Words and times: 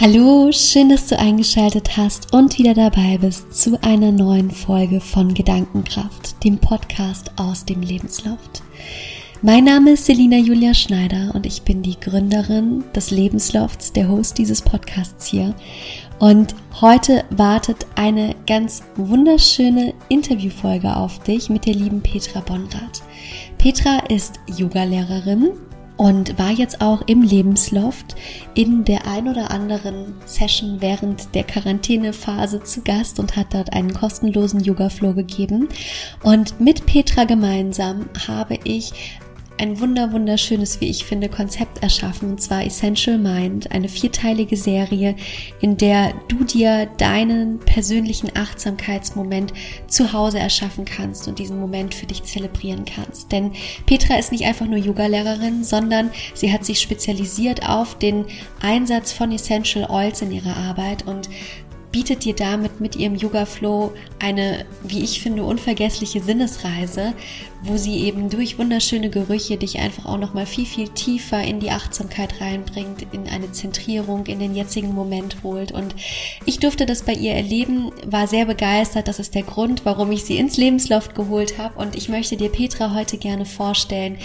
Hallo, 0.00 0.50
schön, 0.50 0.88
dass 0.88 1.08
du 1.08 1.18
eingeschaltet 1.18 1.98
hast 1.98 2.32
und 2.32 2.56
wieder 2.56 2.72
dabei 2.72 3.18
bist 3.18 3.54
zu 3.54 3.78
einer 3.82 4.10
neuen 4.10 4.50
Folge 4.50 4.98
von 4.98 5.34
Gedankenkraft, 5.34 6.42
dem 6.42 6.56
Podcast 6.56 7.30
aus 7.36 7.66
dem 7.66 7.82
Lebensloft. 7.82 8.62
Mein 9.42 9.64
Name 9.64 9.90
ist 9.90 10.06
Selina 10.06 10.38
Julia 10.38 10.72
Schneider 10.72 11.32
und 11.34 11.44
ich 11.44 11.60
bin 11.64 11.82
die 11.82 12.00
Gründerin 12.00 12.82
des 12.94 13.10
Lebenslofts, 13.10 13.92
der 13.92 14.08
Host 14.08 14.38
dieses 14.38 14.62
Podcasts 14.62 15.26
hier. 15.26 15.54
Und 16.18 16.54
heute 16.80 17.24
wartet 17.28 17.84
eine 17.94 18.34
ganz 18.46 18.82
wunderschöne 18.96 19.92
Interviewfolge 20.08 20.96
auf 20.96 21.18
dich 21.24 21.50
mit 21.50 21.66
der 21.66 21.74
lieben 21.74 22.00
Petra 22.00 22.40
Bonrath. 22.40 23.02
Petra 23.58 23.98
ist 24.08 24.40
Yogalehrerin 24.56 25.50
und 26.00 26.38
war 26.38 26.50
jetzt 26.50 26.80
auch 26.80 27.02
im 27.08 27.20
Lebensloft 27.20 28.16
in 28.54 28.86
der 28.86 29.06
ein 29.06 29.28
oder 29.28 29.50
anderen 29.50 30.14
Session 30.24 30.80
während 30.80 31.34
der 31.34 31.44
Quarantänephase 31.44 32.62
zu 32.62 32.80
Gast 32.80 33.20
und 33.20 33.36
hat 33.36 33.52
dort 33.52 33.74
einen 33.74 33.92
kostenlosen 33.92 34.60
Yoga-Flow 34.60 35.12
gegeben. 35.12 35.68
Und 36.22 36.58
mit 36.58 36.86
Petra 36.86 37.24
gemeinsam 37.24 38.06
habe 38.26 38.58
ich 38.64 39.19
ein 39.60 39.78
wunder 39.78 40.10
wunderschönes, 40.12 40.80
wie 40.80 40.88
ich 40.88 41.04
finde, 41.04 41.28
Konzept 41.28 41.82
erschaffen, 41.82 42.30
und 42.30 42.40
zwar 42.40 42.64
Essential 42.64 43.18
Mind, 43.18 43.70
eine 43.70 43.90
vierteilige 43.90 44.56
Serie, 44.56 45.14
in 45.60 45.76
der 45.76 46.14
du 46.28 46.44
dir 46.44 46.86
deinen 46.96 47.58
persönlichen 47.58 48.30
Achtsamkeitsmoment 48.34 49.52
zu 49.86 50.14
Hause 50.14 50.38
erschaffen 50.38 50.86
kannst 50.86 51.28
und 51.28 51.38
diesen 51.38 51.60
Moment 51.60 51.94
für 51.94 52.06
dich 52.06 52.22
zelebrieren 52.22 52.86
kannst. 52.86 53.32
Denn 53.32 53.52
Petra 53.84 54.16
ist 54.16 54.32
nicht 54.32 54.46
einfach 54.46 54.66
nur 54.66 54.78
Yoga-Lehrerin, 54.78 55.62
sondern 55.62 56.10
sie 56.32 56.50
hat 56.52 56.64
sich 56.64 56.80
spezialisiert 56.80 57.68
auf 57.68 57.98
den 57.98 58.24
Einsatz 58.62 59.12
von 59.12 59.30
Essential 59.30 59.90
Oils 59.90 60.22
in 60.22 60.32
ihrer 60.32 60.56
Arbeit 60.56 61.06
und 61.06 61.28
bietet 61.92 62.24
dir 62.24 62.34
damit 62.34 62.80
mit 62.80 62.96
ihrem 62.96 63.16
Yoga 63.16 63.46
Flow 63.46 63.92
eine, 64.18 64.64
wie 64.82 65.02
ich 65.02 65.20
finde, 65.20 65.42
unvergessliche 65.42 66.20
Sinnesreise, 66.20 67.14
wo 67.62 67.76
sie 67.76 68.04
eben 68.04 68.30
durch 68.30 68.58
wunderschöne 68.58 69.10
Gerüche 69.10 69.56
dich 69.56 69.78
einfach 69.78 70.06
auch 70.06 70.18
noch 70.18 70.32
mal 70.32 70.46
viel 70.46 70.66
viel 70.66 70.88
tiefer 70.88 71.42
in 71.42 71.60
die 71.60 71.70
Achtsamkeit 71.70 72.40
reinbringt, 72.40 73.06
in 73.12 73.28
eine 73.28 73.52
Zentrierung, 73.52 74.26
in 74.26 74.38
den 74.38 74.54
jetzigen 74.54 74.94
Moment 74.94 75.42
holt 75.42 75.72
und 75.72 75.94
ich 76.46 76.58
durfte 76.58 76.86
das 76.86 77.02
bei 77.02 77.12
ihr 77.12 77.34
erleben, 77.34 77.92
war 78.06 78.26
sehr 78.26 78.46
begeistert, 78.46 79.08
das 79.08 79.18
ist 79.18 79.34
der 79.34 79.42
Grund, 79.42 79.84
warum 79.84 80.12
ich 80.12 80.24
sie 80.24 80.36
ins 80.36 80.56
Lebensloft 80.56 81.14
geholt 81.14 81.58
habe 81.58 81.78
und 81.78 81.96
ich 81.96 82.08
möchte 82.08 82.36
dir 82.36 82.50
Petra 82.50 82.94
heute 82.94 83.18
gerne 83.18 83.46
vorstellen. 83.46 84.16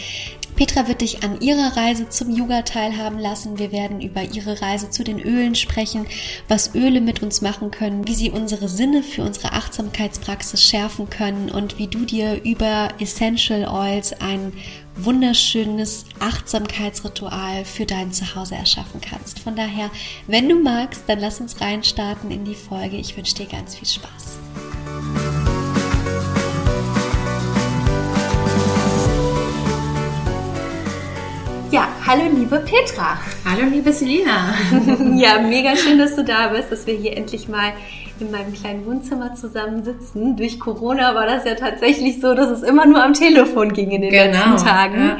Petra 0.55 0.87
wird 0.87 1.01
dich 1.01 1.23
an 1.23 1.41
ihrer 1.41 1.75
Reise 1.75 2.07
zum 2.09 2.35
Yoga 2.35 2.61
teilhaben 2.61 3.19
lassen. 3.19 3.59
Wir 3.59 3.71
werden 3.71 3.99
über 3.99 4.23
ihre 4.23 4.61
Reise 4.61 4.89
zu 4.89 5.03
den 5.03 5.19
Ölen 5.19 5.55
sprechen, 5.55 6.07
was 6.47 6.75
Öle 6.75 7.01
mit 7.01 7.21
uns 7.21 7.41
machen 7.41 7.71
können, 7.71 8.07
wie 8.07 8.15
sie 8.15 8.31
unsere 8.31 8.69
Sinne 8.69 9.03
für 9.03 9.23
unsere 9.23 9.51
Achtsamkeitspraxis 9.51 10.63
schärfen 10.63 11.09
können 11.09 11.51
und 11.51 11.77
wie 11.77 11.87
du 11.87 12.05
dir 12.05 12.41
über 12.43 12.89
Essential 12.99 13.67
Oils 13.67 14.13
ein 14.21 14.53
wunderschönes 14.95 16.05
Achtsamkeitsritual 16.19 17.65
für 17.65 17.85
dein 17.85 18.13
Zuhause 18.13 18.55
erschaffen 18.55 19.01
kannst. 19.01 19.39
Von 19.39 19.55
daher, 19.55 19.91
wenn 20.27 20.47
du 20.47 20.55
magst, 20.55 21.03
dann 21.07 21.19
lass 21.19 21.41
uns 21.41 21.59
reinstarten 21.59 22.31
in 22.31 22.45
die 22.45 22.55
Folge. 22.55 22.95
Ich 22.95 23.17
wünsche 23.17 23.35
dir 23.35 23.47
ganz 23.47 23.75
viel 23.75 23.87
Spaß. 23.87 25.64
Hallo 32.05 32.23
liebe 32.33 32.59
Petra. 32.59 33.17
Hallo 33.45 33.67
liebe 33.69 33.91
Selina. 33.91 34.53
ja, 35.15 35.39
mega 35.39 35.75
schön, 35.75 35.97
dass 35.97 36.15
du 36.15 36.23
da 36.23 36.49
bist, 36.49 36.71
dass 36.71 36.85
wir 36.85 36.93
hier 36.93 37.17
endlich 37.17 37.47
mal 37.47 37.73
in 38.19 38.31
meinem 38.31 38.53
kleinen 38.53 38.85
Wohnzimmer 38.85 39.33
zusammensitzen. 39.33 40.37
Durch 40.37 40.59
Corona 40.59 41.15
war 41.15 41.25
das 41.25 41.45
ja 41.45 41.55
tatsächlich 41.55 42.21
so, 42.21 42.35
dass 42.35 42.49
es 42.49 42.63
immer 42.63 42.85
nur 42.85 43.03
am 43.03 43.13
Telefon 43.13 43.73
ging 43.73 43.89
in 43.91 44.01
den 44.03 44.11
genau, 44.11 44.51
letzten 44.51 44.67
Tagen. 44.67 44.99
Ja. 44.99 45.17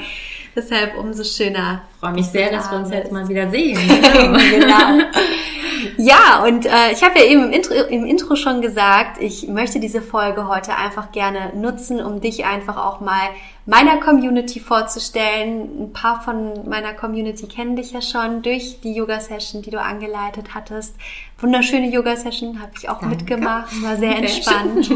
Deshalb 0.56 0.98
umso 0.98 1.24
schöner. 1.24 1.82
Ich 1.92 2.00
freue 2.00 2.14
mich 2.14 2.28
sehr, 2.28 2.52
dass 2.52 2.72
wir 2.72 2.78
uns 2.78 2.90
jetzt 2.92 3.12
mal 3.12 3.28
wieder 3.28 3.50
sehen. 3.50 3.78
genau. 3.88 5.04
Ja, 5.98 6.44
und 6.44 6.66
äh, 6.66 6.92
ich 6.92 7.04
habe 7.04 7.20
ja 7.20 7.26
eben 7.26 7.46
im 7.46 7.52
Intro, 7.52 7.74
im 7.74 8.06
Intro 8.06 8.36
schon 8.36 8.62
gesagt, 8.62 9.22
ich 9.22 9.48
möchte 9.48 9.80
diese 9.80 10.02
Folge 10.02 10.48
heute 10.48 10.76
einfach 10.76 11.12
gerne 11.12 11.54
nutzen, 11.56 12.02
um 12.02 12.22
dich 12.22 12.46
einfach 12.46 12.78
auch 12.78 13.00
mal 13.00 13.30
meiner 13.66 13.98
Community 13.98 14.60
vorzustellen. 14.60 15.86
Ein 15.86 15.94
paar 15.94 16.22
von 16.22 16.68
meiner 16.70 16.94
Community 16.94 17.48
kennen 17.48 17.76
dich 17.76 17.92
ja 17.92 18.02
schon 18.02 18.42
durch 18.42 18.82
die 18.82 18.94
Yoga-Session, 18.94 19.62
die 19.62 19.72
du 19.72 19.82
angeleitet 19.82 20.54
hattest. 20.54 20.96
Wunderschöne 21.40 21.90
Yoga-Session 21.90 22.62
habe 22.62 22.72
ich 22.78 22.90
auch 22.90 23.00
Danke. 23.00 23.16
mitgemacht, 23.16 23.72
war 23.82 23.96
sehr, 23.98 24.12
sehr 24.12 24.18
entspannt. 24.18 24.90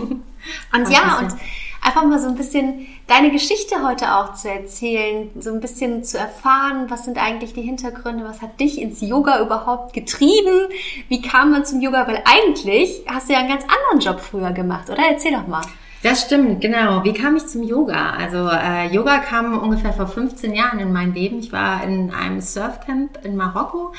Und 0.73 0.89
ja, 0.89 1.19
und 1.19 1.35
einfach 1.81 2.05
mal 2.05 2.19
so 2.19 2.27
ein 2.27 2.35
bisschen 2.35 2.87
deine 3.09 3.31
Geschichte 3.31 3.83
heute 3.83 4.15
auch 4.15 4.33
zu 4.35 4.49
erzählen, 4.49 5.29
so 5.39 5.51
ein 5.51 5.59
bisschen 5.59 6.03
zu 6.03 6.17
erfahren, 6.17 6.85
was 6.89 7.05
sind 7.05 7.17
eigentlich 7.17 7.53
die 7.53 7.61
Hintergründe, 7.61 8.23
was 8.23 8.41
hat 8.41 8.59
dich 8.59 8.79
ins 8.79 9.01
Yoga 9.01 9.41
überhaupt 9.41 9.93
getrieben, 9.93 10.69
wie 11.07 11.21
kam 11.21 11.51
man 11.51 11.65
zum 11.65 11.81
Yoga, 11.81 12.07
weil 12.07 12.21
eigentlich 12.25 13.03
hast 13.07 13.27
du 13.27 13.33
ja 13.33 13.39
einen 13.39 13.49
ganz 13.49 13.63
anderen 13.63 13.99
Job 13.99 14.19
früher 14.19 14.51
gemacht, 14.51 14.89
oder? 14.89 15.01
Erzähl 15.09 15.31
doch 15.31 15.47
mal. 15.47 15.63
Das 16.01 16.21
stimmt, 16.21 16.61
genau. 16.61 17.03
Wie 17.03 17.11
kam 17.11 17.35
ich 17.35 17.45
zum 17.47 17.63
Yoga? 17.63 18.11
Also 18.11 18.47
äh, 18.47 18.87
Yoga 18.87 19.17
kam 19.17 19.59
ungefähr 19.59 19.91
vor 19.91 20.07
15 20.07 20.53
Jahren 20.53 20.79
in 20.79 20.93
mein 20.93 21.13
Leben. 21.13 21.39
Ich 21.39 21.51
war 21.51 21.83
in 21.83 22.11
einem 22.11 22.39
Surfcamp 22.39 23.25
in 23.25 23.35
Marokko 23.35 23.91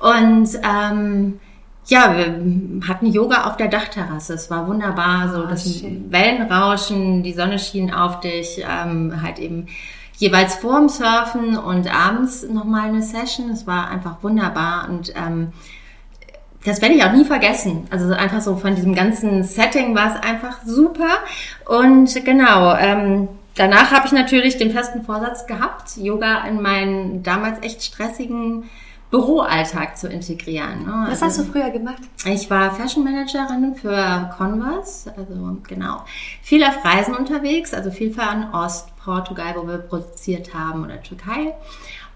und 0.00 0.48
ähm, 0.64 1.38
ja, 1.88 2.16
wir 2.16 2.88
hatten 2.88 3.06
Yoga 3.06 3.44
auf 3.44 3.56
der 3.56 3.68
Dachterrasse. 3.68 4.34
Es 4.34 4.50
war 4.50 4.66
wunderbar, 4.66 5.28
so 5.32 5.44
oh, 5.44 5.46
das. 5.46 5.82
Wellenrauschen, 6.10 7.22
die 7.22 7.32
Sonne 7.32 7.58
schien 7.58 7.92
auf 7.92 8.20
dich, 8.20 8.64
ähm, 8.68 9.22
halt 9.22 9.38
eben 9.38 9.66
jeweils 10.16 10.56
vorm 10.56 10.88
Surfen 10.88 11.56
und 11.56 11.94
abends 11.94 12.42
nochmal 12.48 12.88
eine 12.88 13.02
Session. 13.02 13.50
Es 13.50 13.66
war 13.66 13.88
einfach 13.88 14.22
wunderbar 14.22 14.88
und 14.88 15.12
ähm, 15.14 15.52
das 16.64 16.82
werde 16.82 16.96
ich 16.96 17.04
auch 17.04 17.12
nie 17.12 17.24
vergessen. 17.24 17.86
Also 17.90 18.12
einfach 18.12 18.40
so 18.40 18.56
von 18.56 18.74
diesem 18.74 18.94
ganzen 18.94 19.44
Setting 19.44 19.94
war 19.94 20.16
es 20.16 20.20
einfach 20.20 20.58
super. 20.64 21.18
Und 21.66 22.24
genau, 22.24 22.74
ähm, 22.74 23.28
danach 23.54 23.92
habe 23.92 24.06
ich 24.06 24.12
natürlich 24.12 24.58
den 24.58 24.72
festen 24.72 25.04
Vorsatz 25.04 25.46
gehabt, 25.46 25.96
Yoga 25.96 26.44
in 26.48 26.60
meinen 26.60 27.22
damals 27.22 27.62
echt 27.62 27.84
stressigen 27.84 28.64
Büroalltag 29.10 29.96
zu 29.96 30.08
integrieren. 30.08 30.84
Ne? 30.84 31.06
Was 31.08 31.22
hast 31.22 31.38
du 31.38 31.44
früher 31.44 31.70
gemacht? 31.70 32.02
Ich 32.24 32.50
war 32.50 32.72
Fashion 32.72 33.04
Managerin 33.04 33.74
für 33.76 34.30
Converse, 34.36 35.12
also 35.16 35.58
genau. 35.66 36.04
Viel 36.42 36.64
auf 36.64 36.84
Reisen 36.84 37.14
unterwegs, 37.14 37.72
also 37.72 37.90
viel 37.90 38.12
von 38.12 38.52
Ost, 38.52 38.88
Portugal, 38.96 39.54
wo 39.56 39.66
wir 39.66 39.78
produziert 39.78 40.52
haben, 40.54 40.84
oder 40.84 41.00
Türkei. 41.02 41.54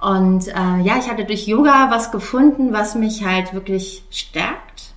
Und 0.01 0.49
äh, 0.49 0.81
ja, 0.83 0.99
ich 0.99 1.09
hatte 1.09 1.25
durch 1.25 1.47
Yoga 1.47 1.91
was 1.91 2.11
gefunden, 2.11 2.73
was 2.73 2.95
mich 2.95 3.25
halt 3.25 3.53
wirklich 3.53 4.03
stärkt, 4.11 4.95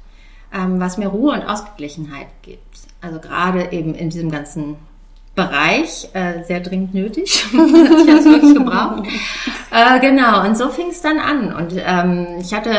ähm, 0.51 0.79
was 0.79 0.97
mir 0.97 1.09
Ruhe 1.09 1.33
und 1.33 1.43
Ausgeglichenheit 1.43 2.27
gibt. 2.41 2.61
Also 3.01 3.19
gerade 3.19 3.71
eben 3.71 3.93
in 3.93 4.09
diesem 4.09 4.31
ganzen 4.31 4.77
Bereich 5.35 6.09
äh, 6.13 6.43
sehr 6.43 6.59
dringend 6.59 6.93
nötig. 6.93 7.45
ich 7.51 7.53
habe 7.53 8.25
wirklich 8.25 8.53
gebraucht. 8.53 9.07
Äh, 9.71 9.99
genau, 9.99 10.45
und 10.45 10.55
so 10.55 10.69
fing 10.69 10.89
es 10.89 11.01
dann 11.01 11.17
an. 11.17 11.53
Und 11.53 11.73
ähm, 11.75 12.37
ich 12.39 12.53
hatte 12.53 12.71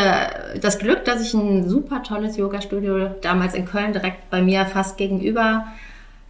das 0.60 0.78
Glück, 0.78 1.04
dass 1.04 1.20
ich 1.20 1.34
ein 1.34 1.69
super 1.69 2.04
tolles 2.04 2.37
Yoga-Studio 2.37 3.10
damals 3.22 3.54
in 3.54 3.64
Köln 3.64 3.93
direkt 3.93 4.31
bei 4.31 4.41
mir 4.41 4.66
fast 4.66 4.97
gegenüber 4.97 5.66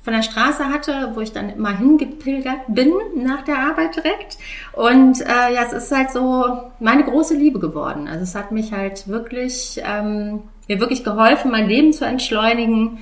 von 0.04 0.14
der 0.14 0.22
Straße 0.22 0.66
hatte, 0.66 1.10
wo 1.14 1.20
ich 1.20 1.32
dann 1.32 1.50
immer 1.50 1.76
hingepilgert 1.76 2.60
bin 2.69 2.93
nach 3.16 3.43
der 3.43 3.58
Arbeit 3.58 3.96
direkt. 3.96 4.38
Und 4.72 5.20
äh, 5.20 5.54
ja, 5.54 5.62
es 5.66 5.72
ist 5.72 5.93
halt 5.93 6.10
so 6.10 6.44
meine 6.78 7.04
große 7.04 7.34
Liebe 7.34 7.58
geworden. 7.58 8.08
Also 8.08 8.22
es 8.22 8.34
hat 8.34 8.50
mich 8.50 8.72
halt 8.72 9.08
wirklich, 9.08 9.81
ähm, 9.84 10.43
mir 10.69 10.81
wirklich 10.81 11.04
geholfen, 11.04 11.50
mein 11.50 11.69
Leben 11.69 11.93
zu 11.93 12.06
entschleunigen 12.06 12.99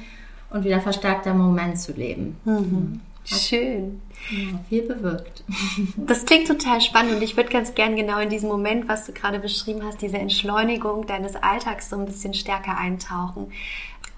und 0.51 0.65
wieder 0.65 0.81
verstärkter 0.81 1.35
Moment 1.35 1.79
zu 1.79 1.93
leben. 1.93 2.37
Mhm. 2.45 3.01
Schön. 3.25 4.03
Ja, 4.31 4.59
viel 4.69 4.83
bewirkt. 4.83 5.45
Das 5.97 6.25
klingt 6.25 6.49
total 6.49 6.81
spannend 6.81 7.15
und 7.15 7.23
ich 7.23 7.37
würde 7.37 7.51
ganz 7.51 7.75
gern 7.75 7.97
genau 7.97 8.19
in 8.19 8.29
diesem 8.29 8.49
Moment, 8.49 8.89
was 8.89 9.07
du 9.07 9.13
gerade 9.13 9.39
beschrieben 9.39 9.83
hast, 9.85 10.03
diese 10.03 10.19
Entschleunigung 10.19 11.07
deines 11.07 11.37
Alltags 11.37 11.91
so 11.91 11.97
ein 11.97 12.05
bisschen 12.05 12.35
stärker 12.35 12.77
eintauchen. 12.77 13.53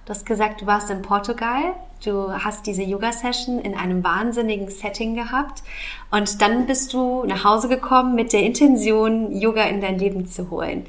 Du 0.06 0.10
hast 0.10 0.26
gesagt, 0.26 0.60
du 0.60 0.66
warst 0.66 0.90
in 0.90 1.00
Portugal, 1.00 1.74
du 2.04 2.30
hast 2.30 2.66
diese 2.66 2.82
Yoga-Session 2.82 3.58
in 3.58 3.74
einem 3.74 4.04
wahnsinnigen 4.04 4.68
Setting 4.68 5.14
gehabt 5.14 5.62
und 6.10 6.42
dann 6.42 6.66
bist 6.66 6.92
du 6.92 7.24
nach 7.24 7.44
Hause 7.44 7.68
gekommen 7.68 8.14
mit 8.14 8.32
der 8.34 8.42
Intention, 8.42 9.32
Yoga 9.32 9.64
in 9.64 9.80
dein 9.80 9.98
Leben 9.98 10.26
zu 10.26 10.50
holen. 10.50 10.84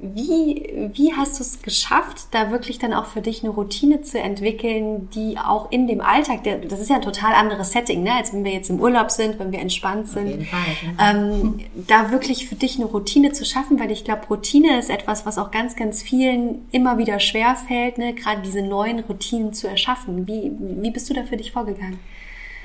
Wie, 0.00 0.90
wie 0.94 1.12
hast 1.12 1.40
du 1.40 1.42
es 1.42 1.60
geschafft, 1.60 2.28
da 2.30 2.52
wirklich 2.52 2.78
dann 2.78 2.94
auch 2.94 3.06
für 3.06 3.20
dich 3.20 3.42
eine 3.42 3.50
Routine 3.50 4.00
zu 4.02 4.20
entwickeln, 4.20 5.10
die 5.12 5.38
auch 5.38 5.72
in 5.72 5.88
dem 5.88 6.00
Alltag, 6.00 6.44
der, 6.44 6.58
das 6.58 6.78
ist 6.78 6.88
ja 6.88 6.96
ein 6.96 7.02
total 7.02 7.32
anderes 7.34 7.72
Setting, 7.72 8.04
ne, 8.04 8.12
als 8.14 8.32
wenn 8.32 8.44
wir 8.44 8.52
jetzt 8.52 8.70
im 8.70 8.78
Urlaub 8.78 9.10
sind, 9.10 9.40
wenn 9.40 9.50
wir 9.50 9.58
entspannt 9.58 10.06
sind, 10.06 10.26
Auf 10.26 10.30
jeden 10.30 10.46
Fall, 10.46 10.60
ähm, 11.00 11.58
da 11.88 12.12
wirklich 12.12 12.48
für 12.48 12.54
dich 12.54 12.76
eine 12.76 12.84
Routine 12.84 13.32
zu 13.32 13.44
schaffen, 13.44 13.80
weil 13.80 13.90
ich 13.90 14.04
glaube, 14.04 14.26
Routine 14.30 14.78
ist 14.78 14.88
etwas, 14.88 15.26
was 15.26 15.36
auch 15.36 15.50
ganz, 15.50 15.74
ganz 15.74 16.00
vielen 16.00 16.68
immer 16.70 16.98
wieder 16.98 17.18
schwer 17.18 17.56
fällt, 17.56 17.98
ne, 17.98 18.14
gerade 18.14 18.42
diese 18.42 18.62
neuen 18.62 19.00
Routinen 19.00 19.52
zu 19.52 19.66
erschaffen. 19.66 20.28
Wie, 20.28 20.52
wie 20.60 20.92
bist 20.92 21.10
du 21.10 21.14
da 21.14 21.24
für 21.24 21.36
dich 21.36 21.50
vorgegangen? 21.50 21.98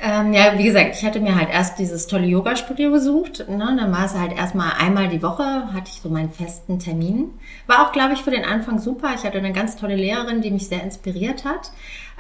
Ähm, 0.05 0.33
ja, 0.33 0.57
wie 0.57 0.65
gesagt, 0.65 0.97
ich 0.97 1.05
hatte 1.05 1.21
mir 1.21 1.33
halt 1.33 1.49
erst 1.49 1.79
dieses 1.79 2.07
tolle 2.07 2.25
Yoga-Studio 2.25 2.91
gesucht. 2.91 3.45
Ne? 3.47 3.73
Dann 3.79 3.89
war 3.93 4.03
es 4.03 4.13
halt 4.13 4.33
erstmal 4.33 4.73
einmal 4.77 5.07
die 5.07 5.23
Woche, 5.23 5.43
hatte 5.73 5.85
ich 5.87 6.01
so 6.01 6.09
meinen 6.09 6.29
festen 6.29 6.77
Termin. 6.77 7.31
War 7.67 7.87
auch, 7.87 7.93
glaube 7.93 8.11
ich, 8.13 8.21
für 8.21 8.31
den 8.31 8.43
Anfang 8.43 8.79
super. 8.79 9.11
Ich 9.15 9.23
hatte 9.23 9.37
eine 9.37 9.53
ganz 9.53 9.77
tolle 9.77 9.95
Lehrerin, 9.95 10.41
die 10.41 10.51
mich 10.51 10.67
sehr 10.67 10.83
inspiriert 10.83 11.45
hat. 11.45 11.71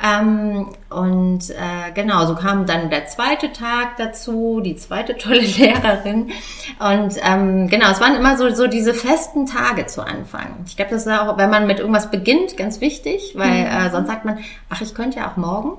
Ähm, 0.01 0.69
und 0.89 1.49
äh, 1.49 1.91
genau, 1.93 2.25
so 2.25 2.35
kam 2.35 2.65
dann 2.65 2.89
der 2.89 3.07
zweite 3.07 3.51
Tag 3.51 3.97
dazu, 3.97 4.61
die 4.63 4.77
zweite 4.77 5.17
tolle 5.17 5.41
Lehrerin. 5.41 6.31
Und 6.79 7.15
ähm, 7.21 7.67
genau, 7.67 7.91
es 7.91 7.99
waren 7.99 8.15
immer 8.15 8.37
so, 8.37 8.49
so 8.51 8.67
diese 8.67 8.93
festen 8.93 9.45
Tage 9.45 9.87
zu 9.87 10.01
Anfang. 10.07 10.63
Ich 10.67 10.77
glaube, 10.77 10.91
das 10.91 11.05
ist 11.05 11.11
auch, 11.11 11.37
wenn 11.37 11.49
man 11.49 11.67
mit 11.67 11.79
irgendwas 11.79 12.09
beginnt, 12.09 12.55
ganz 12.55 12.79
wichtig, 12.79 13.33
weil 13.35 13.65
mhm. 13.65 13.67
äh, 13.67 13.89
sonst 13.91 14.07
sagt 14.07 14.23
man, 14.23 14.39
ach, 14.69 14.79
ich 14.79 14.95
könnte 14.95 15.19
ja 15.19 15.29
auch 15.29 15.35
morgen. 15.35 15.77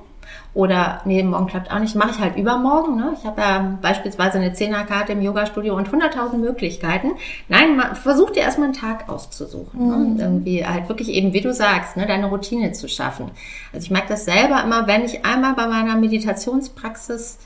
Oder 0.55 1.01
nee, 1.05 1.21
morgen 1.25 1.49
klappt 1.49 1.73
auch 1.73 1.81
nicht, 1.81 1.97
mache 1.97 2.13
ich 2.13 2.21
halt 2.21 2.37
übermorgen. 2.37 2.95
Ne? 2.95 3.15
Ich 3.19 3.27
habe 3.27 3.41
ja 3.41 3.77
beispielsweise 3.83 4.39
eine 4.39 4.53
Zehnerkarte 4.53 5.13
im 5.13 5.21
Yoga-Studio 5.21 5.77
und 5.77 5.89
100.000 5.89 6.37
Möglichkeiten. 6.37 7.13
Nein, 7.49 7.83
versuch 7.95 8.31
dir 8.31 8.43
erstmal 8.43 8.67
einen 8.67 8.77
Tag 8.77 9.09
auszusuchen. 9.09 9.89
Ne? 9.89 9.97
Mhm. 9.97 10.15
Ne? 10.15 10.23
Irgendwie 10.23 10.65
halt 10.65 10.89
wirklich 10.89 11.09
eben, 11.09 11.33
wie 11.33 11.41
du 11.41 11.53
sagst, 11.53 11.97
ne, 11.97 12.07
deine 12.07 12.27
Routine 12.27 12.71
zu 12.71 12.89
schaffen. 12.89 13.33
Also 13.73 13.85
ich 13.85 13.91
merke 13.91 14.09
das 14.11 14.27
selber 14.27 14.63
immer, 14.63 14.87
wenn 14.87 15.05
ich 15.05 15.25
einmal 15.25 15.55
bei 15.55 15.67
meiner 15.67 15.97
Meditationspraxis, 15.97 17.39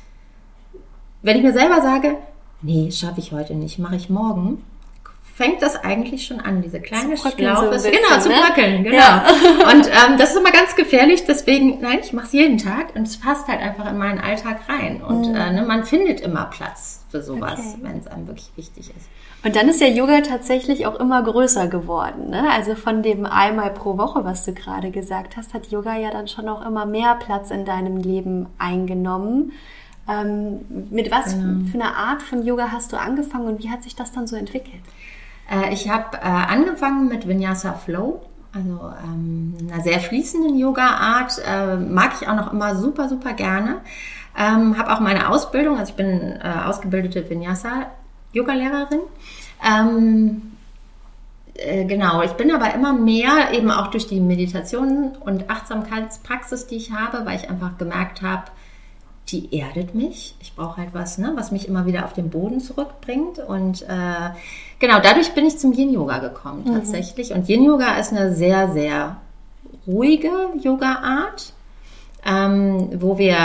wenn 1.22 1.38
ich 1.38 1.42
mir 1.42 1.54
selber 1.54 1.80
sage, 1.80 2.16
nee, 2.60 2.90
schaffe 2.90 3.20
ich 3.20 3.32
heute 3.32 3.54
nicht, 3.54 3.78
mache 3.78 3.96
ich 3.96 4.10
morgen, 4.10 4.62
fängt 5.38 5.62
das 5.62 5.76
eigentlich 5.76 6.26
schon 6.26 6.40
an, 6.40 6.62
diese 6.62 6.80
kleine 6.80 7.16
Schlaufe. 7.16 7.78
So 7.78 7.90
genau, 7.90 8.18
zu 8.18 8.28
bröckeln, 8.28 8.82
ne? 8.82 8.90
genau. 8.90 8.96
Ja. 8.96 9.24
Und 9.72 9.86
ähm, 9.86 10.18
das 10.18 10.30
ist 10.30 10.36
immer 10.36 10.50
ganz 10.50 10.74
gefährlich, 10.74 11.26
deswegen, 11.26 11.80
nein, 11.80 12.00
ich 12.02 12.12
mache 12.12 12.26
es 12.26 12.32
jeden 12.32 12.58
Tag 12.58 12.96
und 12.96 13.06
es 13.06 13.18
passt 13.18 13.46
halt 13.46 13.60
einfach 13.60 13.88
in 13.88 13.98
meinen 13.98 14.18
Alltag 14.18 14.62
rein. 14.68 15.00
Und 15.00 15.28
mhm. 15.28 15.36
äh, 15.36 15.52
ne, 15.52 15.62
man 15.62 15.84
findet 15.84 16.20
immer 16.20 16.46
Platz 16.46 17.04
für 17.08 17.22
sowas, 17.22 17.60
okay. 17.60 17.78
wenn 17.82 18.00
es 18.00 18.08
einem 18.08 18.26
wirklich 18.26 18.50
wichtig 18.56 18.90
ist. 18.90 19.08
Und 19.44 19.54
dann 19.54 19.68
ist 19.68 19.80
ja 19.80 19.86
Yoga 19.86 20.22
tatsächlich 20.22 20.86
auch 20.86 20.96
immer 20.96 21.22
größer 21.22 21.68
geworden. 21.68 22.30
Ne? 22.30 22.50
Also 22.50 22.74
von 22.74 23.04
dem 23.04 23.24
einmal 23.24 23.70
pro 23.70 23.96
Woche, 23.96 24.24
was 24.24 24.44
du 24.44 24.52
gerade 24.52 24.90
gesagt 24.90 25.36
hast, 25.36 25.54
hat 25.54 25.68
Yoga 25.68 25.96
ja 25.96 26.10
dann 26.10 26.26
schon 26.26 26.48
auch 26.48 26.66
immer 26.66 26.84
mehr 26.84 27.14
Platz 27.14 27.52
in 27.52 27.64
deinem 27.64 27.98
Leben 27.98 28.46
eingenommen. 28.58 29.52
Ähm, 30.08 30.88
mit 30.90 31.12
was 31.12 31.34
genau. 31.34 31.64
für 31.70 31.80
einer 31.80 31.96
Art 31.96 32.22
von 32.22 32.44
Yoga 32.44 32.72
hast 32.72 32.92
du 32.92 32.96
angefangen 32.96 33.46
und 33.46 33.62
wie 33.62 33.70
hat 33.70 33.84
sich 33.84 33.94
das 33.94 34.10
dann 34.10 34.26
so 34.26 34.34
entwickelt? 34.34 34.82
Äh, 35.50 35.72
ich 35.72 35.88
habe 35.88 36.16
äh, 36.16 36.20
angefangen 36.20 37.08
mit 37.08 37.26
Vinyasa 37.26 37.72
Flow, 37.74 38.22
also 38.54 38.92
ähm, 39.04 39.56
einer 39.70 39.82
sehr 39.82 40.00
fließenden 40.00 40.58
Yoga-Art. 40.58 41.40
Äh, 41.46 41.76
mag 41.76 42.12
ich 42.20 42.28
auch 42.28 42.36
noch 42.36 42.52
immer 42.52 42.76
super, 42.76 43.08
super 43.08 43.32
gerne. 43.32 43.76
Ähm, 44.38 44.78
habe 44.78 44.92
auch 44.92 45.00
meine 45.00 45.28
Ausbildung, 45.30 45.78
also 45.78 45.90
ich 45.90 45.96
bin 45.96 46.38
äh, 46.42 46.64
ausgebildete 46.64 47.28
Vinyasa-Yoga-Lehrerin. 47.28 49.00
Ähm, 49.66 50.52
äh, 51.54 51.84
genau, 51.86 52.22
ich 52.22 52.32
bin 52.32 52.52
aber 52.52 52.72
immer 52.72 52.92
mehr 52.92 53.52
eben 53.52 53.70
auch 53.70 53.88
durch 53.88 54.06
die 54.06 54.20
Meditation 54.20 55.16
und 55.18 55.50
Achtsamkeitspraxis, 55.50 56.68
die 56.68 56.76
ich 56.76 56.92
habe, 56.92 57.26
weil 57.26 57.36
ich 57.36 57.50
einfach 57.50 57.76
gemerkt 57.78 58.22
habe, 58.22 58.44
die 59.28 59.54
erdet 59.58 59.94
mich. 59.94 60.36
Ich 60.40 60.54
brauche 60.54 60.78
halt 60.78 60.90
was, 60.94 61.18
ne, 61.18 61.32
was 61.34 61.50
mich 61.50 61.68
immer 61.68 61.84
wieder 61.84 62.04
auf 62.04 62.12
den 62.12 62.30
Boden 62.30 62.60
zurückbringt. 62.60 63.40
Und 63.40 63.82
äh, 63.82 64.30
genau, 64.78 65.00
dadurch 65.00 65.32
bin 65.34 65.46
ich 65.46 65.58
zum 65.58 65.72
Yin-Yoga 65.72 66.18
gekommen 66.18 66.64
mhm. 66.66 66.74
tatsächlich. 66.74 67.32
Und 67.32 67.48
Yin-Yoga 67.48 67.98
ist 67.98 68.12
eine 68.12 68.34
sehr, 68.34 68.72
sehr 68.72 69.16
ruhige 69.86 70.30
Yoga-Art. 70.60 71.52
Ähm, 72.26 73.00
wo 73.00 73.16
wir 73.16 73.36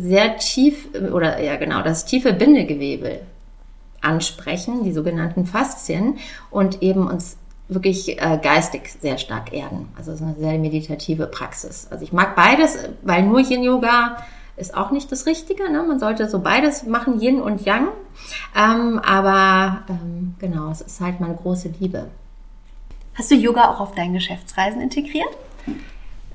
sehr 0.00 0.36
tief 0.36 0.88
oder 1.12 1.40
ja 1.40 1.54
genau 1.56 1.82
das 1.82 2.04
tiefe 2.04 2.32
Bindegewebe 2.32 3.20
ansprechen, 4.00 4.82
die 4.82 4.92
sogenannten 4.92 5.46
Faszien 5.46 6.18
und 6.50 6.82
eben 6.82 7.06
uns 7.06 7.36
wirklich 7.68 8.20
äh, 8.20 8.38
geistig 8.40 8.90
sehr 9.00 9.18
stark 9.18 9.52
erden. 9.52 9.88
Also 9.96 10.12
es 10.12 10.20
ist 10.20 10.26
eine 10.26 10.36
sehr 10.36 10.58
meditative 10.58 11.26
Praxis. 11.26 11.88
Also 11.90 12.04
ich 12.04 12.12
mag 12.12 12.36
beides, 12.36 12.78
weil 13.02 13.22
nur 13.22 13.40
Yin 13.40 13.62
Yoga 13.62 14.16
ist 14.56 14.74
auch 14.74 14.90
nicht 14.90 15.12
das 15.12 15.26
Richtige. 15.26 15.70
Ne? 15.70 15.82
Man 15.82 15.98
sollte 15.98 16.28
so 16.28 16.38
beides 16.40 16.84
machen, 16.84 17.20
Yin 17.20 17.40
und 17.40 17.64
Yang. 17.64 17.88
Ähm, 18.56 18.98
aber 18.98 19.82
ähm, 19.88 20.34
genau, 20.38 20.70
es 20.70 20.80
ist 20.80 21.00
halt 21.00 21.20
meine 21.20 21.34
große 21.34 21.70
Liebe. 21.78 22.08
Hast 23.14 23.30
du 23.30 23.34
Yoga 23.34 23.70
auch 23.70 23.80
auf 23.80 23.94
deinen 23.94 24.14
Geschäftsreisen 24.14 24.80
integriert? 24.80 25.28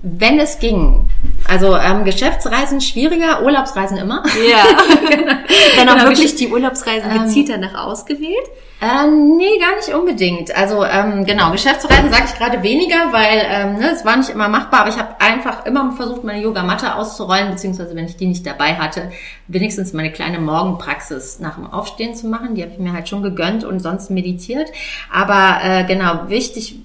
Wenn 0.02 0.40
es 0.40 0.60
ging. 0.60 1.08
Also 1.48 1.76
ähm, 1.76 2.06
Geschäftsreisen 2.06 2.82
schwieriger, 2.82 3.44
Urlaubsreisen 3.44 3.98
immer. 3.98 4.24
Ja. 4.50 4.64
genau. 5.10 5.34
Dann 5.76 5.90
auch 5.90 5.96
genau. 5.96 6.10
wirklich 6.10 6.36
die 6.36 6.48
Urlaubsreisen 6.48 7.12
ähm, 7.12 7.24
gezielt 7.24 7.50
danach 7.50 7.86
ausgewählt? 7.86 8.48
Äh, 8.82 9.08
nee, 9.08 9.60
gar 9.60 9.76
nicht 9.76 9.94
unbedingt. 9.94 10.56
Also 10.58 10.84
ähm, 10.84 11.24
genau, 11.24 11.52
Geschäftsreisen 11.52 12.12
sage 12.12 12.24
ich 12.26 12.34
gerade 12.34 12.64
weniger, 12.64 13.12
weil 13.12 13.44
ähm, 13.46 13.76
ne, 13.76 13.92
es 13.92 14.04
war 14.04 14.18
nicht 14.18 14.30
immer 14.30 14.50
machbar, 14.50 14.82
aber 14.82 14.90
ich 14.90 14.98
habe 14.98 15.20
einfach 15.20 15.68
immer 15.68 15.92
versucht, 15.92 16.24
meine 16.24 16.42
Yogamatte 16.42 16.96
auszurollen, 16.96 17.52
beziehungsweise 17.52 17.96
wenn 17.96 18.06
ich 18.06 18.18
die 18.18 18.26
nicht 18.26 18.46
dabei 18.48 18.76
hatte, 18.76 19.12
wenigstens 19.48 19.94
meine 19.94 20.12
kleine 20.12 20.40
Morgenpraxis 20.40 21.40
nach 21.40 21.56
dem 21.56 21.72
Aufstehen 21.72 22.16
zu 22.16 22.26
machen. 22.26 22.56
Die 22.56 22.64
habe 22.64 22.72
ich 22.72 22.80
mir 22.80 22.94
halt 22.94 23.08
schon 23.08 23.22
gegönnt 23.22 23.64
und 23.64 23.82
sonst 23.82 24.10
meditiert. 24.10 24.72
Aber 25.12 25.60
äh, 25.64 25.84
genau, 25.84 26.30
wichtig 26.30 26.80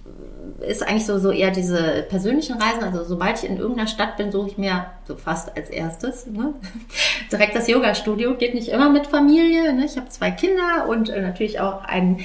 ist 0.67 0.83
eigentlich 0.83 1.07
so, 1.07 1.19
so 1.19 1.31
eher 1.31 1.51
diese 1.51 2.05
persönlichen 2.09 2.61
Reisen. 2.61 2.85
Also 2.85 3.05
sobald 3.05 3.43
ich 3.43 3.49
in 3.49 3.59
irgendeiner 3.59 3.89
Stadt 3.89 4.17
bin, 4.17 4.33
suche 4.33 4.49
ich 4.49 4.59
mir 4.59 4.87
so 5.07 5.17
fast 5.17 5.57
als 5.57 5.71
erstes 5.71 6.27
ne? 6.27 6.55
direkt 7.33 7.57
das 7.57 7.69
Yoga-Studio. 7.69 8.35
Geht 8.35 8.55
nicht 8.55 8.69
immer 8.69 8.91
mit 8.91 9.07
Familie. 9.07 9.73
Ne? 9.73 9.85
Ich 9.85 9.97
habe 9.97 10.09
zwei 10.09 10.31
Kinder 10.31 10.89
und 10.89 11.09
äh, 11.09 11.21
natürlich 11.21 11.61
auch 11.61 11.85
einen 11.85 12.21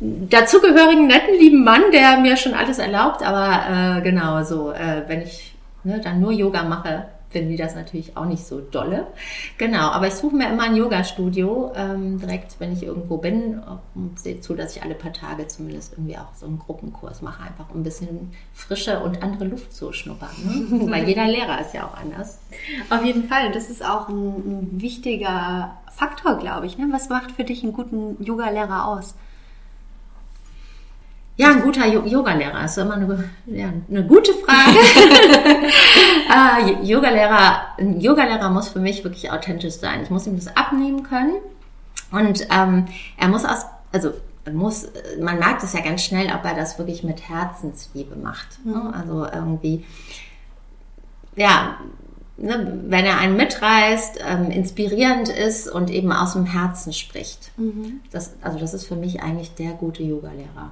dazugehörigen, 0.00 1.06
netten, 1.06 1.34
lieben 1.38 1.64
Mann, 1.64 1.82
der 1.92 2.18
mir 2.18 2.36
schon 2.36 2.54
alles 2.54 2.78
erlaubt. 2.78 3.22
Aber 3.22 3.98
äh, 3.98 4.02
genau 4.02 4.42
so, 4.42 4.72
äh, 4.72 5.02
wenn 5.06 5.22
ich 5.22 5.54
ne, 5.84 6.00
dann 6.02 6.20
nur 6.20 6.32
Yoga 6.32 6.62
mache, 6.64 7.06
finden 7.34 7.50
die 7.50 7.56
das 7.56 7.74
natürlich 7.74 8.16
auch 8.16 8.26
nicht 8.26 8.46
so 8.46 8.60
dolle. 8.60 9.08
Genau, 9.58 9.88
aber 9.90 10.06
ich 10.06 10.14
suche 10.14 10.36
mir 10.36 10.48
immer 10.48 10.62
ein 10.62 10.76
Yoga-Studio, 10.76 11.72
ähm, 11.74 12.20
direkt, 12.20 12.60
wenn 12.60 12.72
ich 12.72 12.84
irgendwo 12.84 13.16
bin 13.16 13.60
und 13.96 14.20
sehe 14.20 14.40
zu, 14.40 14.54
dass 14.54 14.76
ich 14.76 14.84
alle 14.84 14.94
paar 14.94 15.12
Tage 15.12 15.48
zumindest 15.48 15.94
irgendwie 15.94 16.16
auch 16.16 16.32
so 16.36 16.46
einen 16.46 16.60
Gruppenkurs 16.60 17.22
mache, 17.22 17.42
einfach 17.42 17.68
um 17.74 17.80
ein 17.80 17.82
bisschen 17.82 18.30
frische 18.52 19.00
und 19.00 19.24
andere 19.24 19.46
Luft 19.46 19.72
zu 19.72 19.92
schnuppern. 19.92 20.30
Ne? 20.44 20.90
Weil 20.92 21.08
jeder 21.08 21.26
Lehrer 21.26 21.60
ist 21.60 21.74
ja 21.74 21.88
auch 21.88 21.96
anders. 21.96 22.38
Auf 22.88 23.04
jeden 23.04 23.24
Fall, 23.24 23.50
das 23.50 23.68
ist 23.68 23.84
auch 23.84 24.08
ein, 24.08 24.14
ein 24.14 24.80
wichtiger 24.80 25.76
Faktor, 25.90 26.38
glaube 26.38 26.66
ich. 26.66 26.78
Ne? 26.78 26.86
Was 26.92 27.08
macht 27.08 27.32
für 27.32 27.42
dich 27.42 27.64
einen 27.64 27.72
guten 27.72 28.22
Yoga-Lehrer 28.22 28.86
aus? 28.86 29.16
Ja, 31.36 31.50
ein 31.50 31.62
guter 31.62 31.86
Yogalehrer 31.86 32.64
ist 32.64 32.78
immer 32.78 32.94
eine, 32.94 33.28
ja, 33.46 33.72
eine 33.90 34.06
gute 34.06 34.32
Frage. 34.34 34.78
äh, 36.30 36.86
Yogalehrer, 36.86 37.74
ein 37.76 38.00
Yogalehrer 38.00 38.50
muss 38.50 38.68
für 38.68 38.78
mich 38.78 39.02
wirklich 39.02 39.32
authentisch 39.32 39.74
sein. 39.74 40.02
Ich 40.04 40.10
muss 40.10 40.28
ihm 40.28 40.36
das 40.36 40.56
abnehmen 40.56 41.02
können 41.02 41.34
und 42.12 42.46
ähm, 42.52 42.86
er 43.16 43.28
muss 43.28 43.44
aus, 43.44 43.66
also 43.90 44.12
muss, 44.52 44.86
man 45.20 45.40
merkt 45.40 45.64
es 45.64 45.72
ja 45.72 45.80
ganz 45.80 46.04
schnell, 46.04 46.32
ob 46.32 46.44
er 46.44 46.54
das 46.54 46.78
wirklich 46.78 47.02
mit 47.02 47.28
Herzensliebe 47.28 48.14
macht. 48.14 48.64
Ne? 48.64 48.74
Mhm. 48.74 48.94
Also 48.94 49.26
irgendwie, 49.26 49.84
ja, 51.34 51.78
ne, 52.36 52.80
wenn 52.86 53.04
er 53.06 53.18
einen 53.18 53.36
mitreißt, 53.36 54.20
ähm, 54.24 54.52
inspirierend 54.52 55.30
ist 55.30 55.68
und 55.68 55.90
eben 55.90 56.12
aus 56.12 56.34
dem 56.34 56.46
Herzen 56.46 56.92
spricht. 56.92 57.50
Mhm. 57.56 58.00
Das, 58.12 58.34
also 58.42 58.58
das 58.58 58.72
ist 58.74 58.86
für 58.86 58.96
mich 58.96 59.22
eigentlich 59.22 59.54
der 59.54 59.72
gute 59.72 60.04
Yogalehrer. 60.04 60.70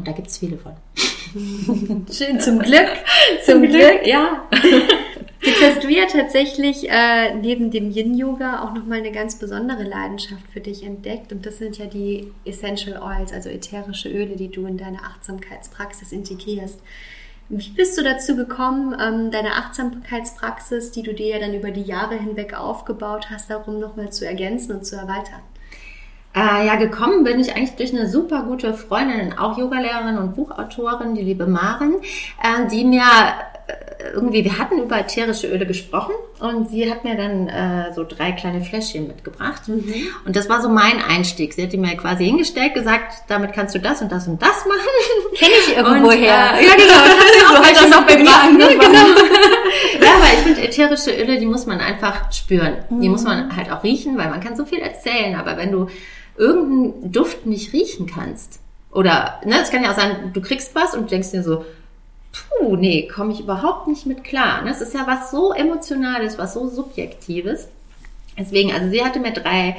Und 0.00 0.08
da 0.08 0.12
gibt 0.12 0.28
es 0.28 0.38
viele 0.38 0.56
von. 0.56 0.72
Schön, 2.10 2.40
zum 2.40 2.58
Glück. 2.58 2.88
zum 3.44 3.60
Glück, 3.60 4.06
ja. 4.06 4.48
Jetzt 5.42 5.62
hast 5.62 5.84
du 5.84 5.88
ja 5.88 6.06
tatsächlich 6.06 6.88
äh, 6.88 7.34
neben 7.34 7.70
dem 7.70 7.90
Yin-Yoga 7.90 8.64
auch 8.64 8.72
nochmal 8.72 9.00
eine 9.00 9.12
ganz 9.12 9.38
besondere 9.38 9.82
Leidenschaft 9.82 10.50
für 10.50 10.60
dich 10.60 10.84
entdeckt. 10.84 11.32
Und 11.34 11.44
das 11.44 11.58
sind 11.58 11.76
ja 11.76 11.84
die 11.84 12.32
Essential 12.46 13.02
Oils, 13.02 13.30
also 13.34 13.50
ätherische 13.50 14.08
Öle, 14.08 14.36
die 14.36 14.50
du 14.50 14.64
in 14.64 14.78
deine 14.78 15.02
Achtsamkeitspraxis 15.02 16.12
integrierst. 16.12 16.80
Wie 17.50 17.70
bist 17.72 17.98
du 17.98 18.02
dazu 18.02 18.36
gekommen, 18.36 18.96
ähm, 18.98 19.30
deine 19.30 19.52
Achtsamkeitspraxis, 19.56 20.92
die 20.92 21.02
du 21.02 21.12
dir 21.12 21.26
ja 21.26 21.38
dann 21.40 21.52
über 21.52 21.72
die 21.72 21.82
Jahre 21.82 22.18
hinweg 22.18 22.58
aufgebaut 22.58 23.28
hast, 23.28 23.50
darum 23.50 23.78
nochmal 23.78 24.10
zu 24.10 24.26
ergänzen 24.26 24.72
und 24.72 24.86
zu 24.86 24.96
erweitern? 24.96 25.42
Äh, 26.34 26.66
ja, 26.66 26.76
gekommen 26.76 27.24
bin 27.24 27.40
ich 27.40 27.56
eigentlich 27.56 27.76
durch 27.76 27.92
eine 27.92 28.08
super 28.08 28.44
gute 28.44 28.74
Freundin, 28.74 29.36
auch 29.36 29.58
Yogalehrerin 29.58 30.16
und 30.16 30.36
Buchautorin, 30.36 31.14
die 31.14 31.22
liebe 31.22 31.46
Maren, 31.46 31.96
äh, 32.42 32.68
die 32.68 32.84
mir 32.84 33.02
irgendwie, 34.14 34.44
wir 34.44 34.58
hatten 34.58 34.78
über 34.78 34.98
ätherische 34.98 35.46
Öle 35.48 35.66
gesprochen 35.66 36.14
und 36.38 36.70
sie 36.70 36.90
hat 36.90 37.04
mir 37.04 37.16
dann 37.16 37.48
äh, 37.48 37.92
so 37.94 38.04
drei 38.04 38.32
kleine 38.32 38.60
Fläschchen 38.62 39.06
mitgebracht. 39.06 39.68
Mhm. 39.68 40.08
Und 40.24 40.36
das 40.36 40.48
war 40.48 40.62
so 40.62 40.68
mein 40.68 41.02
Einstieg. 41.02 41.52
Sie 41.54 41.62
hat 41.62 41.72
die 41.72 41.78
mir 41.78 41.96
quasi 41.96 42.24
hingestellt, 42.24 42.74
gesagt, 42.74 43.24
damit 43.28 43.52
kannst 43.52 43.74
du 43.74 43.78
das 43.78 44.00
und 44.02 44.10
das 44.10 44.26
und 44.26 44.40
das 44.40 44.64
machen. 44.66 45.34
Kenne 45.34 45.52
ich 45.66 45.76
irgendwoher. 45.76 46.54
Äh, 46.58 46.66
ja, 46.66 46.74
genau. 46.76 46.94
so 47.48 47.64
hat 47.64 47.76
das 47.76 47.92
auch 47.92 48.06
bei 48.06 48.16
mir 48.16 48.30
angefangen. 48.42 48.78
Genau. 48.80 49.06
ja, 50.04 50.14
aber 50.16 50.32
ich 50.32 50.40
finde 50.40 50.62
ätherische 50.62 51.10
Öle, 51.12 51.38
die 51.38 51.46
muss 51.46 51.66
man 51.66 51.80
einfach 51.80 52.32
spüren. 52.32 52.78
Mhm. 52.88 53.00
Die 53.00 53.08
muss 53.08 53.24
man 53.24 53.54
halt 53.54 53.70
auch 53.70 53.84
riechen, 53.84 54.16
weil 54.16 54.30
man 54.30 54.40
kann 54.40 54.56
so 54.56 54.64
viel 54.64 54.80
erzählen. 54.80 55.36
Aber 55.36 55.56
wenn 55.56 55.72
du 55.72 55.88
irgendeinen 56.36 57.12
Duft 57.12 57.46
nicht 57.46 57.72
riechen 57.72 58.06
kannst, 58.06 58.60
oder, 58.92 59.40
ne, 59.44 59.60
es 59.62 59.70
kann 59.70 59.84
ja 59.84 59.92
auch 59.92 59.96
sein, 59.96 60.32
du 60.32 60.40
kriegst 60.40 60.74
was 60.74 60.94
und 60.94 61.10
denkst 61.10 61.30
dir 61.30 61.42
so, 61.42 61.64
puh, 62.32 62.76
nee, 62.76 63.08
komme 63.08 63.32
ich 63.32 63.40
überhaupt 63.40 63.86
nicht 63.86 64.06
mit 64.06 64.24
klar. 64.24 64.62
Das 64.64 64.80
ist 64.80 64.94
ja 64.94 65.06
was 65.06 65.30
so 65.30 65.52
Emotionales, 65.52 66.38
was 66.38 66.54
so 66.54 66.68
Subjektives. 66.68 67.68
Deswegen, 68.38 68.72
also 68.72 68.90
sie 68.90 69.04
hatte 69.04 69.20
mir 69.20 69.32
drei 69.32 69.76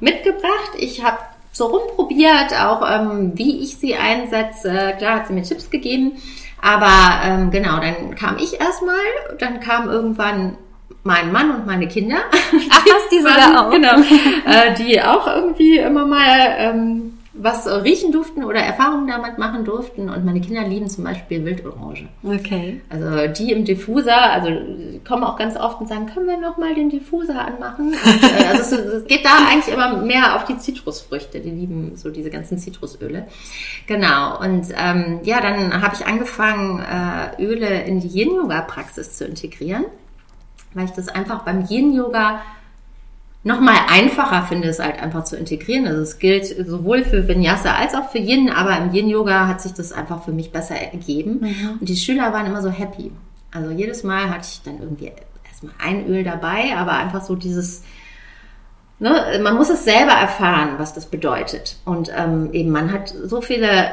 mitgebracht. 0.00 0.72
Ich 0.78 1.04
habe 1.04 1.18
so 1.52 1.66
rumprobiert, 1.66 2.54
auch 2.58 2.82
ähm, 2.90 3.32
wie 3.34 3.60
ich 3.60 3.76
sie 3.76 3.94
einsetze. 3.94 4.94
Klar 4.98 5.20
hat 5.20 5.28
sie 5.28 5.34
mir 5.34 5.42
Tipps 5.42 5.70
gegeben, 5.70 6.12
aber 6.60 7.22
ähm, 7.24 7.50
genau, 7.50 7.80
dann 7.80 8.14
kam 8.14 8.38
ich 8.38 8.60
erstmal, 8.60 8.96
dann 9.38 9.60
kam 9.60 9.88
irgendwann 9.88 10.56
mein 11.04 11.30
Mann 11.32 11.50
und 11.50 11.66
meine 11.66 11.86
Kinder. 11.86 12.16
Ach, 12.70 12.84
hast 12.92 13.12
die 13.12 13.18
sogar 13.18 13.66
auch? 13.66 13.70
Genau, 13.70 13.96
äh, 13.96 14.74
die 14.78 15.00
auch 15.00 15.26
irgendwie 15.26 15.78
immer 15.78 16.06
mal 16.06 16.56
ähm, 16.58 17.18
was 17.34 17.66
riechen 17.66 18.12
durften 18.12 18.44
oder 18.44 18.60
Erfahrungen 18.60 19.08
damit 19.08 19.38
machen 19.38 19.64
durften. 19.64 20.08
Und 20.08 20.24
meine 20.24 20.40
Kinder 20.40 20.66
lieben 20.66 20.88
zum 20.88 21.04
Beispiel 21.04 21.44
Wildorange. 21.44 22.08
Okay. 22.22 22.80
Also 22.88 23.26
die 23.32 23.50
im 23.50 23.64
Diffuser, 23.64 24.32
also 24.32 24.48
kommen 25.06 25.24
auch 25.24 25.36
ganz 25.36 25.56
oft 25.56 25.80
und 25.80 25.88
sagen, 25.88 26.06
können 26.06 26.26
wir 26.26 26.36
noch 26.36 26.58
mal 26.58 26.74
den 26.74 26.90
Diffuser 26.90 27.44
anmachen? 27.44 27.88
Und, 27.88 28.22
äh, 28.22 28.46
also 28.46 28.76
es, 28.76 28.84
es, 28.84 29.06
geht 29.06 29.24
da 29.24 29.30
eigentlich 29.50 29.74
immer 29.74 29.96
mehr 29.96 30.36
auf 30.36 30.44
die 30.44 30.56
Zitrusfrüchte. 30.58 31.40
Die 31.40 31.50
lieben 31.50 31.96
so 31.96 32.10
diese 32.10 32.30
ganzen 32.30 32.56
Zitrusöle. 32.58 33.26
Genau. 33.88 34.38
Und 34.40 34.68
ähm, 34.76 35.20
ja, 35.24 35.40
dann 35.40 35.82
habe 35.82 35.96
ich 35.96 36.06
angefangen, 36.06 36.80
äh, 36.80 37.42
Öle 37.42 37.82
in 37.82 38.00
die 38.00 38.08
Yin-Yoga-Praxis 38.08 39.18
zu 39.18 39.24
integrieren, 39.24 39.86
weil 40.74 40.84
ich 40.84 40.92
das 40.92 41.08
einfach 41.08 41.42
beim 41.42 41.66
Yin-Yoga 41.68 42.40
nochmal 43.44 43.76
einfacher 43.88 44.46
finde, 44.46 44.68
es 44.68 44.78
halt 44.78 45.00
einfach 45.00 45.24
zu 45.24 45.36
integrieren. 45.36 45.86
Also 45.86 46.00
es 46.00 46.18
gilt 46.18 46.46
sowohl 46.66 47.04
für 47.04 47.28
Vinyasa 47.28 47.74
als 47.74 47.94
auch 47.94 48.10
für 48.10 48.18
Yin, 48.18 48.50
aber 48.50 48.76
im 48.78 48.92
Yin-Yoga 48.92 49.46
hat 49.46 49.60
sich 49.60 49.72
das 49.72 49.92
einfach 49.92 50.24
für 50.24 50.32
mich 50.32 50.50
besser 50.50 50.76
ergeben. 50.76 51.40
Mhm. 51.40 51.78
Und 51.80 51.88
die 51.88 51.96
Schüler 51.96 52.32
waren 52.32 52.46
immer 52.46 52.62
so 52.62 52.70
happy. 52.70 53.12
Also 53.52 53.70
jedes 53.70 54.02
Mal 54.02 54.30
hatte 54.30 54.48
ich 54.50 54.62
dann 54.62 54.80
irgendwie 54.80 55.12
erstmal 55.46 55.74
ein 55.78 56.06
Öl 56.08 56.24
dabei, 56.24 56.74
aber 56.76 56.92
einfach 56.92 57.22
so 57.22 57.36
dieses, 57.36 57.84
ne, 58.98 59.38
man 59.42 59.56
muss 59.56 59.68
es 59.68 59.84
selber 59.84 60.12
erfahren, 60.12 60.74
was 60.78 60.94
das 60.94 61.06
bedeutet. 61.06 61.76
Und 61.84 62.10
ähm, 62.16 62.48
eben 62.52 62.70
man 62.70 62.92
hat 62.92 63.08
so 63.10 63.42
viele 63.42 63.92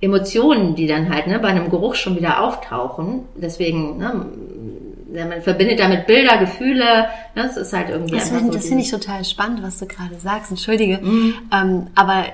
Emotionen, 0.00 0.74
die 0.76 0.86
dann 0.86 1.12
halt 1.12 1.26
ne, 1.26 1.38
bei 1.38 1.48
einem 1.48 1.68
Geruch 1.68 1.96
schon 1.96 2.16
wieder 2.16 2.42
auftauchen. 2.42 3.22
Deswegen, 3.34 3.98
ne, 3.98 4.26
man 5.14 5.42
verbindet 5.42 5.78
damit 5.78 6.06
Bilder, 6.06 6.38
Gefühle. 6.38 7.08
Ne, 7.34 7.42
das 7.42 7.56
ist 7.56 7.72
halt 7.72 7.88
irgendwie. 7.90 8.16
Das, 8.16 8.30
find, 8.30 8.46
so 8.46 8.52
das 8.52 8.66
finde 8.66 8.82
ich 8.82 8.90
total 8.90 9.24
spannend, 9.24 9.62
was 9.62 9.78
du 9.78 9.86
gerade 9.86 10.16
sagst. 10.18 10.50
Entschuldige. 10.50 10.98
Mhm. 10.98 11.34
Ähm, 11.52 11.86
aber 11.94 12.24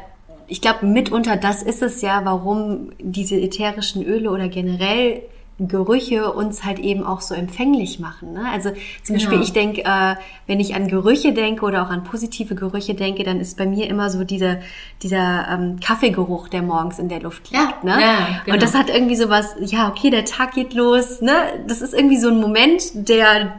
ich 0.47 0.61
glaube, 0.61 0.87
mitunter 0.87 1.37
das 1.37 1.63
ist 1.63 1.83
es 1.83 2.03
ja, 2.03 2.23
warum 2.25 2.93
diese 2.99 3.37
ätherischen 3.37 4.05
Öle 4.05 4.31
oder 4.31 4.49
generell 4.49 5.23
Gerüche 5.69 6.33
uns 6.33 6.65
halt 6.65 6.79
eben 6.79 7.05
auch 7.05 7.21
so 7.21 7.35
empfänglich 7.35 8.01
machen. 8.01 8.33
Ne? 8.33 8.45
Also 8.51 8.71
zum 9.03 9.15
Beispiel, 9.15 9.33
genau. 9.33 9.43
ich 9.43 9.53
denke, 9.53 9.83
äh, 9.85 10.17
wenn 10.47 10.59
ich 10.59 10.75
an 10.75 10.89
Gerüche 10.89 11.33
denke 11.33 11.65
oder 11.65 11.83
auch 11.83 11.91
an 11.91 12.03
positive 12.05 12.55
Gerüche 12.55 12.95
denke, 12.95 13.25
dann 13.25 13.41
ist 13.41 13.59
bei 13.59 13.67
mir 13.67 13.89
immer 13.89 14.09
so 14.11 14.25
dieser, 14.25 14.61
dieser 15.03 15.49
ähm, 15.51 15.79
Kaffeegeruch, 15.81 16.49
der 16.49 16.63
morgens 16.63 16.99
in 16.99 17.09
der 17.09 17.21
Luft 17.21 17.51
liegt. 17.51 17.63
Ja, 17.63 17.75
ne? 17.83 18.01
Ja, 18.01 18.19
genau. 18.45 18.55
Und 18.55 18.63
das 18.63 18.75
hat 18.75 18.89
irgendwie 18.89 19.17
so 19.17 19.29
was, 19.29 19.55
ja, 19.61 19.89
okay, 19.89 20.11
der 20.11 20.25
Tag 20.25 20.55
geht 20.55 20.75
los. 20.75 21.21
Ne? 21.21 21.33
Das 21.67 21.83
ist 21.83 21.93
irgendwie 21.93 22.19
so 22.19 22.29
ein 22.29 22.41
Moment, 22.41 23.09
der 23.09 23.57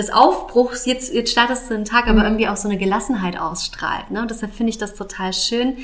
des 0.00 0.10
Aufbruchs, 0.10 0.86
jetzt, 0.86 1.12
jetzt 1.12 1.30
startest 1.30 1.68
du 1.70 1.74
den 1.74 1.84
Tag, 1.84 2.06
aber 2.06 2.20
mhm. 2.20 2.24
irgendwie 2.24 2.48
auch 2.48 2.56
so 2.56 2.68
eine 2.68 2.78
Gelassenheit 2.78 3.38
ausstrahlt. 3.38 4.10
Ne? 4.10 4.22
Und 4.22 4.30
deshalb 4.30 4.54
finde 4.54 4.70
ich 4.70 4.78
das 4.78 4.94
total 4.94 5.32
schön, 5.32 5.76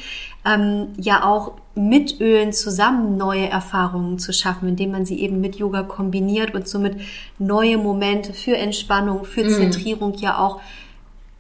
ähm, 0.47 0.89
ja 0.97 1.25
auch 1.25 1.53
mit 1.75 2.21
Ölen 2.21 2.53
zusammen 2.53 3.17
neue 3.17 3.49
Erfahrungen 3.49 4.19
zu 4.19 4.33
schaffen, 4.33 4.69
indem 4.69 4.93
man 4.93 5.05
sie 5.05 5.21
eben 5.21 5.41
mit 5.41 5.57
Yoga 5.57 5.83
kombiniert 5.83 6.55
und 6.55 6.67
somit 6.67 6.99
neue 7.39 7.77
Momente 7.77 8.33
für 8.33 8.57
Entspannung, 8.57 9.25
für 9.25 9.45
mhm. 9.45 9.51
Zentrierung 9.51 10.15
ja 10.15 10.39
auch 10.39 10.61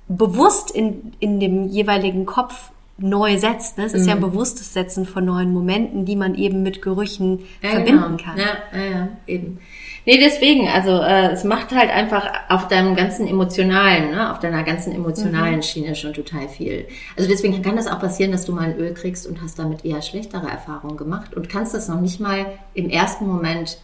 bewusst 0.08 0.70
in, 0.70 1.12
in 1.18 1.40
dem 1.40 1.68
jeweiligen 1.68 2.26
Kopf 2.26 2.70
neu 2.98 3.36
setzt. 3.36 3.78
Ne? 3.78 3.84
Es 3.84 3.92
ist 3.92 4.02
mhm. 4.02 4.08
ja 4.08 4.14
ein 4.14 4.20
mhm. 4.20 4.30
bewusstes 4.30 4.72
Setzen 4.72 5.04
von 5.06 5.24
neuen 5.24 5.52
Momenten, 5.52 6.04
die 6.04 6.16
man 6.16 6.34
eben 6.34 6.62
mit 6.62 6.82
Gerüchen 6.82 7.40
ja, 7.62 7.70
verbinden 7.70 8.16
genau. 8.16 8.22
kann. 8.22 8.38
Ja, 8.38 8.78
ja, 8.78 8.84
ja, 8.84 9.08
eben. 9.26 9.58
Nee, 10.06 10.18
deswegen, 10.18 10.68
also 10.68 11.02
äh, 11.02 11.32
es 11.32 11.42
macht 11.42 11.74
halt 11.74 11.90
einfach 11.90 12.30
auf 12.48 12.68
deinem 12.68 12.94
ganzen 12.94 13.26
emotionalen, 13.26 14.12
ne, 14.12 14.30
auf 14.30 14.38
deiner 14.38 14.62
ganzen 14.62 14.92
emotionalen 14.92 15.56
mhm. 15.56 15.62
Schiene 15.62 15.94
schon 15.96 16.14
total 16.14 16.48
viel. 16.48 16.86
Also 17.16 17.28
deswegen 17.28 17.60
kann 17.60 17.74
das 17.74 17.88
auch 17.88 17.98
passieren, 17.98 18.30
dass 18.30 18.44
du 18.44 18.52
mal 18.52 18.70
ein 18.70 18.78
Öl 18.78 18.94
kriegst 18.94 19.26
und 19.26 19.42
hast 19.42 19.58
damit 19.58 19.84
eher 19.84 20.00
schlechtere 20.02 20.48
Erfahrungen 20.48 20.96
gemacht 20.96 21.34
und 21.34 21.48
kannst 21.48 21.74
das 21.74 21.88
noch 21.88 22.00
nicht 22.00 22.20
mal 22.20 22.46
im 22.72 22.88
ersten 22.88 23.26
Moment 23.26 23.78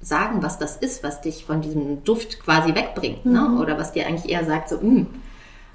sagen, 0.00 0.44
was 0.44 0.60
das 0.60 0.76
ist, 0.76 1.02
was 1.02 1.22
dich 1.22 1.44
von 1.44 1.60
diesem 1.60 2.04
Duft 2.04 2.40
quasi 2.40 2.76
wegbringt, 2.76 3.26
ne? 3.26 3.40
mhm. 3.40 3.56
ne? 3.56 3.60
Oder 3.60 3.78
was 3.78 3.90
dir 3.90 4.06
eigentlich 4.06 4.32
eher 4.32 4.44
sagt, 4.44 4.68
so, 4.68 4.76
mh, 4.76 4.82
hm, 4.82 5.06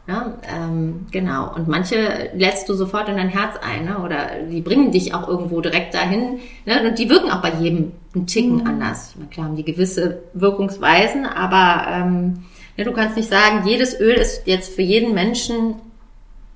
ja, 0.05 0.33
ähm, 0.53 1.05
genau. 1.11 1.53
Und 1.55 1.69
manche 1.69 2.29
lädst 2.33 2.67
du 2.67 2.73
sofort 2.73 3.07
in 3.07 3.15
dein 3.15 3.29
Herz 3.29 3.55
ein, 3.61 3.85
ne? 3.85 3.99
oder 3.99 4.41
die 4.49 4.59
bringen 4.59 4.91
dich 4.91 5.13
auch 5.13 5.29
irgendwo 5.29 5.61
direkt 5.61 5.93
dahin. 5.93 6.39
Ne? 6.65 6.85
Und 6.85 6.99
die 6.99 7.09
wirken 7.09 7.31
auch 7.31 7.41
bei 7.41 7.53
jedem 7.53 7.93
einen 8.13 8.27
Ticken 8.27 8.57
mhm. 8.57 8.67
anders. 8.67 9.11
Ich 9.11 9.15
meine, 9.15 9.29
klar 9.29 9.45
haben 9.47 9.55
die 9.55 9.63
gewisse 9.63 10.23
Wirkungsweisen, 10.33 11.25
aber 11.25 11.89
ähm, 11.89 12.43
ne, 12.77 12.83
du 12.83 12.91
kannst 12.91 13.15
nicht 13.15 13.29
sagen, 13.29 13.65
jedes 13.65 13.97
Öl 13.99 14.15
ist 14.15 14.45
jetzt 14.45 14.75
für 14.75 14.81
jeden 14.81 15.13
Menschen 15.13 15.75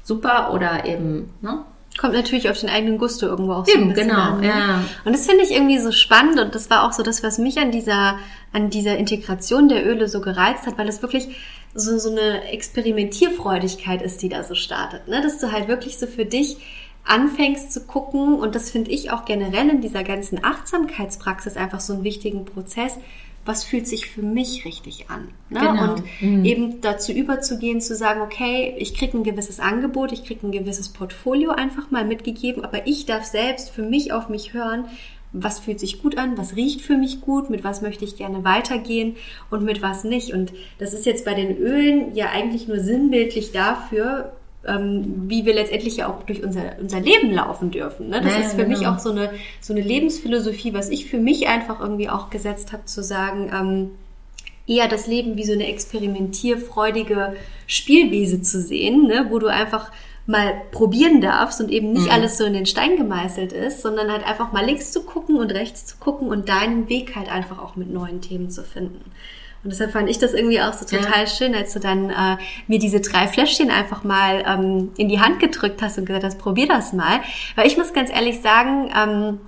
super 0.04 0.54
oder 0.54 0.86
eben, 0.86 1.34
ne? 1.42 1.60
Kommt 1.98 2.14
natürlich 2.14 2.48
auf 2.48 2.60
den 2.60 2.70
eigenen 2.70 3.00
Gusto 3.00 3.26
irgendwo 3.26 3.54
auch 3.54 3.66
so 3.66 3.74
Eben, 3.74 3.86
ein 3.86 3.94
bisschen 3.94 4.10
genau, 4.10 4.22
an. 4.22 4.42
Ne? 4.42 4.48
Ja. 4.48 4.84
Und 5.04 5.16
das 5.16 5.26
finde 5.26 5.44
ich 5.44 5.52
irgendwie 5.52 5.80
so 5.80 5.92
spannend 5.92 6.40
und 6.40 6.54
das 6.54 6.70
war 6.70 6.88
auch 6.88 6.94
so 6.94 7.02
das, 7.02 7.24
was 7.24 7.40
mich 7.40 7.58
an 7.58 7.72
dieser, 7.72 8.20
an 8.54 8.70
dieser 8.70 8.98
Integration 8.98 9.68
der 9.68 9.84
Öle 9.84 10.08
so 10.08 10.22
gereizt 10.22 10.68
hat, 10.68 10.78
weil 10.78 10.88
es 10.88 11.02
wirklich 11.02 11.30
so, 11.78 11.98
so 12.00 12.10
eine 12.12 12.50
Experimentierfreudigkeit 12.50 14.02
ist, 14.02 14.22
die 14.22 14.30
da 14.30 14.44
so 14.44 14.56
startet. 14.56 15.08
Ne? 15.08 15.22
Dass 15.22 15.40
du 15.40 15.52
halt 15.52 15.68
wirklich 15.68 15.98
so 15.98 16.08
für 16.08 16.26
dich 16.26 16.58
anfängst 17.06 17.72
zu 17.72 17.86
gucken, 17.86 18.36
und 18.36 18.56
das 18.56 18.70
finde 18.70 18.92
ich 18.92 19.12
auch 19.12 19.26
generell 19.26 19.70
in 19.70 19.82
dieser 19.82 20.04
ganzen 20.04 20.44
Achtsamkeitspraxis 20.44 21.56
einfach 21.56 21.80
so 21.80 21.94
einen 21.94 22.04
wichtigen 22.04 22.46
Prozess, 22.46 22.98
was 23.46 23.64
fühlt 23.64 23.88
sich 23.88 24.08
für 24.08 24.24
mich 24.24 24.66
richtig 24.66 25.10
an. 25.10 25.30
Ne? 25.50 25.62
Genau. 25.62 25.94
Und 25.94 26.04
mhm. 26.20 26.44
eben 26.44 26.82
dazu 26.82 27.14
überzugehen, 27.14 27.80
zu 27.80 27.96
sagen, 27.96 28.22
okay, 28.22 28.76
ich 28.78 28.94
kriege 28.94 29.18
ein 29.18 29.24
gewisses 29.24 29.62
Angebot, 29.62 30.12
ich 30.12 30.26
kriege 30.26 30.46
ein 30.46 30.52
gewisses 30.52 30.90
Portfolio 30.90 31.52
einfach 31.52 31.90
mal 31.90 32.04
mitgegeben, 32.04 32.66
aber 32.66 32.88
ich 32.88 33.06
darf 33.06 33.24
selbst 33.24 33.70
für 33.70 33.84
mich 33.84 34.12
auf 34.12 34.28
mich 34.28 34.52
hören, 34.52 34.86
was 35.34 35.60
fühlt 35.60 35.80
sich 35.80 36.02
gut 36.02 36.18
an, 36.18 36.38
was 36.38 36.56
riecht 36.56 36.82
für 36.82 36.98
mich 36.98 37.22
gut, 37.22 37.50
mit 37.50 37.64
was 37.64 37.82
möchte 37.82 38.06
ich 38.06 38.16
gerne 38.16 38.44
weitergehen 38.44 39.16
und 39.50 39.64
mit 39.64 39.82
was 39.82 40.04
nicht. 40.04 40.34
Und 40.34 40.54
das 40.80 40.94
ist 40.94 41.06
jetzt 41.06 41.26
bei 41.26 41.34
den 41.34 41.58
Ölen 41.58 42.16
ja 42.16 42.30
eigentlich 42.30 42.68
nur 42.68 42.80
sinnbildlich 42.80 43.52
dafür, 43.52 44.34
ähm, 44.66 45.24
wie 45.28 45.46
wir 45.46 45.54
letztendlich 45.54 45.98
ja 45.98 46.10
auch 46.10 46.24
durch 46.24 46.44
unser, 46.44 46.78
unser 46.80 47.00
Leben 47.00 47.32
laufen 47.32 47.72
dürfen. 47.72 48.10
Ne? 48.10 48.22
Das 48.22 48.34
ja, 48.34 48.40
ist 48.40 48.52
für 48.52 48.66
genau. 48.66 48.78
mich 48.78 48.88
auch 48.88 49.00
so 49.00 49.12
eine, 49.12 49.32
so 49.62 49.74
eine 49.74 49.82
Lebensphilosophie, 49.82 50.74
was 50.74 50.90
ich 50.90 51.10
für 51.10 51.20
mich 51.20 51.48
einfach 51.48 51.80
irgendwie 51.80 52.10
auch 52.10 52.30
gesetzt 52.30 52.74
habe, 52.74 52.86
zu 52.86 53.04
sagen, 53.04 53.52
ähm, 53.54 53.92
eher 54.68 54.88
das 54.88 55.08
Leben 55.08 55.38
wie 55.38 55.46
so 55.46 55.54
eine 55.54 55.68
experimentierfreudige 55.68 57.36
Spielwiese 57.66 58.42
zu 58.42 58.62
sehen, 58.62 59.08
ne? 59.08 59.28
wo 59.30 59.40
du 59.40 59.48
einfach 59.48 59.92
mal 60.28 60.62
probieren 60.72 61.22
darfst 61.22 61.62
und 61.62 61.72
eben 61.72 61.94
nicht 61.94 62.08
mhm. 62.08 62.12
alles 62.12 62.38
so 62.38 62.44
in 62.44 62.54
den 62.54 62.66
Stein 62.66 62.98
gemeißelt 62.98 63.54
ist, 63.54 63.82
sondern 63.82 64.12
halt 64.12 64.28
einfach 64.28 64.52
mal 64.52 64.66
links 64.66 64.92
zu 64.92 65.04
gucken 65.04 65.38
und 65.38 65.54
rechts 65.54 65.86
zu 65.86 65.96
gucken 65.98 66.28
und 66.28 66.50
deinen 66.50 66.90
Weg 66.90 67.16
halt 67.16 67.32
einfach 67.32 67.60
auch 67.60 67.78
mit 67.78 67.92
neuen 67.92 68.20
Themen 68.20 68.50
zu 68.50 68.64
finden. 68.64 69.12
Und 69.64 69.72
deshalb 69.72 69.92
fand 69.92 70.10
ich 70.10 70.20
das 70.20 70.34
irgendwie 70.34 70.62
auch 70.62 70.74
so 70.74 70.86
total 70.86 71.22
ja. 71.22 71.28
schön, 71.28 71.56
als 71.56 71.74
du 71.74 71.80
dann 71.80 72.10
äh, 72.10 72.38
mir 72.68 72.78
diese 72.78 73.00
drei 73.00 73.28
Fläschchen 73.28 73.72
einfach 73.72 74.04
mal 74.04 74.44
ähm, 74.46 74.92
in 74.98 75.10
die 75.10 75.20
Hand 75.20 75.40
gedrückt 75.40 75.82
hast 75.82 75.98
und 75.98 76.06
gesagt 76.06 76.26
hast, 76.26 76.38
probier 76.38 76.68
das 76.68 76.94
mal. 76.94 77.22
Weil 77.56 77.68
ich 77.68 77.78
muss 77.78 77.94
ganz 77.94 78.12
ehrlich 78.12 78.42
sagen, 78.42 78.92
ähm, 78.96 79.40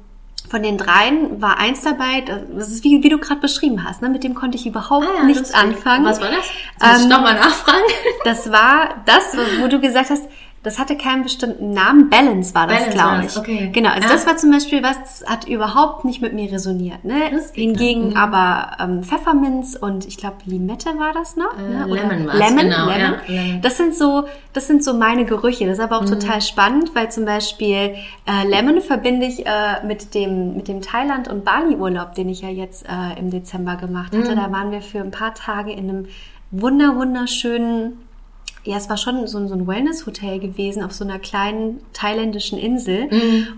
von 0.49 0.63
den 0.63 0.77
dreien 0.77 1.41
war 1.41 1.59
eins 1.59 1.81
dabei, 1.81 2.21
das 2.21 2.69
ist 2.69 2.83
wie, 2.83 3.03
wie 3.03 3.09
du 3.09 3.19
gerade 3.19 3.39
beschrieben 3.39 3.83
hast, 3.83 4.01
ne? 4.01 4.09
mit 4.09 4.23
dem 4.23 4.33
konnte 4.33 4.57
ich 4.57 4.65
überhaupt 4.65 5.05
ah, 5.07 5.17
ja, 5.19 5.23
nichts 5.23 5.53
anfangen. 5.53 6.05
Was 6.05 6.19
war 6.19 6.31
das? 6.31 6.45
Soll 6.79 6.89
ähm, 6.89 7.01
ich 7.01 7.07
nochmal 7.07 7.35
nachfragen? 7.35 7.83
Das 8.25 8.51
war 8.51 8.95
das, 9.05 9.37
wo 9.61 9.67
du 9.67 9.79
gesagt 9.79 10.09
hast, 10.09 10.23
das 10.61 10.77
hatte 10.77 10.97
keinen 10.97 11.23
bestimmten 11.23 11.71
Namen. 11.71 12.09
Balance 12.09 12.53
war 12.53 12.67
das, 12.67 12.89
glaube 12.89 13.25
ich. 13.25 13.37
Okay. 13.37 13.69
Genau, 13.71 13.89
also 13.89 14.07
ja. 14.07 14.13
das 14.13 14.27
war 14.27 14.35
zum 14.35 14.51
Beispiel 14.51 14.83
was, 14.83 14.97
das 14.99 15.23
hat 15.25 15.47
überhaupt 15.47 16.03
nicht 16.03 16.21
mit 16.21 16.33
mir 16.33 16.51
resoniert. 16.51 17.05
Ne? 17.05 17.15
Hingegen 17.53 18.09
mhm. 18.09 18.17
aber 18.17 18.71
ähm, 18.79 19.03
Pfefferminz 19.03 19.75
und 19.79 20.05
ich 20.05 20.17
glaube 20.17 20.35
Limette 20.45 20.89
war 20.99 21.13
das 21.13 21.37
noch. 21.37 21.57
Äh, 21.57 21.61
ne? 21.61 21.85
Lemon 21.87 22.27
war's, 22.27 22.37
Lemon, 22.37 22.57
genau, 22.69 22.85
Lemon. 22.89 23.15
ja. 23.27 23.41
Das 23.61 23.77
sind 23.77 23.95
so, 23.95 24.25
das 24.53 24.67
sind 24.67 24.83
so 24.83 24.93
meine 24.93 25.23
Gerüche. 25.25 25.65
Das 25.65 25.77
ist 25.77 25.83
aber 25.83 25.97
auch 25.97 26.01
Mhm. 26.03 26.19
total 26.19 26.41
spannend, 26.41 26.93
weil 26.93 27.09
zum 27.09 27.23
Beispiel 27.25 27.95
äh, 28.25 28.47
Lemon 28.47 28.81
verbinde 28.81 29.27
ich 29.27 29.45
äh, 29.45 29.85
mit 29.85 30.13
dem 30.13 30.55
mit 30.57 30.67
dem 30.67 30.81
Thailand 30.81 31.27
und 31.29 31.45
Bali 31.45 31.75
Urlaub, 31.75 32.15
den 32.15 32.27
ich 32.27 32.41
ja 32.41 32.49
jetzt 32.49 32.85
äh, 32.85 33.17
im 33.19 33.29
Dezember 33.29 33.75
gemacht 33.77 34.11
Mhm. 34.13 34.23
hatte. 34.23 34.35
Da 34.35 34.51
waren 34.51 34.71
wir 34.71 34.81
für 34.81 34.99
ein 34.99 35.11
paar 35.11 35.33
Tage 35.33 35.71
in 35.71 35.89
einem 35.89 36.05
wunder 36.51 36.95
wunderschönen 36.95 37.99
ja, 38.63 38.77
es 38.77 38.89
war 38.89 38.97
schon 38.97 39.25
so, 39.27 39.37
ein- 39.37 39.67
Wellness-Hotel 39.67 40.39
gewesen 40.39 40.83
auf 40.83 40.91
so 40.93 41.03
einer 41.03 41.19
kleinen 41.19 41.79
thailändischen 41.93 42.57
Insel. 42.59 43.09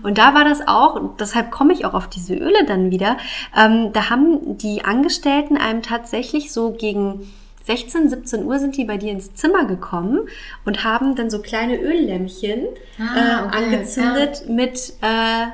Und 0.02 0.18
da 0.18 0.34
war 0.34 0.44
das 0.44 0.66
auch, 0.66 0.94
und 0.94 1.20
deshalb 1.20 1.50
komme 1.50 1.72
ich 1.72 1.84
auch 1.84 1.94
auf 1.94 2.08
diese 2.08 2.34
Öle 2.34 2.64
dann 2.66 2.90
wieder. 2.90 3.16
Ähm, 3.56 3.92
da 3.92 4.10
haben 4.10 4.58
die 4.58 4.84
Angestellten 4.84 5.56
einem 5.56 5.82
tatsächlich 5.82 6.52
so 6.52 6.72
gegen 6.72 7.30
16, 7.64 8.08
17 8.10 8.44
Uhr 8.44 8.58
sind 8.58 8.76
die 8.76 8.84
bei 8.84 8.96
dir 8.96 9.12
ins 9.12 9.34
Zimmer 9.34 9.64
gekommen 9.66 10.20
und 10.64 10.82
haben 10.82 11.14
dann 11.14 11.30
so 11.30 11.38
kleine 11.40 11.76
Öllämpchen 11.80 12.64
Ah, 12.98 13.44
äh, 13.44 13.46
okay, 13.46 13.56
angezündet 13.64 14.48
mit 14.48 14.94
äh, 15.00 15.46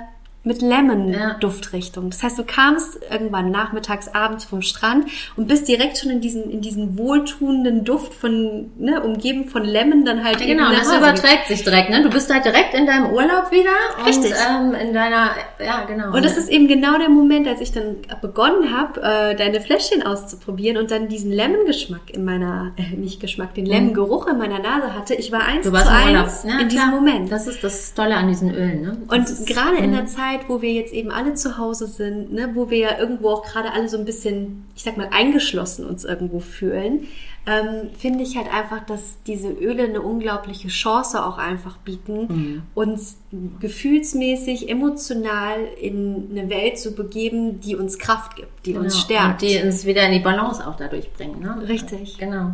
mit 0.49 0.63
Lemon-Duftrichtung. 0.63 2.11
Das 2.11 2.23
heißt, 2.23 2.39
du 2.39 2.45
kamst 2.45 2.99
irgendwann 3.11 3.51
nachmittags, 3.51 4.09
abends 4.15 4.45
vom 4.45 4.63
Strand 4.63 5.07
und 5.37 5.47
bist 5.47 5.69
direkt 5.69 5.99
schon 5.99 6.11
in 6.11 6.21
diesen, 6.21 6.51
in 6.51 6.61
diesen 6.61 6.97
wohltuenden 6.99 7.85
Duft 7.85 8.15
von, 8.15 8.71
ne, 8.79 9.03
umgeben 9.03 9.49
von 9.49 9.65
Lemon 9.65 10.05
dann 10.05 10.25
halt 10.25 10.41
Ja, 10.41 10.47
genau, 10.47 10.71
das 10.71 10.89
Hause 10.89 10.99
überträgt 10.99 11.47
sich 11.49 11.63
direkt, 11.65 11.91
ne? 11.91 12.03
Du 12.03 12.11
bist 12.11 12.33
halt 12.33 12.45
direkt 12.45 12.75
in 12.75 12.87
deinem 12.87 13.07
Urlaub 13.13 13.51
wieder 13.51 13.71
Richtig. 14.07 14.33
und 14.33 14.75
ähm, 14.75 14.75
in 14.89 14.95
deiner, 14.95 15.31
ja 15.65 15.85
genau. 15.87 16.15
Und 16.17 16.25
das 16.25 16.37
ist 16.37 16.49
eben 16.49 16.67
genau 16.67 16.99
der 16.99 17.09
Moment, 17.11 17.47
als 17.47 17.61
ich 17.61 17.73
dann 17.73 17.97
begonnen 18.23 18.75
habe, 18.77 19.01
äh, 19.03 19.37
deine 19.37 19.61
Fläschchen 19.61 20.03
auszuprobieren 20.03 20.79
und 20.79 20.91
dann 20.91 21.09
diesen 21.09 21.31
Lemon-Geschmack 21.31 22.11
in 22.13 22.25
meiner, 22.25 22.73
äh, 22.77 22.97
nicht 22.97 23.21
Geschmack, 23.21 23.55
den 23.55 23.67
Lemon-Geruch 23.67 24.27
in 24.29 24.39
meiner 24.39 24.59
Nase 24.61 24.95
hatte. 24.95 25.15
Ich 25.15 25.31
war 25.31 25.45
eins 25.45 25.67
zu 25.67 25.73
eins 25.75 26.45
Ja, 26.45 26.59
in 26.61 26.69
diesem. 26.69 26.89
Moment. 26.91 27.31
Das 27.31 27.47
ist 27.47 27.63
das 27.63 27.93
Tolle 27.93 28.15
an 28.17 28.29
diesen 28.29 28.55
Ölen, 28.55 28.81
ne? 28.83 28.97
Das 29.11 29.41
Und 29.41 29.47
gerade 29.47 29.77
in 29.77 29.91
Mhm. 29.91 29.95
der 29.95 30.07
Zeit, 30.07 30.38
wo 30.49 30.63
wir 30.63 30.73
jetzt 30.73 30.93
eben 30.93 31.11
alle 31.11 31.35
zu 31.35 31.59
Hause 31.59 31.87
sind, 31.87 32.33
ne, 32.33 32.51
wo 32.55 32.71
wir 32.71 32.79
ja 32.79 32.99
irgendwo 32.99 33.31
auch 33.31 33.43
gerade 33.45 33.73
alle 33.73 33.89
so 33.89 33.97
ein 33.99 34.05
bisschen, 34.05 34.65
ich 34.77 34.83
sag 34.85 34.97
mal, 34.97 35.09
eingeschlossen 35.11 35.87
uns 35.87 36.05
irgendwo 36.05 36.41
fühlen, 36.41 37.09
ähm, 37.47 37.89
finde 37.97 38.23
ich 38.25 38.37
halt 38.37 38.53
einfach, 38.53 38.85
dass 38.85 39.23
diese 39.27 39.49
Öle 39.49 39.85
eine 39.85 40.03
unglaubliche 40.03 40.69
Chance 40.69 41.25
auch 41.25 41.39
einfach 41.39 41.79
bieten, 41.79 42.27
Mhm. 42.29 42.63
uns 42.75 43.17
gefühlsmäßig, 43.61 44.69
emotional 44.69 45.57
in 45.81 46.29
eine 46.31 46.51
Welt 46.51 46.79
zu 46.79 46.95
begeben, 46.95 47.61
die 47.61 47.77
uns 47.77 47.99
Kraft 47.99 48.37
gibt, 48.37 48.67
die 48.67 48.75
uns 48.77 48.93
Genau. 48.95 49.05
stärkt. 49.05 49.43
Und 49.43 49.51
die 49.51 49.63
uns 49.63 49.85
wieder 49.87 50.03
in 50.07 50.13
die 50.13 50.19
Balance 50.21 50.67
auch 50.67 50.77
dadurch 50.77 51.13
bringen. 51.13 51.41
Ne? 51.41 51.69
Richtig. 51.69 52.19
Genau. 52.19 52.53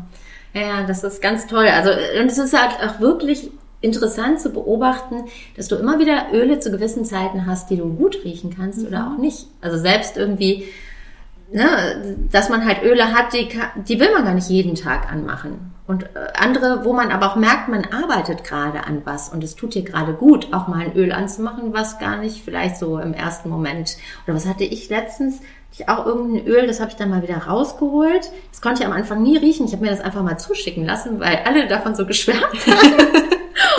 Ja, 0.52 0.60
ja, 0.60 0.82
das 0.86 1.02
ist 1.02 1.20
ganz 1.20 1.46
toll. 1.46 1.66
Also, 1.66 1.90
und 1.90 2.26
es 2.26 2.38
ist 2.38 2.56
halt 2.56 2.76
auch 2.88 3.00
wirklich 3.00 3.50
interessant 3.84 4.40
zu 4.40 4.50
beobachten, 4.50 5.24
dass 5.56 5.68
du 5.68 5.76
immer 5.76 5.98
wieder 5.98 6.26
Öle 6.32 6.58
zu 6.58 6.70
gewissen 6.70 7.04
Zeiten 7.04 7.46
hast, 7.46 7.70
die 7.70 7.76
du 7.76 7.94
gut 7.94 8.24
riechen 8.24 8.54
kannst 8.56 8.84
oder 8.86 9.08
auch 9.08 9.18
nicht. 9.18 9.46
Also 9.60 9.78
selbst 9.78 10.16
irgendwie, 10.16 10.64
ne, 11.52 12.16
dass 12.32 12.48
man 12.48 12.64
halt 12.64 12.82
Öle 12.82 13.12
hat, 13.12 13.32
die, 13.32 13.48
die 13.86 14.00
will 14.00 14.12
man 14.12 14.24
gar 14.24 14.34
nicht 14.34 14.48
jeden 14.48 14.74
Tag 14.74 15.12
anmachen. 15.12 15.72
Und 15.86 16.04
äh, 16.04 16.08
andere, 16.38 16.84
wo 16.84 16.94
man 16.94 17.10
aber 17.10 17.30
auch 17.30 17.36
merkt, 17.36 17.68
man 17.68 17.84
arbeitet 17.84 18.42
gerade 18.42 18.86
an 18.86 19.02
was 19.04 19.28
und 19.28 19.44
es 19.44 19.54
tut 19.54 19.74
dir 19.74 19.82
gerade 19.82 20.14
gut, 20.14 20.48
auch 20.52 20.66
mal 20.66 20.80
ein 20.80 20.96
Öl 20.96 21.12
anzumachen, 21.12 21.74
was 21.74 21.98
gar 21.98 22.16
nicht 22.16 22.42
vielleicht 22.42 22.78
so 22.78 22.98
im 22.98 23.12
ersten 23.12 23.50
Moment. 23.50 23.98
Oder 24.26 24.34
was 24.34 24.46
hatte 24.46 24.64
ich 24.64 24.88
letztens? 24.88 25.40
Ich 25.76 25.88
auch 25.88 26.06
irgendein 26.06 26.46
Öl, 26.46 26.66
das 26.66 26.80
habe 26.80 26.90
ich 26.90 26.96
dann 26.96 27.10
mal 27.10 27.22
wieder 27.22 27.36
rausgeholt. 27.36 28.30
Das 28.50 28.62
konnte 28.62 28.82
ich 28.82 28.86
am 28.86 28.94
Anfang 28.94 29.22
nie 29.22 29.36
riechen. 29.36 29.66
Ich 29.66 29.72
habe 29.72 29.84
mir 29.84 29.90
das 29.90 30.00
einfach 30.00 30.22
mal 30.22 30.38
zuschicken 30.38 30.86
lassen, 30.86 31.20
weil 31.20 31.40
alle 31.44 31.66
davon 31.66 31.94
so 31.94 32.06
geschwärmt 32.06 32.42
haben. 32.66 33.23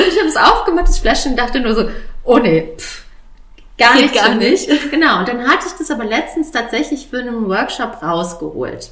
Und 0.05 0.12
ich 0.13 0.19
habe 0.19 0.29
es 0.29 0.37
aufgemacht, 0.37 0.87
das 0.87 1.00
Fläschchen, 1.00 1.31
und 1.31 1.39
dachte 1.39 1.59
nur 1.59 1.75
so, 1.75 1.89
oh 2.24 2.37
nee, 2.37 2.74
pff, 2.77 3.05
gar 3.77 3.94
Geht 3.94 4.01
nichts 4.03 4.18
gar 4.18 4.31
für 4.31 4.37
mich. 4.37 4.68
nicht. 4.68 4.91
Genau, 4.91 5.20
und 5.20 5.27
dann 5.27 5.48
hatte 5.48 5.68
ich 5.68 5.74
das 5.74 5.91
aber 5.91 6.05
letztens 6.05 6.51
tatsächlich 6.51 7.07
für 7.07 7.20
einen 7.20 7.48
Workshop 7.50 8.01
rausgeholt. 8.01 8.91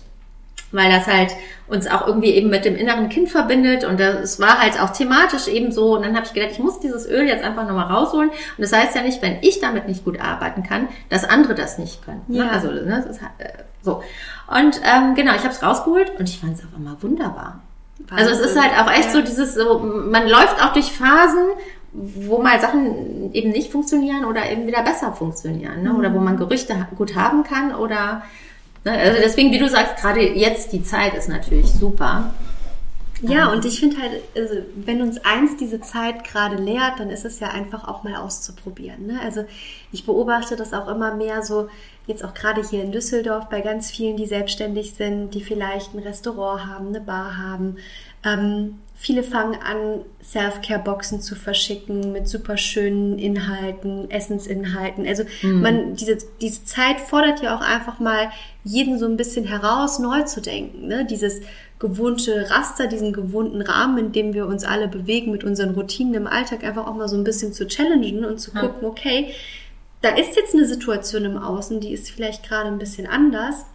Weil 0.71 0.89
das 0.89 1.05
halt 1.05 1.31
uns 1.67 1.85
auch 1.85 2.07
irgendwie 2.07 2.31
eben 2.31 2.49
mit 2.49 2.65
dem 2.65 2.75
inneren 2.75 3.07
Kind 3.07 3.29
verbindet 3.29 3.83
und 3.83 3.99
es 3.99 4.39
war 4.39 4.59
halt 4.59 4.81
auch 4.81 4.89
thematisch 4.89 5.47
eben 5.47 5.71
so. 5.71 5.95
Und 5.95 6.03
dann 6.03 6.15
habe 6.15 6.25
ich 6.25 6.33
gedacht, 6.33 6.51
ich 6.51 6.59
muss 6.59 6.79
dieses 6.79 7.07
Öl 7.07 7.27
jetzt 7.27 7.43
einfach 7.43 7.67
nochmal 7.67 7.91
rausholen. 7.91 8.29
Und 8.29 8.37
das 8.57 8.73
heißt 8.73 8.95
ja 8.95 9.03
nicht, 9.03 9.21
wenn 9.21 9.37
ich 9.41 9.59
damit 9.59 9.87
nicht 9.87 10.03
gut 10.03 10.19
arbeiten 10.19 10.63
kann, 10.63 10.87
dass 11.09 11.25
andere 11.25 11.53
das 11.53 11.77
nicht 11.77 12.03
können. 12.03 12.23
Ne? 12.27 12.39
Ja. 12.39 12.49
Also 12.49 12.71
ne, 12.71 13.03
das 13.05 13.05
ist, 13.05 13.21
halt, 13.21 13.31
so. 13.83 14.01
Und 14.47 14.81
ähm, 14.83 15.13
genau, 15.13 15.35
ich 15.35 15.43
habe 15.43 15.53
es 15.53 15.61
rausgeholt 15.61 16.11
und 16.17 16.27
ich 16.27 16.39
fand 16.39 16.57
es 16.57 16.65
auf 16.65 16.75
einmal 16.75 16.95
wunderbar. 17.01 17.61
Also 18.11 18.31
es 18.31 18.39
ist 18.39 18.59
halt 18.59 18.71
auch 18.79 18.91
echt 18.91 19.11
so 19.11 19.21
dieses, 19.21 19.55
so, 19.55 19.79
man 19.79 20.27
läuft 20.27 20.63
auch 20.63 20.73
durch 20.73 20.91
Phasen, 20.91 21.47
wo 21.93 22.41
mal 22.41 22.59
Sachen 22.59 23.33
eben 23.33 23.51
nicht 23.51 23.71
funktionieren 23.71 24.25
oder 24.25 24.49
eben 24.51 24.67
wieder 24.67 24.83
besser 24.83 25.13
funktionieren. 25.13 25.83
Ne? 25.83 25.93
Oder 25.93 26.13
wo 26.13 26.19
man 26.19 26.37
Gerüchte 26.37 26.79
ha- 26.79 26.87
gut 26.95 27.15
haben 27.15 27.43
kann 27.43 27.73
oder 27.75 28.23
ne? 28.83 28.91
also 28.91 29.19
deswegen, 29.21 29.51
wie 29.51 29.59
du 29.59 29.69
sagst, 29.69 29.97
gerade 30.01 30.21
jetzt 30.21 30.73
die 30.73 30.83
Zeit 30.83 31.13
ist 31.13 31.29
natürlich 31.29 31.71
super. 31.71 32.33
Ja, 33.21 33.51
und 33.53 33.63
ich 33.63 33.79
finde 33.79 34.01
halt, 34.01 34.21
also, 34.35 34.55
wenn 34.75 35.01
uns 35.01 35.23
eins 35.23 35.55
diese 35.55 35.79
Zeit 35.79 36.25
gerade 36.25 36.57
lehrt, 36.57 36.99
dann 36.99 37.09
ist 37.09 37.23
es 37.23 37.39
ja 37.39 37.49
einfach 37.49 37.87
auch 37.87 38.03
mal 38.03 38.15
auszuprobieren. 38.15 39.05
Ne? 39.07 39.19
Also 39.23 39.45
ich 39.93 40.05
beobachte 40.05 40.57
das 40.57 40.73
auch 40.73 40.89
immer 40.89 41.15
mehr 41.15 41.41
so, 41.41 41.69
jetzt 42.05 42.23
auch 42.23 42.33
gerade 42.33 42.61
hier 42.67 42.83
in 42.83 42.91
Düsseldorf 42.91 43.49
bei 43.49 43.61
ganz 43.61 43.89
vielen, 43.91 44.17
die 44.17 44.25
selbstständig 44.25 44.93
sind, 44.93 45.33
die 45.33 45.41
vielleicht 45.41 45.93
ein 45.93 45.99
Restaurant 45.99 46.65
haben, 46.65 46.87
eine 46.87 47.01
Bar 47.01 47.37
haben. 47.37 47.77
Ähm, 48.25 48.79
viele 48.95 49.23
fangen 49.23 49.55
an, 49.61 50.01
Self-Care-Boxen 50.23 51.21
zu 51.21 51.35
verschicken 51.35 52.11
mit 52.11 52.27
super 52.27 52.57
schönen 52.57 53.19
Inhalten, 53.19 54.09
Essensinhalten. 54.09 55.05
Also 55.05 55.23
man, 55.43 55.95
diese, 55.95 56.17
diese 56.41 56.63
Zeit 56.63 57.01
fordert 57.01 57.41
ja 57.41 57.55
auch 57.55 57.61
einfach 57.61 57.99
mal 57.99 58.29
jeden 58.63 58.97
so 58.97 59.05
ein 59.05 59.17
bisschen 59.17 59.45
heraus, 59.45 59.99
neu 59.99 60.21
zu 60.23 60.41
denken. 60.41 60.87
Ne? 60.87 61.05
Dieses 61.05 61.41
gewohnte 61.79 62.49
Raster, 62.49 62.87
diesen 62.87 63.11
gewohnten 63.11 63.61
Rahmen, 63.61 63.97
in 63.97 64.11
dem 64.13 64.33
wir 64.33 64.47
uns 64.47 64.63
alle 64.63 64.87
bewegen 64.87 65.31
mit 65.31 65.43
unseren 65.43 65.71
Routinen 65.71 66.13
im 66.13 66.27
Alltag, 66.27 66.63
einfach 66.63 66.87
auch 66.87 66.95
mal 66.95 67.09
so 67.09 67.17
ein 67.17 67.25
bisschen 67.25 67.51
zu 67.51 67.67
challengen 67.67 68.23
und 68.23 68.39
zu 68.39 68.51
gucken, 68.51 68.85
okay, 68.87 69.33
da 70.03 70.09
ist 70.09 70.35
jetzt 70.35 70.53
eine 70.53 70.65
Situation 70.67 71.25
im 71.25 71.37
Außen, 71.37 71.79
die 71.79 71.91
ist 71.91 72.11
vielleicht 72.11 72.47
gerade 72.47 72.67
ein 72.67 72.77
bisschen 72.77 73.07
anders. 73.07 73.65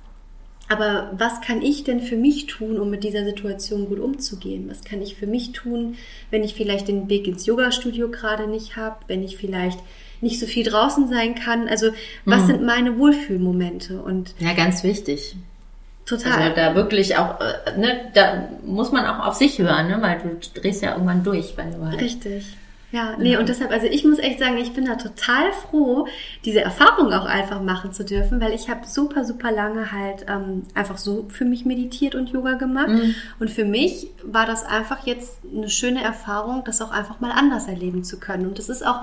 Aber 0.71 1.11
was 1.17 1.41
kann 1.41 1.63
ich 1.63 1.85
denn 1.85 2.01
für 2.01 2.17
mich 2.17 2.45
tun, 2.47 2.79
um 2.79 2.91
mit 2.91 3.03
dieser 3.03 3.25
Situation 3.25 3.87
gut 3.89 3.99
umzugehen? 3.99 4.69
Was 4.71 4.85
kann 4.85 5.01
ich 5.01 5.17
für 5.17 5.27
mich 5.27 5.53
tun, 5.53 5.97
wenn 6.31 6.45
ich 6.45 6.55
vielleicht 6.55 6.89
den 6.89 7.09
Weg 7.09 7.27
ins 7.27 7.47
Yoga-Studio 7.47 8.11
gerade 8.11 8.47
nicht 8.47 8.77
habe, 8.77 8.97
wenn 9.07 9.23
ich 9.25 9.39
vielleicht 9.39 9.79
nicht 10.21 10.39
so 10.39 10.45
viel 10.47 10.65
draußen 10.65 11.09
sein 11.09 11.35
kann? 11.35 11.69
Also 11.69 11.93
was 12.27 12.43
Mhm. 12.43 12.47
sind 12.47 12.63
meine 12.67 12.99
Wohlfühlmomente? 12.99 14.03
Und 14.03 14.35
Ja, 14.39 14.53
ganz 14.53 14.83
wichtig. 14.85 15.37
total. 16.05 16.33
Also 16.43 16.55
da 16.57 16.75
wirklich 16.75 17.17
auch, 17.17 17.41
äh, 17.41 17.79
ne, 17.79 18.11
da 18.13 18.49
muss 18.67 18.93
man 18.93 19.07
auch 19.07 19.27
auf 19.27 19.35
sich 19.37 19.59
hören, 19.59 19.89
ne? 19.89 19.99
weil 20.03 20.19
du 20.21 20.61
drehst 20.61 20.83
ja 20.83 20.93
irgendwann 20.93 21.25
durch, 21.25 21.57
wenn 21.57 21.73
du 21.73 21.87
halt. 21.87 21.99
Richtig. 22.01 22.45
Ja, 22.91 23.17
nee, 23.19 23.37
und 23.37 23.51
deshalb, 23.51 23.71
also 23.71 23.87
ich 23.87 24.05
muss 24.05 24.19
echt 24.19 24.39
sagen, 24.39 24.57
ich 24.57 24.73
bin 24.73 24.87
da 24.87 24.95
total 24.95 25.53
froh, 25.53 26.07
diese 26.47 26.63
Erfahrung 26.63 27.13
auch 27.13 27.27
einfach 27.27 27.61
machen 27.61 27.93
zu 27.93 28.03
dürfen, 28.03 28.41
weil 28.41 28.55
ich 28.55 28.71
habe 28.71 28.87
super, 28.87 29.27
super 29.27 29.53
lange 29.53 29.93
halt 29.93 30.25
ähm, 30.27 30.63
einfach 30.73 30.97
so 30.97 31.27
für 31.29 31.45
mich 31.45 31.67
meditiert 31.67 32.15
und 32.15 32.31
Yoga 32.31 32.55
gemacht. 32.55 32.89
Mhm. 32.89 33.15
Und 33.41 33.51
für 33.51 33.67
mich 33.67 34.09
war 34.25 34.47
das 34.47 34.65
einfach 34.65 35.07
jetzt 35.07 35.41
eine 35.55 35.69
schöne 35.69 36.03
Erfahrung, 36.03 36.63
das 36.65 36.81
auch 36.81 36.91
einfach 36.91 37.21
mal 37.21 37.31
anders 37.31 37.69
erleben 37.69 38.05
zu 38.05 38.19
können. 38.19 38.47
Und 38.47 38.59
das 38.59 38.71
ist 38.71 38.87
auch 38.87 39.03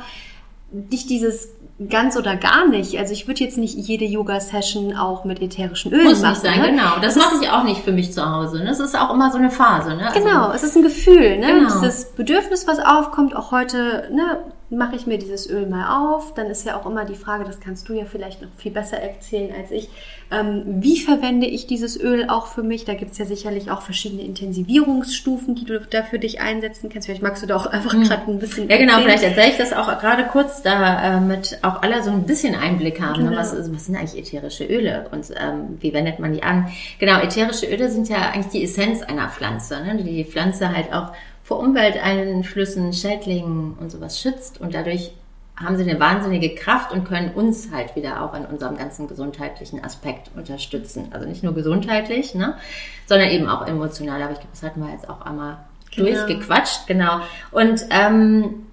nicht 0.71 1.11
dieses 1.11 1.49
ganz 1.89 2.15
oder 2.15 2.37
gar 2.37 2.67
nicht. 2.67 2.97
Also 2.97 3.11
ich 3.11 3.27
würde 3.27 3.43
jetzt 3.43 3.57
nicht 3.57 3.75
jede 3.75 4.05
Yoga-Session 4.05 4.95
auch 4.95 5.25
mit 5.25 5.41
ätherischen 5.41 5.91
Ölen 5.91 6.05
Muss 6.05 6.21
machen. 6.21 6.31
nicht 6.31 6.41
sein, 6.41 6.61
ne? 6.61 6.69
genau. 6.71 6.99
Das 7.01 7.15
Es 7.17 7.23
mache 7.23 7.35
ich 7.41 7.49
auch 7.49 7.63
nicht 7.63 7.81
für 7.81 7.91
mich 7.91 8.13
zu 8.13 8.25
Hause. 8.25 8.59
Ne? 8.59 8.65
Das 8.65 8.79
ist 8.79 8.97
auch 8.97 9.13
immer 9.13 9.29
so 9.31 9.37
eine 9.37 9.49
Phase. 9.49 9.95
Ne? 9.95 10.07
Also, 10.07 10.19
Genau, 10.19 10.51
es 10.51 10.63
ist 10.63 10.75
ein 10.77 10.83
Gefühl, 10.83 11.37
ne? 11.37 11.47
Genau. 11.47 11.73
Dieses 11.81 12.05
Bedürfnis, 12.13 12.65
was 12.65 12.79
aufkommt, 12.79 13.35
auch 13.35 13.51
heute, 13.51 14.09
ne, 14.13 14.37
mache 14.69 14.95
ich 14.95 15.05
mir 15.05 15.17
dieses 15.17 15.49
Öl 15.49 15.67
mal 15.67 16.13
auf. 16.15 16.33
Dann 16.33 16.47
ist 16.47 16.65
ja 16.65 16.79
auch 16.79 16.85
immer 16.85 17.05
die 17.05 17.15
Frage, 17.15 17.43
das 17.43 17.59
kannst 17.59 17.87
du 17.87 17.93
ja 17.93 18.05
vielleicht 18.05 18.41
noch 18.41 18.49
viel 18.57 18.71
besser 18.71 18.97
erzählen 18.97 19.53
als 19.55 19.69
ich. 19.71 19.89
Ähm, 20.31 20.63
wie 20.81 20.99
verwende 20.99 21.45
ich 21.45 21.67
dieses 21.67 21.99
Öl 21.99 22.27
auch 22.29 22.47
für 22.47 22.63
mich? 22.63 22.83
Da 22.83 22.95
gibt's 22.95 23.17
ja 23.19 23.25
sicherlich 23.25 23.69
auch 23.69 23.81
verschiedene 23.83 24.23
Intensivierungsstufen, 24.23 25.55
die 25.55 25.65
du 25.65 25.79
da 25.79 26.03
für 26.03 26.19
dich 26.19 26.41
einsetzen 26.41 26.89
kannst. 26.89 27.05
Vielleicht 27.07 27.21
magst 27.21 27.43
du 27.43 27.47
da 27.47 27.55
auch 27.55 27.65
einfach 27.67 27.91
gerade 27.91 28.23
ein 28.31 28.39
bisschen. 28.39 28.63
Hm. 28.63 28.69
Ja, 28.71 28.77
genau, 28.77 28.93
erzählen. 28.93 29.05
vielleicht 29.19 29.23
erzähle 29.37 29.51
ich 29.51 29.57
das 29.57 29.73
auch 29.73 29.99
gerade 29.99 30.23
kurz, 30.25 30.61
damit 30.63 31.59
auch 31.61 31.81
alle 31.81 32.03
so 32.03 32.09
ein 32.11 32.23
bisschen 32.23 32.55
Einblick 32.55 33.01
haben. 33.01 33.23
Ne? 33.23 33.29
Genau. 33.29 33.41
Was, 33.41 33.53
ist- 33.53 33.73
was 33.73 33.85
sind 33.85 33.95
eigentlich 33.95 34.17
ätherische 34.19 34.65
Öle 34.65 35.07
und 35.11 35.25
ähm, 35.39 35.77
wie 35.79 35.93
wendet 35.93 36.19
man 36.19 36.33
die 36.33 36.43
an? 36.43 36.67
Genau, 36.99 37.19
ätherische 37.19 37.67
Öle 37.67 37.89
sind 37.89 38.09
ja 38.09 38.31
eigentlich 38.31 38.47
die 38.51 38.63
Essenz 38.63 39.01
einer 39.03 39.29
Pflanze, 39.29 39.81
ne? 39.83 39.95
die 39.97 40.03
die 40.03 40.25
Pflanze 40.25 40.75
halt 40.75 40.91
auch 40.93 41.11
vor 41.45 41.59
Umwelteinflüssen, 41.59 42.91
Schädlingen 42.91 43.75
und 43.79 43.91
sowas 43.91 44.19
schützt 44.19 44.59
und 44.59 44.73
dadurch 44.73 45.11
haben 45.55 45.77
sie 45.77 45.87
eine 45.87 45.99
wahnsinnige 45.99 46.55
Kraft 46.55 46.91
und 46.91 47.05
können 47.07 47.35
uns 47.35 47.69
halt 47.71 47.95
wieder 47.95 48.23
auch 48.23 48.33
in 48.33 48.45
unserem 48.45 48.77
ganzen 48.77 49.07
gesundheitlichen 49.07 49.81
Aspekt 49.83 50.31
unterstützen. 50.35 51.09
Also 51.11 51.27
nicht 51.27 51.43
nur 51.43 51.53
gesundheitlich, 51.53 52.33
ne, 52.33 52.57
sondern 53.05 53.29
eben 53.29 53.47
auch 53.47 53.67
emotional. 53.67 54.23
Aber 54.23 54.31
ich 54.31 54.39
glaube, 54.39 54.53
das 54.53 54.63
hatten 54.63 54.83
wir 54.83 54.91
jetzt 54.91 55.07
auch 55.07 55.21
einmal 55.21 55.57
genau. 55.95 56.09
durchgequatscht, 56.09 56.87
genau. 56.87 57.19
Und 57.51 57.85
ähm, 57.91 58.65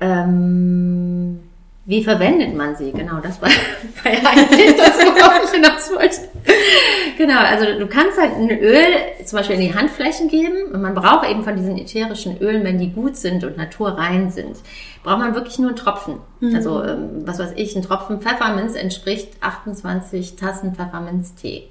ähm, 0.00 1.40
wie 1.84 2.04
verwendet 2.04 2.54
man 2.54 2.76
sie? 2.76 2.92
Genau, 2.92 3.18
das 3.20 3.42
war, 3.42 3.48
war 4.04 4.12
ja 4.12 4.20
eigentlich 4.30 4.76
das, 4.76 4.98
worauf 4.98 5.44
ich 5.44 5.50
hinaus 5.50 5.90
wollte. 5.90 6.28
Genau, 7.18 7.38
also 7.38 7.78
du 7.78 7.86
kannst 7.88 8.18
halt 8.20 8.34
ein 8.36 8.50
Öl 8.50 8.84
zum 9.24 9.38
Beispiel 9.38 9.56
in 9.56 9.62
die 9.62 9.74
Handflächen 9.74 10.28
geben 10.28 10.72
und 10.72 10.80
man 10.80 10.94
braucht 10.94 11.28
eben 11.28 11.42
von 11.42 11.56
diesen 11.56 11.76
ätherischen 11.76 12.38
Ölen, 12.38 12.64
wenn 12.64 12.78
die 12.78 12.92
gut 12.92 13.16
sind 13.16 13.44
und 13.44 13.56
naturrein 13.56 14.30
sind, 14.30 14.56
braucht 15.02 15.18
man 15.18 15.34
wirklich 15.34 15.58
nur 15.58 15.68
einen 15.68 15.76
Tropfen. 15.76 16.18
Mhm. 16.40 16.54
Also, 16.54 16.82
ähm, 16.84 17.22
was 17.26 17.38
weiß 17.38 17.52
ich, 17.56 17.74
ein 17.74 17.82
Tropfen 17.82 18.20
Pfefferminz 18.20 18.74
entspricht 18.74 19.34
28 19.40 20.36
Tassen 20.36 20.74
Pfefferminztee. 20.74 21.68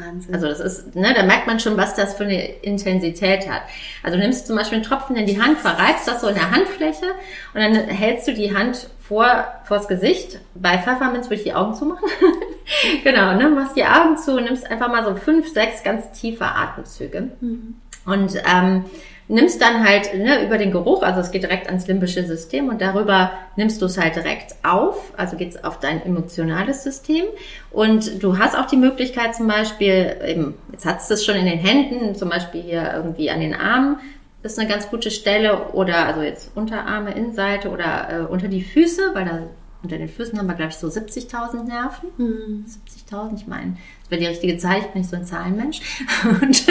Wahnsinn. 0.00 0.34
Also 0.34 0.46
das 0.46 0.60
ist, 0.60 0.94
ne, 0.94 1.12
da 1.14 1.22
merkt 1.22 1.46
man 1.46 1.60
schon, 1.60 1.76
was 1.76 1.94
das 1.94 2.14
für 2.14 2.24
eine 2.24 2.42
Intensität 2.62 3.48
hat. 3.48 3.62
Also 4.02 4.16
du 4.16 4.22
nimmst 4.22 4.46
zum 4.46 4.56
Beispiel 4.56 4.76
einen 4.76 4.84
Tropfen 4.84 5.16
in 5.16 5.26
die 5.26 5.40
Hand, 5.40 5.58
verreibst 5.58 6.08
das 6.08 6.20
so 6.20 6.28
in 6.28 6.34
der 6.34 6.50
Handfläche 6.50 7.06
und 7.54 7.60
dann 7.60 7.74
hältst 7.74 8.28
du 8.28 8.34
die 8.34 8.56
Hand 8.56 8.88
vor 9.00 9.46
vors 9.64 9.88
Gesicht. 9.88 10.38
Bei 10.54 10.78
Pfefferminz 10.78 11.26
würde 11.26 11.36
ich 11.36 11.42
die 11.42 11.54
Augen 11.54 11.74
zumachen. 11.74 12.08
genau, 13.04 13.34
ne, 13.34 13.48
machst 13.48 13.76
die 13.76 13.84
Augen 13.84 14.16
zu 14.16 14.36
und 14.36 14.44
nimmst 14.44 14.70
einfach 14.70 14.88
mal 14.88 15.04
so 15.04 15.14
fünf, 15.14 15.52
sechs 15.52 15.82
ganz 15.82 16.10
tiefe 16.12 16.44
Atemzüge. 16.44 17.30
Mhm. 17.40 17.74
Und 18.06 18.40
ähm, 18.46 18.84
nimmst 19.30 19.62
dann 19.62 19.86
halt 19.86 20.12
ne, 20.14 20.44
über 20.44 20.58
den 20.58 20.72
Geruch, 20.72 21.02
also 21.02 21.20
es 21.20 21.30
geht 21.30 21.44
direkt 21.44 21.68
ans 21.68 21.86
limbische 21.86 22.24
System 22.24 22.68
und 22.68 22.80
darüber 22.80 23.32
nimmst 23.56 23.80
du 23.80 23.86
es 23.86 23.96
halt 23.96 24.16
direkt 24.16 24.56
auf, 24.64 25.12
also 25.16 25.36
geht 25.36 25.50
es 25.50 25.64
auf 25.64 25.78
dein 25.78 26.04
emotionales 26.04 26.82
System. 26.82 27.24
Und 27.70 28.22
du 28.22 28.38
hast 28.38 28.58
auch 28.58 28.66
die 28.66 28.76
Möglichkeit 28.76 29.34
zum 29.34 29.46
Beispiel, 29.46 30.16
eben, 30.26 30.54
jetzt 30.72 30.84
hast 30.84 31.08
du 31.08 31.14
es 31.14 31.24
schon 31.24 31.36
in 31.36 31.46
den 31.46 31.58
Händen, 31.58 32.14
zum 32.14 32.28
Beispiel 32.28 32.60
hier 32.60 32.92
irgendwie 32.94 33.30
an 33.30 33.40
den 33.40 33.54
Armen, 33.54 33.98
ist 34.42 34.58
eine 34.58 34.68
ganz 34.68 34.90
gute 34.90 35.10
Stelle 35.10 35.68
oder 35.72 36.06
also 36.06 36.22
jetzt 36.22 36.56
Unterarme, 36.56 37.12
Innenseite 37.12 37.70
oder 37.70 38.08
äh, 38.10 38.32
unter 38.32 38.48
die 38.48 38.62
Füße, 38.62 39.10
weil 39.12 39.24
da 39.26 39.42
unter 39.82 39.98
den 39.98 40.08
Füßen 40.08 40.38
haben 40.38 40.46
wir, 40.46 40.54
glaube 40.54 40.70
ich, 40.70 40.76
so 40.76 40.88
70.000 40.88 41.64
Nerven. 41.64 42.10
Mhm. 42.16 42.64
70.000, 43.10 43.36
ich 43.36 43.46
meine, 43.46 43.76
das 44.02 44.10
wäre 44.10 44.20
die 44.20 44.26
richtige 44.26 44.58
Zahl, 44.58 44.78
ich 44.80 44.86
bin 44.88 45.02
nicht 45.02 45.10
so 45.10 45.16
ein 45.16 45.24
Zahlenmensch. 45.24 45.80
Und, 46.42 46.66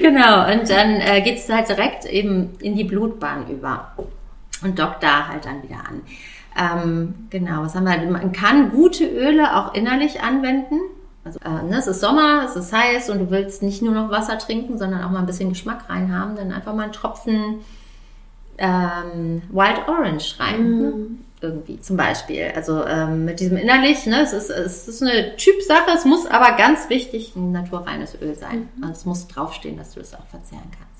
genau, 0.00 0.50
und 0.52 0.70
dann 0.70 1.00
äh, 1.00 1.22
geht 1.22 1.38
es 1.38 1.48
halt 1.48 1.68
direkt 1.68 2.04
eben 2.04 2.50
in 2.60 2.76
die 2.76 2.84
Blutbahn 2.84 3.48
über 3.48 3.92
und 4.62 4.78
dockt 4.78 5.02
da 5.02 5.28
halt 5.28 5.44
dann 5.44 5.62
wieder 5.62 5.80
an. 5.88 6.02
Ähm, 6.58 7.14
genau, 7.30 7.62
was 7.62 7.74
haben 7.74 7.84
wir? 7.84 8.10
Man 8.10 8.32
kann 8.32 8.70
gute 8.70 9.04
Öle 9.04 9.56
auch 9.56 9.74
innerlich 9.74 10.22
anwenden. 10.22 10.80
Also, 11.24 11.38
äh, 11.40 11.62
ne, 11.64 11.78
es 11.78 11.86
ist 11.86 12.00
Sommer, 12.00 12.44
es 12.44 12.56
ist 12.56 12.72
heiß 12.72 13.10
und 13.10 13.18
du 13.18 13.30
willst 13.30 13.62
nicht 13.62 13.82
nur 13.82 13.92
noch 13.92 14.10
Wasser 14.10 14.38
trinken, 14.38 14.78
sondern 14.78 15.02
auch 15.02 15.10
mal 15.10 15.18
ein 15.18 15.26
bisschen 15.26 15.48
Geschmack 15.48 15.90
reinhaben, 15.90 16.36
dann 16.36 16.52
einfach 16.52 16.74
mal 16.74 16.84
einen 16.84 16.92
Tropfen 16.92 17.60
ähm, 18.58 19.42
Wild 19.50 19.88
Orange 19.88 20.38
rein. 20.38 20.78
Ne? 20.78 20.92
Irgendwie 21.40 21.78
zum 21.80 21.98
Beispiel. 21.98 22.52
Also 22.54 22.84
ähm, 22.86 23.26
mit 23.26 23.40
diesem 23.40 23.58
innerlich, 23.58 24.06
ne, 24.06 24.22
es 24.22 24.32
ist, 24.32 24.48
es 24.48 24.88
ist 24.88 25.02
eine 25.02 25.36
Typsache, 25.36 25.90
es 25.94 26.06
muss 26.06 26.26
aber 26.26 26.56
ganz 26.56 26.88
wichtig 26.88 27.36
ein 27.36 27.52
naturreines 27.52 28.16
Öl 28.20 28.34
sein. 28.34 28.68
Mhm. 28.76 28.84
Also 28.84 28.92
es 28.94 29.04
muss 29.04 29.28
draufstehen, 29.28 29.76
dass 29.76 29.92
du 29.92 30.00
es 30.00 30.14
auch 30.14 30.26
verzehren 30.30 30.70
kannst. 30.70 30.96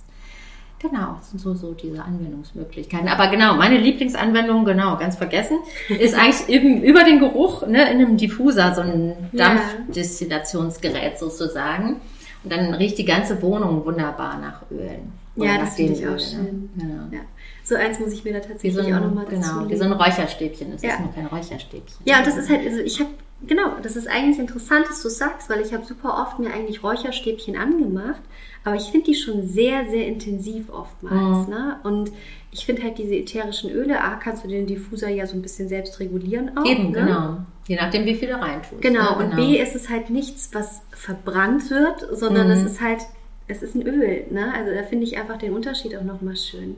Genau, 0.78 1.16
das 1.18 1.30
sind 1.30 1.40
so, 1.40 1.54
so 1.54 1.72
diese 1.72 2.02
Anwendungsmöglichkeiten. 2.02 3.08
Aber 3.08 3.28
genau, 3.28 3.54
meine 3.54 3.78
Lieblingsanwendung, 3.78 4.66
genau, 4.66 4.98
ganz 4.98 5.16
vergessen, 5.16 5.58
ist 5.88 6.14
eigentlich 6.14 6.48
eben 6.48 6.82
über 6.82 7.02
den 7.02 7.18
Geruch, 7.18 7.66
ne, 7.66 7.90
in 7.90 7.98
einem 7.98 8.18
Diffuser, 8.18 8.74
so 8.74 8.82
ein 8.82 9.30
Dampfdestillationsgerät 9.32 11.18
sozusagen. 11.18 11.96
Und 12.44 12.52
dann 12.52 12.74
riecht 12.74 12.98
die 12.98 13.06
ganze 13.06 13.40
Wohnung 13.40 13.86
wunderbar 13.86 14.38
nach 14.38 14.70
Ölen. 14.70 15.12
ja, 15.36 15.58
das 15.58 15.76
finde 15.76 15.94
ich 15.94 16.06
auch 16.06 16.18
schön. 16.18 16.68
Genau. 16.76 17.04
Ja. 17.10 17.20
So 17.66 17.74
eins 17.74 17.98
muss 17.98 18.12
ich 18.12 18.22
mir 18.22 18.32
da 18.32 18.38
tatsächlich 18.38 18.74
so 18.74 18.80
ein, 18.80 18.94
auch 18.94 19.00
nochmal 19.00 19.24
Genau, 19.24 19.68
wie 19.68 19.76
so 19.76 19.82
ein 19.82 19.92
Räucherstäbchen. 19.92 20.72
Es 20.74 20.82
ja. 20.82 20.90
ist 20.90 21.00
nur 21.00 21.12
kein 21.12 21.26
Räucherstäbchen. 21.26 21.96
Ja, 22.04 22.18
und 22.18 22.26
das 22.28 22.36
ist 22.36 22.48
halt, 22.48 22.64
also 22.64 22.78
ich 22.78 23.00
habe, 23.00 23.10
genau, 23.44 23.80
das 23.82 23.96
ist 23.96 24.06
eigentlich 24.06 24.38
interessant, 24.38 24.86
dass 24.88 25.02
du 25.02 25.08
sagst, 25.08 25.50
weil 25.50 25.60
ich 25.62 25.74
habe 25.74 25.84
super 25.84 26.22
oft 26.22 26.38
mir 26.38 26.54
eigentlich 26.54 26.84
Räucherstäbchen 26.84 27.56
angemacht, 27.56 28.22
aber 28.62 28.76
ich 28.76 28.84
finde 28.84 29.06
die 29.06 29.16
schon 29.16 29.48
sehr, 29.48 29.84
sehr 29.90 30.06
intensiv 30.06 30.70
oftmals. 30.70 31.48
Mhm. 31.48 31.54
Ne? 31.54 31.80
Und 31.82 32.12
ich 32.52 32.64
finde 32.64 32.84
halt 32.84 32.98
diese 32.98 33.16
ätherischen 33.16 33.68
Öle, 33.68 34.00
A, 34.00 34.14
kannst 34.14 34.44
du 34.44 34.48
den 34.48 34.68
Diffuser 34.68 35.08
ja 35.08 35.26
so 35.26 35.34
ein 35.34 35.42
bisschen 35.42 35.68
selbst 35.68 35.98
regulieren 35.98 36.56
auch. 36.56 36.64
Eben, 36.64 36.92
ne? 36.92 37.00
genau. 37.00 37.38
Je 37.66 37.74
nachdem, 37.74 38.04
wie 38.04 38.14
viel 38.14 38.28
du 38.28 38.40
reintust. 38.40 38.80
Genau, 38.80 39.18
ne? 39.18 39.24
und 39.24 39.30
genau. 39.32 39.42
B, 39.44 39.60
ist 39.60 39.74
es 39.74 39.88
halt 39.88 40.08
nichts, 40.08 40.50
was 40.52 40.82
verbrannt 40.92 41.68
wird, 41.68 42.06
sondern 42.12 42.46
mhm. 42.46 42.52
es 42.52 42.62
ist 42.62 42.80
halt, 42.80 43.00
es 43.48 43.60
ist 43.60 43.74
ein 43.74 43.82
Öl. 43.82 44.24
Ne? 44.30 44.54
Also 44.54 44.72
da 44.72 44.84
finde 44.84 45.02
ich 45.02 45.18
einfach 45.18 45.36
den 45.36 45.52
Unterschied 45.52 45.96
auch 45.96 46.04
nochmal 46.04 46.36
schön. 46.36 46.76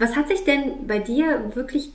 Was 0.00 0.16
hat 0.16 0.28
sich 0.28 0.44
denn 0.44 0.86
bei 0.86 0.98
dir 0.98 1.54
wirklich 1.54 1.92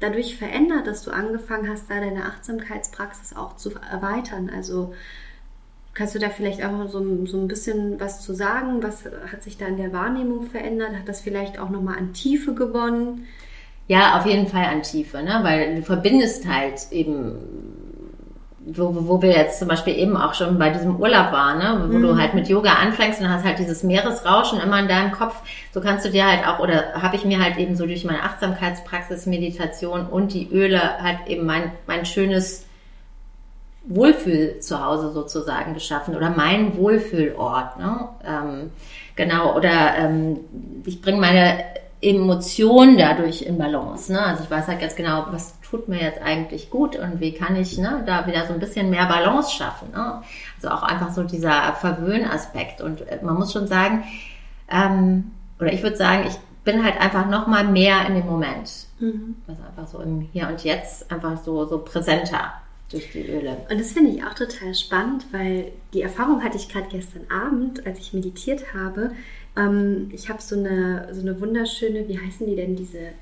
dadurch 0.00 0.36
verändert, 0.36 0.88
dass 0.88 1.04
du 1.04 1.12
angefangen 1.12 1.68
hast, 1.70 1.88
da 1.88 2.00
deine 2.00 2.24
Achtsamkeitspraxis 2.24 3.36
auch 3.36 3.54
zu 3.54 3.70
erweitern? 3.90 4.50
Also 4.52 4.92
kannst 5.94 6.16
du 6.16 6.18
da 6.18 6.30
vielleicht 6.30 6.64
auch 6.64 6.88
so, 6.88 7.24
so 7.26 7.38
ein 7.38 7.46
bisschen 7.46 8.00
was 8.00 8.22
zu 8.22 8.34
sagen? 8.34 8.82
Was 8.82 9.04
hat 9.30 9.44
sich 9.44 9.56
da 9.56 9.66
in 9.66 9.76
der 9.76 9.92
Wahrnehmung 9.92 10.46
verändert? 10.46 10.96
Hat 10.96 11.08
das 11.08 11.20
vielleicht 11.20 11.60
auch 11.60 11.70
nochmal 11.70 11.96
an 11.96 12.12
Tiefe 12.12 12.54
gewonnen? 12.54 13.28
Ja, 13.86 14.18
auf 14.18 14.26
jeden 14.26 14.48
Fall 14.48 14.64
an 14.64 14.82
Tiefe, 14.82 15.22
ne? 15.22 15.38
weil 15.42 15.76
du 15.76 15.82
verbindest 15.82 16.48
halt 16.48 16.88
eben 16.90 17.83
wo, 18.66 18.94
wo 19.08 19.20
wir 19.20 19.32
jetzt 19.32 19.58
zum 19.58 19.68
Beispiel 19.68 19.96
eben 19.98 20.16
auch 20.16 20.34
schon 20.34 20.58
bei 20.58 20.70
diesem 20.70 20.96
Urlaub 20.96 21.32
waren, 21.32 21.58
ne? 21.58 21.84
wo 21.88 21.98
mhm. 21.98 22.02
du 22.02 22.16
halt 22.16 22.34
mit 22.34 22.48
Yoga 22.48 22.74
anfängst 22.74 23.20
und 23.20 23.28
hast 23.28 23.44
halt 23.44 23.58
dieses 23.58 23.82
Meeresrauschen 23.82 24.60
immer 24.60 24.78
in 24.80 24.88
deinem 24.88 25.12
Kopf. 25.12 25.36
So 25.72 25.80
kannst 25.80 26.04
du 26.04 26.10
dir 26.10 26.26
halt 26.26 26.46
auch, 26.46 26.60
oder 26.60 26.94
habe 26.94 27.16
ich 27.16 27.24
mir 27.24 27.42
halt 27.42 27.58
eben 27.58 27.76
so 27.76 27.84
durch 27.84 28.04
meine 28.04 28.22
Achtsamkeitspraxis, 28.22 29.26
Meditation 29.26 30.06
und 30.06 30.32
die 30.32 30.48
Öle 30.50 30.80
halt 31.02 31.26
eben 31.26 31.44
mein, 31.44 31.72
mein 31.86 32.06
schönes 32.06 32.64
Wohlfühl 33.86 34.60
zu 34.60 34.82
Hause 34.82 35.12
sozusagen 35.12 35.74
geschaffen 35.74 36.16
oder 36.16 36.30
mein 36.30 36.76
Wohlfühlort. 36.76 37.78
Ne? 37.78 38.08
Ähm, 38.26 38.70
genau, 39.14 39.54
oder 39.56 39.94
ähm, 39.98 40.40
ich 40.86 41.02
bringe 41.02 41.20
meine 41.20 41.64
Emotionen 42.04 42.98
dadurch 42.98 43.42
in 43.42 43.58
Balance. 43.58 44.12
Ne? 44.12 44.20
Also 44.20 44.44
ich 44.44 44.50
weiß 44.50 44.68
halt 44.68 44.80
ganz 44.80 44.94
genau, 44.94 45.26
was 45.30 45.60
tut 45.62 45.88
mir 45.88 46.00
jetzt 46.00 46.20
eigentlich 46.22 46.70
gut 46.70 46.96
und 46.96 47.20
wie 47.20 47.32
kann 47.32 47.56
ich 47.56 47.78
ne, 47.78 48.02
da 48.06 48.26
wieder 48.26 48.46
so 48.46 48.52
ein 48.52 48.60
bisschen 48.60 48.90
mehr 48.90 49.06
Balance 49.06 49.50
schaffen. 49.50 49.90
Ne? 49.92 50.22
Also 50.56 50.68
auch 50.68 50.82
einfach 50.82 51.12
so 51.12 51.24
dieser 51.24 51.72
Verwöhnaspekt. 51.74 52.80
Und 52.80 53.00
äh, 53.08 53.18
man 53.22 53.34
muss 53.34 53.52
schon 53.52 53.66
sagen, 53.66 54.04
ähm, 54.70 55.32
oder 55.58 55.72
ich 55.72 55.82
würde 55.82 55.96
sagen, 55.96 56.24
ich 56.28 56.36
bin 56.64 56.84
halt 56.84 57.00
einfach 57.00 57.26
noch 57.26 57.46
mal 57.46 57.64
mehr 57.64 58.06
in 58.06 58.14
dem 58.14 58.26
Moment. 58.26 58.70
Mhm. 58.98 59.36
Also 59.46 59.62
einfach 59.62 59.86
so 59.86 60.00
im 60.00 60.20
Hier 60.32 60.48
und 60.48 60.62
Jetzt 60.64 61.10
einfach 61.10 61.42
so, 61.42 61.66
so 61.66 61.78
präsenter 61.78 62.52
durch 62.90 63.10
die 63.12 63.26
Öle. 63.26 63.56
Und 63.70 63.80
das 63.80 63.92
finde 63.92 64.10
ich 64.10 64.24
auch 64.24 64.34
total 64.34 64.74
spannend, 64.74 65.26
weil 65.32 65.72
die 65.92 66.02
Erfahrung 66.02 66.42
hatte 66.42 66.56
ich 66.56 66.68
gerade 66.68 66.86
gestern 66.90 67.26
Abend, 67.30 67.86
als 67.86 67.98
ich 67.98 68.12
meditiert 68.12 68.74
habe. 68.74 69.12
Ähm, 69.56 70.10
ich 70.12 70.28
habe 70.28 70.42
so 70.42 70.56
eine, 70.56 71.08
so 71.12 71.20
eine 71.20 71.40
wunderschöne, 71.40 72.08
wie 72.08 72.18
heißen 72.18 72.46
die 72.46 72.56
denn, 72.56 72.76
diese, 72.76 73.12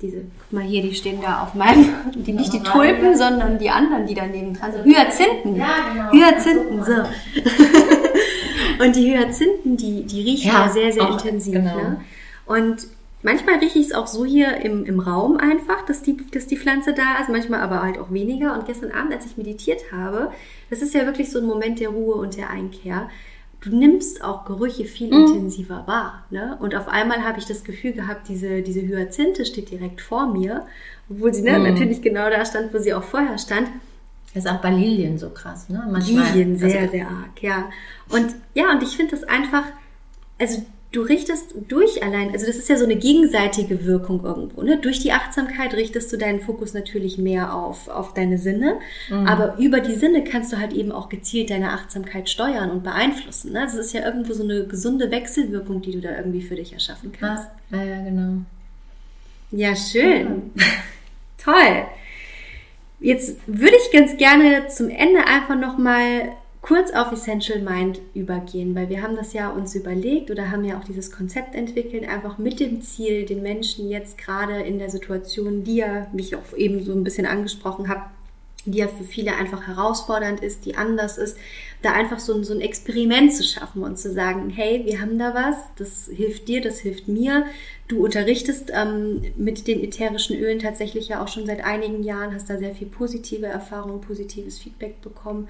diese, 0.00 0.18
guck 0.38 0.52
mal 0.52 0.62
hier, 0.62 0.82
die 0.82 0.94
stehen 0.94 1.20
da 1.20 1.42
auf 1.42 1.54
meinem, 1.54 1.86
die 2.14 2.32
nicht 2.32 2.52
die 2.52 2.62
Tulpen, 2.62 3.16
sondern 3.16 3.58
die 3.58 3.70
anderen, 3.70 4.06
die 4.06 4.14
daneben 4.14 4.54
dran 4.54 4.72
sind. 4.72 4.84
Hyazinthen. 4.84 5.56
Ja, 5.56 5.76
genau. 5.92 6.12
Hyazinthen, 6.12 6.84
so. 6.84 6.92
Und 8.84 8.96
die 8.96 9.12
Hyazinthen, 9.12 9.76
die, 9.76 10.04
die 10.04 10.22
riechen 10.22 10.50
ja, 10.50 10.68
sehr, 10.68 10.92
sehr 10.92 11.08
intensiv. 11.08 11.54
Genau. 11.54 11.76
Ne? 11.76 12.00
Und 12.46 12.86
manchmal 13.22 13.56
rieche 13.56 13.78
ich 13.78 13.86
es 13.86 13.92
auch 13.92 14.06
so 14.06 14.24
hier 14.24 14.56
im, 14.58 14.84
im 14.84 14.98
Raum 14.98 15.36
einfach, 15.36 15.84
dass 15.86 16.02
die, 16.02 16.16
dass 16.32 16.46
die 16.46 16.56
Pflanze 16.56 16.92
da 16.92 17.20
ist, 17.20 17.28
manchmal 17.28 17.60
aber 17.60 17.82
halt 17.82 17.98
auch 17.98 18.10
weniger. 18.10 18.54
Und 18.54 18.66
gestern 18.66 18.90
Abend, 18.90 19.12
als 19.12 19.26
ich 19.26 19.36
meditiert 19.36 19.92
habe, 19.92 20.32
das 20.70 20.82
ist 20.82 20.94
ja 20.94 21.06
wirklich 21.06 21.30
so 21.30 21.38
ein 21.38 21.46
Moment 21.46 21.80
der 21.80 21.90
Ruhe 21.90 22.16
und 22.16 22.36
der 22.36 22.50
Einkehr 22.50 23.08
du 23.62 23.70
nimmst 23.74 24.22
auch 24.22 24.44
Gerüche 24.44 24.84
viel 24.84 25.08
mhm. 25.08 25.26
intensiver 25.26 25.84
wahr. 25.86 26.24
Ne? 26.30 26.56
Und 26.60 26.74
auf 26.74 26.88
einmal 26.88 27.24
habe 27.24 27.38
ich 27.38 27.46
das 27.46 27.64
Gefühl 27.64 27.92
gehabt, 27.92 28.28
diese, 28.28 28.62
diese 28.62 28.82
Hyazinthe 28.82 29.46
steht 29.46 29.70
direkt 29.70 30.00
vor 30.00 30.26
mir, 30.26 30.66
obwohl 31.08 31.32
sie 31.32 31.42
ne, 31.42 31.58
mhm. 31.58 31.64
natürlich 31.64 32.02
genau 32.02 32.28
da 32.28 32.44
stand, 32.44 32.74
wo 32.74 32.78
sie 32.78 32.92
auch 32.92 33.04
vorher 33.04 33.38
stand. 33.38 33.68
Das 34.34 34.44
ist 34.44 34.50
auch 34.50 34.60
bei 34.60 34.70
Lilien 34.70 35.18
so 35.18 35.28
krass, 35.28 35.68
ne? 35.68 35.86
Manchmal, 35.90 36.32
Lilien 36.32 36.56
sehr, 36.56 36.80
also, 36.80 36.92
sehr 36.92 37.06
arg, 37.06 37.42
ja. 37.42 37.68
Und 38.08 38.34
ja, 38.54 38.70
und 38.72 38.82
ich 38.82 38.96
finde 38.96 39.12
das 39.12 39.24
einfach, 39.24 39.64
also 40.38 40.62
du 40.92 41.00
richtest 41.00 41.54
durch 41.68 42.02
allein, 42.02 42.30
also 42.32 42.46
das 42.46 42.56
ist 42.56 42.68
ja 42.68 42.76
so 42.76 42.84
eine 42.84 42.96
gegenseitige 42.96 43.86
Wirkung 43.86 44.24
irgendwo. 44.24 44.62
Ne? 44.62 44.76
Durch 44.76 45.00
die 45.00 45.12
Achtsamkeit 45.12 45.72
richtest 45.74 46.12
du 46.12 46.18
deinen 46.18 46.40
Fokus 46.40 46.74
natürlich 46.74 47.16
mehr 47.16 47.54
auf, 47.54 47.88
auf 47.88 48.12
deine 48.12 48.38
Sinne, 48.38 48.78
mhm. 49.08 49.26
aber 49.26 49.56
über 49.58 49.80
die 49.80 49.94
Sinne 49.94 50.22
kannst 50.22 50.52
du 50.52 50.58
halt 50.58 50.74
eben 50.74 50.92
auch 50.92 51.08
gezielt 51.08 51.50
deine 51.50 51.72
Achtsamkeit 51.72 52.28
steuern 52.28 52.70
und 52.70 52.84
beeinflussen. 52.84 53.52
Ne? 53.52 53.62
Also 53.62 53.78
es 53.78 53.86
ist 53.86 53.92
ja 53.94 54.04
irgendwo 54.04 54.34
so 54.34 54.44
eine 54.44 54.66
gesunde 54.66 55.10
Wechselwirkung, 55.10 55.80
die 55.80 55.92
du 55.92 56.00
da 56.00 56.16
irgendwie 56.16 56.42
für 56.42 56.56
dich 56.56 56.74
erschaffen 56.74 57.10
kannst. 57.18 57.48
Ja, 57.70 57.82
ja, 57.82 58.02
genau. 58.02 58.42
Ja, 59.50 59.74
schön. 59.74 60.52
Ja. 60.54 60.64
Toll. 61.44 61.86
Jetzt 63.00 63.38
würde 63.46 63.76
ich 63.76 63.92
ganz 63.92 64.16
gerne 64.16 64.68
zum 64.68 64.88
Ende 64.88 65.26
einfach 65.26 65.56
nochmal 65.58 66.36
kurz 66.62 66.92
auf 66.92 67.10
Essential 67.12 67.60
Mind 67.60 68.00
übergehen, 68.14 68.74
weil 68.74 68.88
wir 68.88 69.02
haben 69.02 69.16
das 69.16 69.32
ja 69.32 69.50
uns 69.50 69.74
überlegt 69.74 70.30
oder 70.30 70.50
haben 70.50 70.64
ja 70.64 70.78
auch 70.78 70.84
dieses 70.84 71.10
Konzept 71.10 71.56
entwickelt, 71.56 72.08
einfach 72.08 72.38
mit 72.38 72.60
dem 72.60 72.80
Ziel, 72.80 73.26
den 73.26 73.42
Menschen 73.42 73.90
jetzt 73.90 74.16
gerade 74.16 74.62
in 74.62 74.78
der 74.78 74.88
Situation, 74.88 75.64
die 75.64 75.76
ja 75.76 76.06
mich 76.12 76.36
auch 76.36 76.56
eben 76.56 76.82
so 76.84 76.92
ein 76.92 77.02
bisschen 77.02 77.26
angesprochen 77.26 77.88
habe, 77.88 78.02
die 78.64 78.78
ja 78.78 78.86
für 78.86 79.02
viele 79.02 79.34
einfach 79.34 79.66
herausfordernd 79.66 80.40
ist, 80.40 80.64
die 80.64 80.76
anders 80.76 81.18
ist, 81.18 81.36
da 81.82 81.92
einfach 81.94 82.20
so 82.20 82.32
ein, 82.34 82.44
so 82.44 82.54
ein 82.54 82.60
Experiment 82.60 83.34
zu 83.34 83.42
schaffen 83.42 83.82
und 83.82 83.98
zu 83.98 84.12
sagen, 84.12 84.50
hey, 84.50 84.82
wir 84.84 85.00
haben 85.00 85.18
da 85.18 85.34
was, 85.34 85.56
das 85.76 86.08
hilft 86.14 86.46
dir, 86.46 86.60
das 86.60 86.78
hilft 86.78 87.08
mir. 87.08 87.44
Du 87.88 88.04
unterrichtest 88.04 88.70
ähm, 88.72 89.22
mit 89.36 89.66
den 89.66 89.82
ätherischen 89.82 90.38
Ölen 90.38 90.60
tatsächlich 90.60 91.08
ja 91.08 91.22
auch 91.22 91.28
schon 91.28 91.44
seit 91.44 91.64
einigen 91.64 92.04
Jahren, 92.04 92.32
hast 92.32 92.48
da 92.48 92.56
sehr 92.56 92.72
viel 92.72 92.86
positive 92.86 93.46
Erfahrungen, 93.46 94.00
positives 94.00 94.60
Feedback 94.60 95.00
bekommen. 95.02 95.48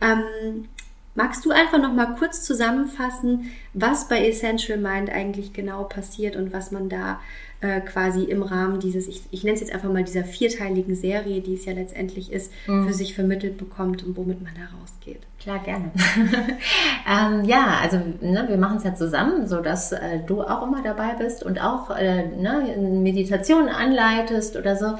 Ähm, 0.00 0.68
magst 1.14 1.44
du 1.44 1.50
einfach 1.50 1.78
noch 1.78 1.92
mal 1.92 2.14
kurz 2.18 2.42
zusammenfassen, 2.42 3.50
was 3.74 4.08
bei 4.08 4.26
Essential 4.26 4.78
Mind 4.78 5.10
eigentlich 5.10 5.52
genau 5.52 5.84
passiert 5.84 6.36
und 6.36 6.52
was 6.52 6.70
man 6.70 6.88
da 6.88 7.20
äh, 7.60 7.80
quasi 7.80 8.24
im 8.24 8.42
Rahmen 8.42 8.80
dieses, 8.80 9.06
ich, 9.06 9.22
ich 9.30 9.44
nenne 9.44 9.54
es 9.54 9.60
jetzt 9.60 9.72
einfach 9.72 9.92
mal 9.92 10.04
dieser 10.04 10.24
vierteiligen 10.24 10.94
Serie, 10.94 11.40
die 11.40 11.54
es 11.54 11.64
ja 11.64 11.72
letztendlich 11.72 12.32
ist, 12.32 12.52
mhm. 12.66 12.86
für 12.86 12.94
sich 12.94 13.14
vermittelt 13.14 13.58
bekommt 13.58 14.02
und 14.04 14.16
womit 14.16 14.42
man 14.42 14.52
da 14.54 14.78
rausgeht? 14.78 15.20
Klar, 15.40 15.60
gerne. 15.60 15.90
ähm, 17.08 17.44
ja, 17.44 17.78
also 17.82 17.96
ne, 18.20 18.44
wir 18.46 18.58
machen 18.58 18.76
es 18.76 18.84
ja 18.84 18.94
zusammen, 18.94 19.46
so 19.46 19.62
dass 19.62 19.90
äh, 19.90 20.20
du 20.26 20.42
auch 20.42 20.66
immer 20.66 20.82
dabei 20.82 21.14
bist 21.18 21.42
und 21.42 21.62
auch 21.62 21.90
äh, 21.96 22.26
ne, 22.26 22.76
Meditation 22.78 23.68
anleitest 23.68 24.56
oder 24.56 24.76
so. 24.76 24.96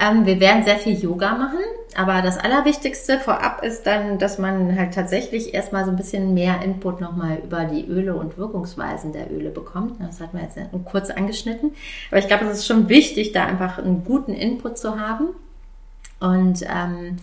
Ähm, 0.00 0.26
wir 0.26 0.38
werden 0.38 0.62
sehr 0.62 0.76
viel 0.76 0.96
Yoga 0.96 1.34
machen, 1.34 1.58
aber 1.96 2.22
das 2.22 2.38
Allerwichtigste 2.38 3.18
vorab 3.18 3.64
ist 3.64 3.84
dann, 3.84 4.18
dass 4.18 4.38
man 4.38 4.78
halt 4.78 4.94
tatsächlich 4.94 5.54
erstmal 5.54 5.84
so 5.84 5.90
ein 5.90 5.96
bisschen 5.96 6.34
mehr 6.34 6.62
Input 6.62 7.00
nochmal 7.00 7.38
über 7.42 7.64
die 7.64 7.84
Öle 7.84 8.14
und 8.14 8.38
Wirkungsweisen 8.38 9.12
der 9.12 9.32
Öle 9.32 9.50
bekommt. 9.50 10.00
Das 10.00 10.20
hat 10.20 10.34
man 10.34 10.44
jetzt 10.44 10.56
kurz 10.84 11.10
angeschnitten. 11.10 11.72
Aber 12.10 12.18
ich 12.18 12.28
glaube, 12.28 12.46
es 12.46 12.58
ist 12.58 12.66
schon 12.66 12.88
wichtig, 12.88 13.32
da 13.32 13.44
einfach 13.44 13.78
einen 13.78 14.04
guten 14.04 14.32
Input 14.32 14.78
zu 14.78 14.98
haben. 14.98 15.28
Und 16.20 16.62
ähm, 16.62 17.18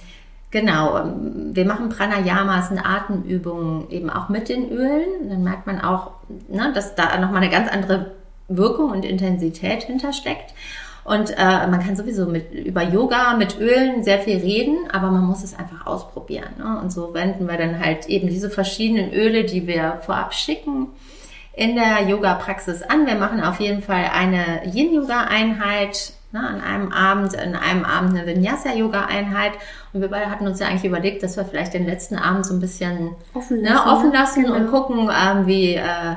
Genau, 0.49 0.97
ähm, 0.97 1.51
wir 1.53 1.65
machen 1.65 1.89
Pranayamas, 1.89 2.71
eine 2.71 2.85
Atemübung 2.85 3.89
eben 3.89 4.09
auch 4.09 4.29
mit 4.29 4.49
den 4.49 4.69
Ölen. 4.69 5.29
Dann 5.29 5.43
merkt 5.43 5.67
man 5.67 5.81
auch, 5.81 6.11
ne, 6.47 6.71
dass 6.73 6.95
da 6.95 7.17
nochmal 7.19 7.41
eine 7.41 7.51
ganz 7.51 7.69
andere 7.69 8.11
Wirkung 8.47 8.91
und 8.91 9.03
Intensität 9.03 9.83
hintersteckt. 9.83 10.53
Und 11.03 11.31
äh, 11.37 11.67
man 11.67 11.81
kann 11.81 11.95
sowieso 11.95 12.25
mit, 12.25 12.51
über 12.51 12.83
Yoga 12.83 13.35
mit 13.37 13.59
Ölen 13.59 14.03
sehr 14.03 14.19
viel 14.19 14.37
reden, 14.37 14.77
aber 14.91 15.09
man 15.09 15.23
muss 15.23 15.43
es 15.43 15.57
einfach 15.57 15.85
ausprobieren. 15.85 16.49
Ne? 16.57 16.79
Und 16.81 16.91
so 16.91 17.13
wenden 17.13 17.47
wir 17.47 17.57
dann 17.57 17.79
halt 17.79 18.07
eben 18.07 18.27
diese 18.27 18.49
verschiedenen 18.49 19.13
Öle, 19.13 19.45
die 19.45 19.67
wir 19.67 19.99
vorab 20.05 20.33
schicken, 20.33 20.87
in 21.57 21.75
der 21.75 22.07
Yoga-Praxis 22.07 22.83
an. 22.83 23.05
Wir 23.05 23.15
machen 23.15 23.43
auf 23.43 23.59
jeden 23.59 23.81
Fall 23.81 24.05
eine 24.13 24.61
Yin-Yoga-Einheit 24.73 26.13
Ne, 26.33 26.41
an 26.41 26.59
einem 26.59 26.91
Abend, 26.91 27.39
an 27.39 27.55
einem 27.55 27.85
Abend 27.85 28.09
eine 28.09 28.27
Vinyasa-Yoga-Einheit. 28.27 29.53
Und 29.93 30.01
wir 30.01 30.09
beide 30.09 30.29
hatten 30.29 30.45
uns 30.45 30.59
ja 30.59 30.67
eigentlich 30.67 30.83
überlegt, 30.83 31.23
dass 31.23 31.37
wir 31.37 31.45
vielleicht 31.45 31.73
den 31.73 31.85
letzten 31.85 32.17
Abend 32.17 32.45
so 32.45 32.53
ein 32.53 32.59
bisschen 32.59 33.15
offen 33.33 33.61
ne, 33.61 33.69
lassen, 33.69 33.85
ne, 33.85 33.93
offen 33.93 34.11
lassen 34.11 34.43
genau. 34.43 34.55
und 34.57 34.67
gucken, 34.69 35.09
ähm, 35.09 35.47
wie 35.47 35.75
äh, 35.75 36.15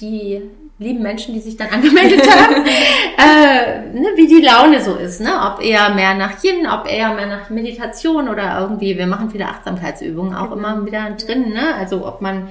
die 0.00 0.42
lieben 0.80 1.00
Menschen, 1.00 1.32
die 1.32 1.40
sich 1.40 1.56
dann 1.56 1.68
angemeldet 1.72 2.28
haben, 2.28 2.64
äh, 2.64 3.88
ne, 3.96 4.08
wie 4.16 4.26
die 4.26 4.44
Laune 4.44 4.80
so 4.80 4.96
ist. 4.96 5.20
Ne? 5.20 5.30
Ob 5.46 5.62
eher 5.62 5.94
mehr 5.94 6.14
nach 6.14 6.42
Yin, 6.42 6.66
ob 6.66 6.90
eher 6.90 7.14
mehr 7.14 7.28
nach 7.28 7.48
Meditation 7.48 8.28
oder 8.28 8.58
irgendwie, 8.58 8.98
wir 8.98 9.06
machen 9.06 9.30
viele 9.30 9.46
Achtsamkeitsübungen 9.46 10.34
auch 10.34 10.50
genau. 10.50 10.56
immer 10.56 10.84
wieder 10.84 11.08
drin. 11.12 11.50
Ne? 11.50 11.76
Also 11.78 12.04
ob 12.04 12.20
man 12.20 12.48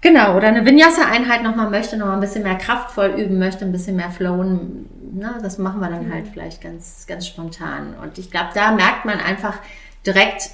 Genau, 0.00 0.36
oder 0.36 0.48
eine 0.48 0.64
Vinyasa-Einheit 0.64 1.42
nochmal 1.42 1.70
möchte, 1.70 1.96
nochmal 1.96 2.14
ein 2.14 2.20
bisschen 2.20 2.44
mehr 2.44 2.54
kraftvoll 2.54 3.14
üben 3.18 3.38
möchte, 3.38 3.64
ein 3.64 3.72
bisschen 3.72 3.96
mehr 3.96 4.10
flowen. 4.10 4.86
Na, 5.14 5.38
das 5.42 5.58
machen 5.58 5.80
wir 5.80 5.88
dann 5.88 6.06
mhm. 6.06 6.12
halt 6.12 6.28
vielleicht 6.28 6.60
ganz, 6.60 7.06
ganz 7.06 7.26
spontan. 7.26 7.94
Und 8.00 8.18
ich 8.18 8.30
glaube, 8.30 8.50
da 8.54 8.72
merkt 8.72 9.04
man 9.04 9.18
einfach 9.18 9.58
direkt 10.06 10.50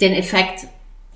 den 0.00 0.12
Effekt 0.12 0.66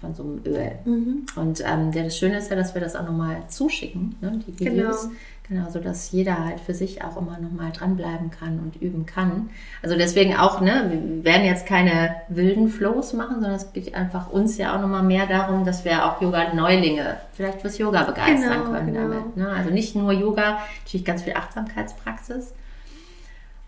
von 0.00 0.14
so 0.14 0.22
einem 0.22 0.42
Öl. 0.44 0.72
Mhm. 0.84 1.26
Und 1.36 1.62
ähm, 1.66 1.92
das 1.92 2.18
Schöne 2.18 2.38
ist 2.38 2.50
ja, 2.50 2.56
dass 2.56 2.74
wir 2.74 2.80
das 2.80 2.94
auch 2.94 3.04
nochmal 3.04 3.42
zuschicken, 3.48 4.16
ne, 4.20 4.40
die 4.46 4.58
Videos. 4.60 5.02
Genau. 5.02 5.14
Genau, 5.52 5.68
so 5.68 5.80
dass 5.80 6.12
jeder 6.12 6.46
halt 6.46 6.60
für 6.60 6.72
sich 6.72 7.04
auch 7.04 7.18
immer 7.18 7.38
noch 7.38 7.50
mal 7.50 7.70
dranbleiben 7.72 8.30
kann 8.30 8.58
und 8.58 8.80
üben 8.80 9.04
kann. 9.04 9.50
Also 9.82 9.98
deswegen 9.98 10.34
auch, 10.34 10.62
ne, 10.62 10.86
wir 10.88 11.24
werden 11.24 11.44
jetzt 11.44 11.66
keine 11.66 12.14
wilden 12.28 12.70
Flows 12.70 13.12
machen, 13.12 13.34
sondern 13.34 13.56
es 13.56 13.70
geht 13.74 13.94
einfach 13.94 14.30
uns 14.30 14.56
ja 14.56 14.74
auch 14.74 14.80
noch 14.80 14.88
mal 14.88 15.02
mehr 15.02 15.26
darum, 15.26 15.66
dass 15.66 15.84
wir 15.84 16.06
auch 16.06 16.22
Yoga-Neulinge 16.22 17.18
vielleicht 17.34 17.60
fürs 17.60 17.76
Yoga 17.76 18.04
begeistern 18.04 18.64
genau, 18.64 18.70
können 18.72 18.94
genau. 18.94 19.08
damit. 19.08 19.36
Ne? 19.36 19.48
Also 19.48 19.68
nicht 19.68 19.94
nur 19.94 20.12
Yoga, 20.12 20.60
natürlich 20.84 21.04
ganz 21.04 21.22
viel 21.22 21.34
Achtsamkeitspraxis. 21.34 22.54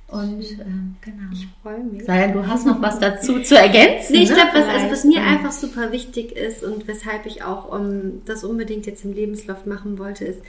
Und 0.09 0.42
äh, 0.42 0.64
genau. 1.03 1.33
Ich 1.33 1.49
freue 1.62 1.85
mich. 1.85 2.05
Sei 2.05 2.29
du 2.29 2.47
hast 2.47 2.64
noch 2.66 2.81
was 2.81 2.99
dazu 2.99 3.42
zu 3.42 3.59
ergänzen. 3.59 4.12
Nee, 4.12 4.23
ich 4.23 4.31
ne? 4.31 4.37
glaube, 4.37 4.53
was, 4.55 4.68
also, 4.68 4.90
was 4.90 5.05
mir 5.05 5.23
einfach 5.23 5.53
super 5.53 5.92
wichtig 5.92 6.33
ist 6.33 6.62
und 6.62 6.88
weshalb 6.88 7.27
ich 7.27 7.42
auch 7.42 7.70
um, 7.70 8.25
das 8.25 8.42
unbedingt 8.42 8.87
jetzt 8.87 9.05
im 9.05 9.12
Lebenslauf 9.12 9.66
machen 9.66 9.99
wollte, 9.99 10.25
ist, 10.25 10.40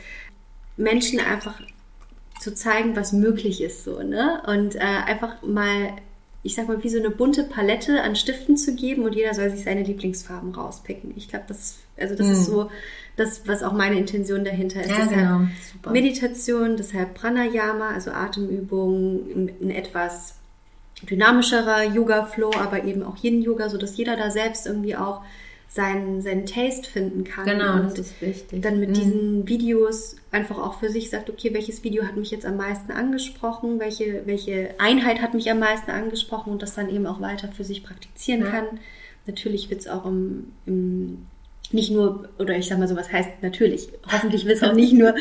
Menschen 0.77 1.19
einfach 1.19 1.61
zu 2.39 2.53
zeigen, 2.53 2.95
was 2.95 3.13
möglich 3.13 3.61
ist, 3.61 3.83
so, 3.83 4.01
ne? 4.01 4.41
Und 4.47 4.75
äh, 4.75 4.79
einfach 4.79 5.41
mal, 5.41 5.93
ich 6.43 6.55
sag 6.55 6.67
mal, 6.67 6.83
wie 6.83 6.89
so 6.89 6.99
eine 6.99 7.09
bunte 7.09 7.43
Palette 7.43 8.01
an 8.01 8.15
Stiften 8.15 8.57
zu 8.57 8.75
geben 8.75 9.03
und 9.03 9.15
jeder 9.15 9.33
soll 9.33 9.49
sich 9.49 9.63
seine 9.63 9.83
Lieblingsfarben 9.83 10.53
rauspicken. 10.53 11.13
Ich 11.15 11.29
glaube, 11.29 11.45
das 11.47 11.57
ist, 11.59 11.77
also 11.97 12.15
das 12.15 12.27
mhm. 12.27 12.33
ist 12.33 12.45
so 12.45 12.69
das, 13.15 13.47
was 13.47 13.63
auch 13.63 13.71
meine 13.71 13.97
Intention 13.97 14.43
dahinter 14.43 14.81
ist. 14.81 14.89
Ja, 14.89 14.97
deshalb 14.97 15.19
genau. 15.19 15.41
Super. 15.71 15.91
Meditation, 15.91 16.77
deshalb 16.77 17.13
Pranayama, 17.15 17.89
also 17.91 18.11
Atemübungen, 18.11 19.49
ein 19.61 19.71
etwas 19.71 20.35
dynamischerer 21.09 21.83
Yoga-Flow, 21.83 22.51
aber 22.59 22.83
eben 22.83 23.03
auch 23.03 23.21
Yin-Yoga, 23.21 23.69
so 23.69 23.77
dass 23.77 23.97
jeder 23.97 24.17
da 24.17 24.31
selbst 24.31 24.65
irgendwie 24.65 24.95
auch 24.95 25.21
seinen, 25.67 26.21
seinen 26.21 26.45
Taste 26.45 26.89
finden 26.89 27.23
kann. 27.23 27.45
Genau, 27.45 27.73
und 27.75 27.91
das 27.91 27.99
ist 27.99 28.21
wichtig. 28.21 28.62
Dann 28.62 28.80
mit 28.80 28.89
mhm. 28.89 28.93
diesen 28.93 29.47
Videos 29.47 30.15
einfach 30.32 30.58
auch 30.58 30.80
für 30.80 30.89
sich 30.89 31.10
sagt, 31.10 31.30
okay, 31.30 31.54
welches 31.54 31.84
Video 31.84 32.04
hat 32.04 32.15
mich 32.15 32.32
jetzt 32.32 32.45
am 32.45 32.58
meisten 32.58 32.91
angesprochen, 32.91 33.80
welche, 33.80 34.25
welche 34.25 34.75
Einheit 34.78 35.21
hat 35.21 35.34
mich 35.34 35.49
am 35.51 35.60
meisten 35.60 35.91
angesprochen 35.91 36.51
und 36.51 36.62
das 36.62 36.75
dann 36.75 36.89
eben 36.89 37.06
auch 37.06 37.19
weiter 37.19 37.49
für 37.49 37.63
sich 37.63 37.84
praktizieren 37.84 38.41
ja. 38.41 38.51
kann. 38.51 38.65
Natürlich 39.28 39.69
wird 39.69 39.82
es 39.82 39.88
auch 39.88 40.06
im, 40.06 40.51
im 40.65 41.25
nicht 41.75 41.91
nur, 41.91 42.29
oder 42.39 42.57
ich 42.57 42.67
sag 42.67 42.79
mal 42.79 42.88
so, 42.88 42.95
was 42.95 43.11
heißt 43.11 43.43
natürlich, 43.43 43.89
hoffentlich 44.11 44.45
wird 44.45 44.57
es 44.57 44.63
auch 44.63 44.73
nicht 44.73 44.93
nur 44.93 45.13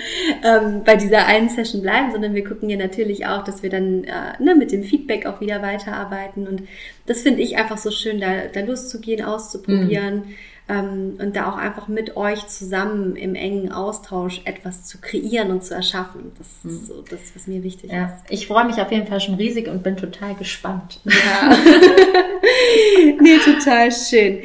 ähm, 0.43 0.83
bei 0.85 0.97
dieser 0.97 1.27
einen 1.27 1.51
Session 1.51 1.83
bleiben, 1.83 2.13
sondern 2.13 2.35
wir 2.35 2.45
gucken 2.45 2.71
ja 2.71 2.79
natürlich 2.79 3.27
auch, 3.27 3.45
dass 3.45 3.63
wir 3.63 3.71
dann 3.71 4.05
äh, 4.05 4.43
ne, 4.43 4.55
mit 4.55 4.73
dem 4.73 4.83
Feedback 4.85 5.27
auch 5.27 5.41
wieder 5.41 5.61
weiterarbeiten. 5.61 6.49
Und 6.49 6.63
das 7.07 7.23
finde 7.23 7.43
ich 7.43 7.57
einfach 7.59 7.77
so 7.77 7.91
schön, 7.91 8.21
da, 8.21 8.47
da 8.53 8.61
loszugehen, 8.61 9.23
auszuprobieren. 9.23 10.15
Mhm. 10.15 10.35
Ähm, 10.67 11.19
und 11.21 11.37
da 11.37 11.51
auch 11.51 11.59
einfach 11.59 11.89
mit 11.89 12.17
euch 12.17 12.47
zusammen 12.47 13.17
im 13.17 13.35
engen 13.35 13.71
Austausch 13.71 14.41
etwas 14.47 14.87
zu 14.87 14.97
kreieren 14.99 15.51
und 15.51 15.63
zu 15.63 15.75
erschaffen. 15.75 16.33
Das 16.39 16.49
ist 16.65 16.65
mhm. 16.65 16.87
so 16.87 17.03
das, 17.03 17.21
was 17.35 17.47
mir 17.47 17.63
wichtig 17.63 17.93
ja. 17.93 18.07
ist. 18.07 18.15
Ich 18.31 18.47
freue 18.47 18.65
mich 18.65 18.81
auf 18.81 18.91
jeden 18.91 19.07
Fall 19.07 19.21
schon 19.21 19.35
riesig 19.35 19.69
und 19.69 19.83
bin 19.83 19.99
total 19.99 20.35
gespannt. 20.37 21.01
Ja. 21.05 21.55
nee, 23.21 23.37
total 23.45 23.93
schön. 23.93 24.39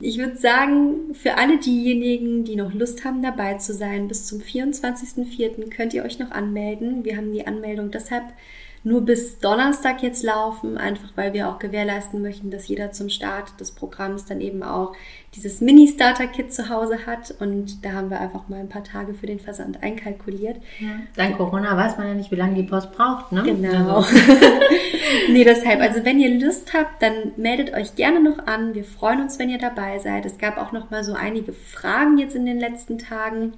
Ich 0.00 0.18
würde 0.18 0.36
sagen, 0.36 1.12
für 1.14 1.36
alle 1.38 1.58
diejenigen, 1.58 2.44
die 2.44 2.54
noch 2.54 2.72
Lust 2.72 3.04
haben, 3.04 3.20
dabei 3.20 3.54
zu 3.54 3.74
sein, 3.74 4.06
bis 4.06 4.26
zum 4.26 4.38
24.04. 4.38 5.70
könnt 5.70 5.92
ihr 5.92 6.04
euch 6.04 6.20
noch 6.20 6.30
anmelden. 6.30 7.04
Wir 7.04 7.16
haben 7.16 7.32
die 7.32 7.46
Anmeldung 7.46 7.90
deshalb 7.90 8.24
nur 8.84 9.02
bis 9.02 9.38
Donnerstag 9.38 10.02
jetzt 10.02 10.22
laufen, 10.22 10.78
einfach 10.78 11.10
weil 11.16 11.32
wir 11.32 11.48
auch 11.48 11.58
gewährleisten 11.58 12.22
möchten, 12.22 12.50
dass 12.50 12.68
jeder 12.68 12.92
zum 12.92 13.08
Start 13.08 13.60
des 13.60 13.72
Programms 13.72 14.24
dann 14.24 14.40
eben 14.40 14.62
auch 14.62 14.94
dieses 15.34 15.60
Mini-Starter-Kit 15.60 16.52
zu 16.52 16.68
Hause 16.68 17.06
hat. 17.06 17.34
Und 17.40 17.84
da 17.84 17.92
haben 17.92 18.10
wir 18.10 18.20
einfach 18.20 18.48
mal 18.48 18.60
ein 18.60 18.68
paar 18.68 18.84
Tage 18.84 19.14
für 19.14 19.26
den 19.26 19.40
Versand 19.40 19.82
einkalkuliert. 19.82 20.56
Ja. 20.80 20.88
Dank 21.16 21.36
Corona 21.36 21.76
weiß 21.76 21.98
man 21.98 22.08
ja 22.08 22.14
nicht, 22.14 22.30
wie 22.30 22.36
lange 22.36 22.54
die 22.54 22.62
Post 22.62 22.92
braucht, 22.92 23.32
ne? 23.32 23.42
Genau. 23.42 23.96
Also. 23.96 24.16
nee, 25.30 25.44
deshalb, 25.44 25.80
also 25.80 26.04
wenn 26.04 26.18
ihr 26.18 26.38
Lust 26.40 26.72
habt, 26.72 27.02
dann 27.02 27.32
meldet 27.36 27.74
euch 27.74 27.94
gerne 27.94 28.20
noch 28.20 28.46
an. 28.46 28.74
Wir 28.74 28.84
freuen 28.84 29.20
uns, 29.20 29.38
wenn 29.38 29.50
ihr 29.50 29.58
dabei 29.58 29.98
seid. 29.98 30.24
Es 30.24 30.38
gab 30.38 30.56
auch 30.56 30.72
noch 30.72 30.90
mal 30.90 31.04
so 31.04 31.12
einige 31.12 31.52
Fragen 31.52 32.18
jetzt 32.18 32.34
in 32.34 32.46
den 32.46 32.58
letzten 32.58 32.98
Tagen 32.98 33.52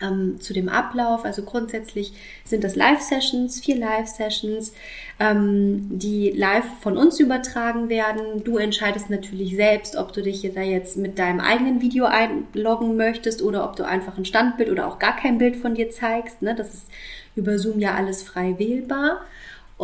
ähm, 0.00 0.40
zu 0.40 0.52
dem 0.52 0.68
Ablauf. 0.68 1.24
Also 1.24 1.42
grundsätzlich 1.42 2.12
sind 2.44 2.64
das 2.64 2.76
Live-Sessions, 2.76 3.60
vier 3.60 3.76
Live-Sessions, 3.76 4.72
ähm, 5.20 5.98
die 5.98 6.30
live 6.30 6.66
von 6.80 6.96
uns 6.96 7.20
übertragen 7.20 7.88
werden. 7.88 8.42
Du 8.44 8.58
entscheidest 8.58 9.10
natürlich 9.10 9.56
selbst, 9.56 9.96
ob 9.96 10.12
du 10.12 10.22
dich 10.22 10.50
da 10.54 10.62
jetzt 10.62 10.96
mit 10.96 11.18
deinem 11.18 11.40
eigenen 11.40 11.80
Video 11.80 12.04
einloggen 12.06 12.96
möchtest 12.96 13.42
oder 13.42 13.64
ob 13.64 13.76
du 13.76 13.84
einfach 13.84 14.18
ein 14.18 14.24
Standbild 14.24 14.70
oder 14.70 14.88
auch 14.88 14.98
gar 14.98 15.16
kein 15.16 15.38
Bild 15.38 15.56
von 15.56 15.74
dir 15.74 15.90
zeigst. 15.90 16.42
Ne? 16.42 16.54
Das 16.54 16.74
ist 16.74 16.90
über 17.36 17.58
Zoom 17.58 17.78
ja 17.78 17.94
alles 17.94 18.22
frei 18.22 18.54
wählbar. 18.58 19.20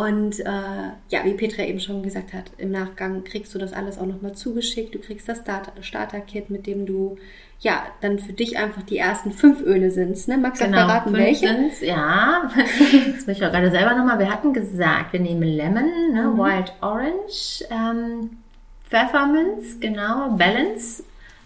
Und 0.01 0.41
äh, 0.41 0.45
ja, 1.11 1.25
wie 1.25 1.35
Petra 1.35 1.63
eben 1.63 1.79
schon 1.79 2.03
gesagt 2.03 2.33
hat, 2.33 2.53
im 2.57 2.71
Nachgang 2.71 3.23
kriegst 3.23 3.55
du 3.55 3.59
das 3.59 3.75
alles 3.75 3.99
auch 3.99 4.07
nochmal 4.07 4.33
zugeschickt. 4.33 4.95
Du 4.95 4.99
kriegst 4.99 5.29
das 5.29 5.43
Starter-Kit, 5.83 6.49
mit 6.49 6.67
dem 6.67 6.87
du 6.87 7.19
ja 7.59 7.83
dann 8.01 8.19
für 8.19 8.33
dich 8.33 8.57
einfach 8.57 8.81
die 8.83 8.97
ersten 8.97 9.31
fünf 9.31 9.61
Öle 9.61 9.91
sind. 9.91 10.27
Ne? 10.27 10.39
Magst 10.39 10.63
du 10.63 10.65
genau, 10.65 10.87
verraten, 10.87 11.13
welche? 11.13 11.49
Sind's, 11.49 11.83
ja, 11.83 12.51
das 13.15 13.27
möchte 13.27 13.33
ich 13.33 13.45
auch 13.45 13.53
gerade 13.53 13.71
selber 13.71 13.95
nochmal. 13.95 14.19
Wir 14.19 14.33
hatten 14.33 14.55
gesagt, 14.55 15.13
wir 15.13 15.21
nehmen 15.21 15.43
Lemon, 15.43 16.13
ne? 16.15 16.23
Mhm. 16.23 16.39
Wild 16.39 16.73
Orange, 16.81 17.63
ähm, 17.71 18.39
Pfefferminz, 18.89 19.81
genau, 19.81 20.31
Balance, 20.31 21.03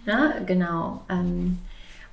ne? 0.06 0.34
genau. 0.46 1.02
Ähm, 1.10 1.58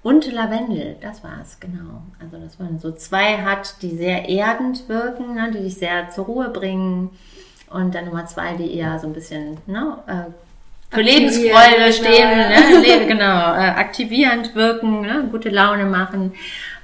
und 0.03 0.31
Lavendel, 0.31 0.95
das 0.99 1.23
war's, 1.23 1.59
genau. 1.59 2.01
Also, 2.19 2.37
dass 2.37 2.57
man 2.57 2.79
so 2.79 2.91
zwei 2.91 3.37
hat, 3.37 3.81
die 3.83 3.95
sehr 3.95 4.27
erdend 4.29 4.89
wirken, 4.89 5.35
ne, 5.35 5.51
die 5.53 5.59
dich 5.59 5.75
sehr 5.75 6.09
zur 6.09 6.25
Ruhe 6.25 6.49
bringen. 6.49 7.11
Und 7.69 7.93
dann 7.93 8.05
Nummer 8.05 8.25
zwei, 8.25 8.55
die 8.55 8.75
eher 8.75 8.99
so 8.99 9.07
ein 9.07 9.13
bisschen 9.13 9.57
ne, 9.67 9.97
äh, 10.07 10.93
für 10.93 11.01
Lebensfreude 11.01 11.75
genau, 11.75 11.91
stehen, 11.91 12.29
ja. 12.29 12.97
ne, 12.97 13.07
genau, 13.07 13.53
äh, 13.53 13.69
aktivierend 13.77 14.55
wirken, 14.55 15.01
ne, 15.01 15.27
gute 15.31 15.49
Laune 15.49 15.85
machen. 15.85 16.33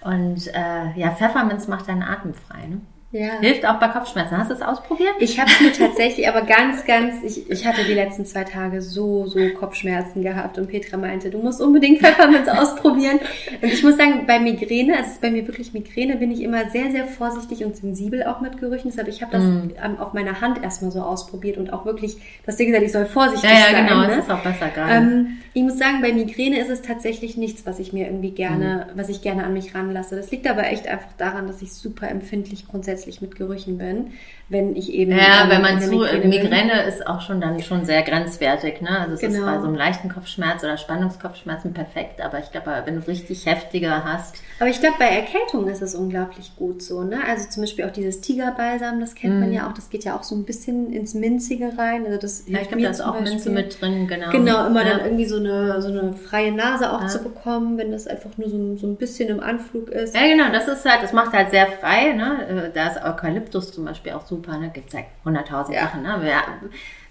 Und 0.01 0.47
äh, 0.53 0.91
ja, 0.95 1.11
Pfefferminz 1.11 1.67
macht 1.67 1.89
deinen 1.89 2.03
Atem 2.03 2.33
frei. 2.33 2.67
Ne? 2.67 2.81
Ja. 3.11 3.39
Hilft 3.39 3.65
auch 3.65 3.79
bei 3.79 3.87
Kopfschmerzen. 3.87 4.37
Hast 4.37 4.49
du 4.49 4.55
es 4.55 4.61
ausprobiert? 4.61 5.13
Ich 5.19 5.39
habe 5.39 5.49
es 5.49 5.61
mir 5.61 5.71
tatsächlich, 5.71 6.27
aber 6.27 6.41
ganz, 6.41 6.83
ganz, 6.83 7.23
ich, 7.23 7.49
ich 7.49 7.65
hatte 7.65 7.85
die 7.85 7.93
letzten 7.93 8.25
zwei 8.25 8.43
Tage 8.43 8.81
so, 8.81 9.25
so 9.27 9.39
Kopfschmerzen 9.57 10.23
gehabt 10.23 10.57
und 10.57 10.67
Petra 10.67 10.97
meinte, 10.97 11.29
du 11.29 11.37
musst 11.37 11.61
unbedingt 11.61 11.99
Pfefferminz 11.99 12.47
ausprobieren. 12.49 13.19
Und 13.61 13.71
ich 13.71 13.81
muss 13.81 13.95
sagen, 13.95 14.25
bei 14.27 14.39
Migräne, 14.39 14.97
also 14.97 15.11
bei 15.21 15.31
mir 15.31 15.47
wirklich 15.47 15.71
Migräne, 15.71 16.17
bin 16.17 16.31
ich 16.31 16.41
immer 16.41 16.69
sehr, 16.69 16.91
sehr 16.91 17.05
vorsichtig 17.05 17.63
und 17.63 17.77
sensibel 17.77 18.23
auch 18.23 18.41
mit 18.41 18.57
Gerüchen. 18.57 18.89
Deshalb, 18.89 19.07
ich 19.07 19.21
habe 19.21 19.31
das 19.31 19.43
mm. 19.43 20.01
auf 20.01 20.11
meiner 20.11 20.41
Hand 20.41 20.61
erstmal 20.61 20.91
so 20.91 20.99
ausprobiert 20.99 21.57
und 21.57 21.71
auch 21.71 21.85
wirklich, 21.85 22.15
du 22.15 22.47
hast 22.47 22.59
dir 22.59 22.65
gesagt, 22.65 22.83
ich 22.83 22.91
soll 22.91 23.05
vorsichtig 23.05 23.49
sein. 23.49 23.73
Ja, 23.73 23.79
ja, 23.79 23.87
genau, 23.87 24.01
ne? 24.01 24.07
das 24.17 24.25
ist 24.25 24.31
auch 24.31 24.43
besser 24.43 24.67
gerade. 24.67 24.91
Ähm, 24.91 25.37
ich 25.53 25.63
muss 25.63 25.77
sagen, 25.77 26.01
bei 26.01 26.11
Migräne 26.11 26.59
ist 26.59 26.69
es 26.69 26.81
tatsächlich 26.81 27.37
nichts, 27.37 27.65
was 27.65 27.79
ich 27.79 27.93
mir 27.93 28.07
irgendwie 28.07 28.31
gerne, 28.31 28.87
mm. 28.93 28.97
was 28.97 29.07
ich 29.07 29.21
gerne 29.21 29.45
an 29.45 29.53
mich 29.53 29.73
ranlasse. 29.73 30.17
Das 30.17 30.29
liegt 30.29 30.45
aber 30.45 30.67
echt 30.67 30.89
einfach 30.89 31.13
daran, 31.17 31.47
dass 31.47 31.61
ich 31.61 31.71
super 31.71 32.09
empfindlich 32.09 32.67
grundsätzlich 32.67 32.96
mit 33.21 33.35
Gerüchen 33.35 33.77
bin, 33.77 34.13
wenn 34.49 34.75
ich 34.75 34.91
eben. 34.91 35.11
Ja, 35.11 35.45
wenn 35.49 35.61
man 35.61 35.79
zu, 35.81 35.91
Migräne, 35.91 36.27
Migräne 36.27 36.83
ist 36.83 37.05
auch 37.05 37.21
schon 37.21 37.41
dann 37.41 37.61
schon 37.61 37.85
sehr 37.85 38.01
grenzwertig, 38.01 38.81
ne? 38.81 38.99
Also 38.99 39.13
es 39.13 39.19
genau. 39.19 39.39
ist 39.39 39.45
bei 39.45 39.59
so 39.59 39.67
einem 39.67 39.75
leichten 39.75 40.09
Kopfschmerz 40.09 40.63
oder 40.63 40.77
Spannungskopfschmerzen 40.77 41.73
perfekt, 41.73 42.21
aber 42.21 42.39
ich 42.39 42.51
glaube, 42.51 42.71
wenn 42.85 42.99
du 42.99 43.07
richtig 43.07 43.45
heftiger 43.45 44.03
hast. 44.03 44.37
Aber 44.59 44.69
ich 44.69 44.79
glaube, 44.79 44.95
bei 44.97 45.07
Erkältung 45.07 45.67
ist 45.67 45.81
es 45.81 45.95
unglaublich 45.95 46.55
gut 46.55 46.81
so, 46.81 47.03
ne? 47.03 47.19
Also 47.27 47.49
zum 47.49 47.63
Beispiel 47.63 47.85
auch 47.85 47.91
dieses 47.91 48.21
Tigerbalsam, 48.21 48.99
das 48.99 49.15
kennt 49.15 49.35
mm. 49.35 49.39
man 49.39 49.49
mhm. 49.49 49.55
ja 49.55 49.69
auch, 49.69 49.73
das 49.73 49.89
geht 49.89 50.03
ja 50.03 50.15
auch 50.15 50.23
so 50.23 50.35
ein 50.35 50.45
bisschen 50.45 50.91
ins 50.91 51.13
Minzige 51.13 51.77
rein. 51.77 52.05
Also 52.05 52.17
das 52.17 52.47
ja, 52.47 52.59
ich 52.61 52.69
glaube, 52.69 52.83
da 52.83 52.89
ist 52.89 53.01
auch 53.01 53.13
Beispiel. 53.13 53.33
Minze 53.33 53.49
mit 53.49 53.81
drin, 53.81 54.07
genau. 54.07 54.31
Genau, 54.31 54.65
immer 54.65 54.85
ja. 54.85 54.97
dann 54.97 55.05
irgendwie 55.05 55.25
so 55.25 55.37
eine, 55.37 55.81
so 55.81 55.89
eine 55.89 56.13
freie 56.13 56.51
Nase 56.51 56.91
auch 56.91 57.01
ja. 57.01 57.07
zu 57.07 57.19
bekommen, 57.19 57.77
wenn 57.77 57.91
das 57.91 58.07
einfach 58.07 58.37
nur 58.37 58.49
so, 58.49 58.75
so 58.77 58.87
ein 58.87 58.95
bisschen 58.95 59.29
im 59.29 59.39
Anflug 59.39 59.89
ist. 59.89 60.15
Ja, 60.15 60.27
genau, 60.27 60.51
das 60.51 60.67
ist 60.67 60.85
halt, 60.85 61.03
das 61.03 61.13
macht 61.13 61.33
halt 61.33 61.51
sehr 61.51 61.67
frei, 61.67 62.13
ne? 62.13 62.69
Äh, 62.69 62.73
da 62.87 62.99
ist 62.99 63.05
Eukalyptus 63.05 63.71
zum 63.71 63.85
Beispiel 63.85 64.13
auch 64.13 64.25
super, 64.25 64.57
ne? 64.57 64.69
Gibt 64.73 64.87
es 64.87 64.93
ja 64.93 65.01
100.000 65.25 65.73
ja. 65.73 65.81
Sachen, 65.81 66.03
ne? 66.03 66.17
Wir 66.21 66.41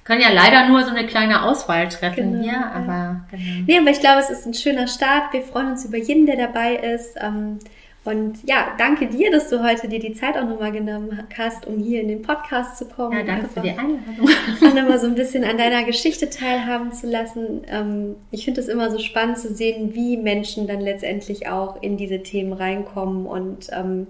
können 0.04 0.20
ja 0.20 0.30
leider 0.30 0.68
nur 0.68 0.84
so 0.84 0.90
eine 0.90 1.06
kleine 1.06 1.42
Auswahl 1.42 1.88
treffen 1.88 2.32
genau, 2.32 2.44
hier, 2.44 2.66
aber 2.72 3.26
genau. 3.30 3.42
Nee, 3.66 3.78
aber 3.78 3.90
ich 3.90 4.00
glaube, 4.00 4.20
es 4.20 4.30
ist 4.30 4.46
ein 4.46 4.54
schöner 4.54 4.86
Start. 4.86 5.32
Wir 5.32 5.42
freuen 5.42 5.72
uns 5.72 5.84
über 5.84 5.98
jeden, 5.98 6.26
der 6.26 6.36
dabei 6.36 6.76
ist. 6.76 7.16
Ähm, 7.20 7.58
und 8.06 8.48
ja, 8.48 8.68
danke 8.78 9.08
dir, 9.08 9.32
dass 9.32 9.50
du 9.50 9.64
heute 9.64 9.88
dir 9.88 9.98
die 9.98 10.12
Zeit 10.12 10.38
auch 10.38 10.44
nochmal 10.44 10.70
genommen 10.70 11.26
hast, 11.36 11.66
um 11.66 11.78
hier 11.78 12.00
in 12.00 12.06
den 12.06 12.22
Podcast 12.22 12.78
zu 12.78 12.86
kommen. 12.86 13.18
Ja, 13.18 13.24
danke 13.24 13.48
für 13.48 13.60
die 13.60 13.70
Einladung. 13.70 14.28
Und 14.60 14.74
nochmal 14.76 15.00
so 15.00 15.08
ein 15.08 15.16
bisschen 15.16 15.42
an 15.42 15.58
deiner 15.58 15.82
Geschichte 15.82 16.30
teilhaben 16.30 16.92
zu 16.92 17.08
lassen. 17.08 17.62
Ähm, 17.66 18.14
ich 18.30 18.44
finde 18.44 18.60
es 18.60 18.68
immer 18.68 18.92
so 18.92 19.00
spannend 19.00 19.38
zu 19.38 19.52
sehen, 19.52 19.92
wie 19.94 20.16
Menschen 20.16 20.68
dann 20.68 20.80
letztendlich 20.80 21.48
auch 21.48 21.82
in 21.82 21.96
diese 21.96 22.22
Themen 22.22 22.52
reinkommen 22.52 23.26
und 23.26 23.66
ähm, 23.72 24.06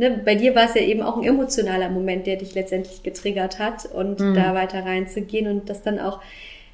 ne, 0.00 0.20
bei 0.24 0.34
dir 0.34 0.54
war 0.54 0.64
es 0.64 0.74
ja 0.74 0.80
eben 0.80 1.02
auch 1.02 1.18
ein 1.18 1.24
emotionaler 1.24 1.90
Moment, 1.90 2.26
der 2.26 2.36
dich 2.36 2.54
letztendlich 2.54 3.02
getriggert 3.02 3.58
hat 3.58 3.84
und 3.86 4.18
mhm. 4.18 4.34
da 4.34 4.54
weiter 4.54 4.84
reinzugehen 4.84 5.46
und 5.46 5.68
das 5.68 5.82
dann 5.82 6.00
auch 6.00 6.20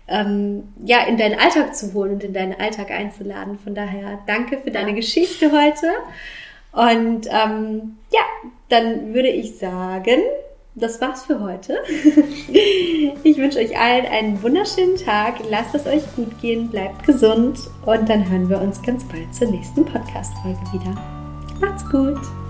ähm, 0.08 0.68
ja 0.84 1.04
in 1.06 1.18
deinen 1.18 1.38
Alltag 1.38 1.74
zu 1.74 1.92
holen 1.92 2.12
und 2.12 2.24
in 2.24 2.32
deinen 2.32 2.58
Alltag 2.58 2.90
einzuladen. 2.90 3.58
Von 3.58 3.74
daher 3.74 4.20
danke 4.26 4.58
für 4.58 4.70
deine 4.70 4.94
Geschichte 4.94 5.50
heute 5.50 5.88
und 6.72 7.26
ähm, 7.26 7.96
ja, 8.12 8.22
dann 8.68 9.12
würde 9.12 9.28
ich 9.28 9.58
sagen, 9.58 10.20
das 10.76 11.00
war's 11.00 11.24
für 11.24 11.40
heute. 11.40 11.78
ich 13.24 13.38
wünsche 13.38 13.58
euch 13.58 13.76
allen 13.76 14.06
einen 14.06 14.42
wunderschönen 14.42 14.96
Tag. 14.96 15.36
Lasst 15.50 15.74
es 15.74 15.86
euch 15.86 16.02
gut 16.14 16.40
gehen, 16.40 16.68
bleibt 16.68 17.04
gesund 17.04 17.58
und 17.86 18.08
dann 18.08 18.30
hören 18.30 18.48
wir 18.48 18.60
uns 18.60 18.80
ganz 18.82 19.02
bald 19.08 19.34
zur 19.34 19.50
nächsten 19.50 19.84
Podcast-Folge 19.84 20.60
wieder. 20.72 20.94
Macht's 21.60 21.88
gut! 21.90 22.45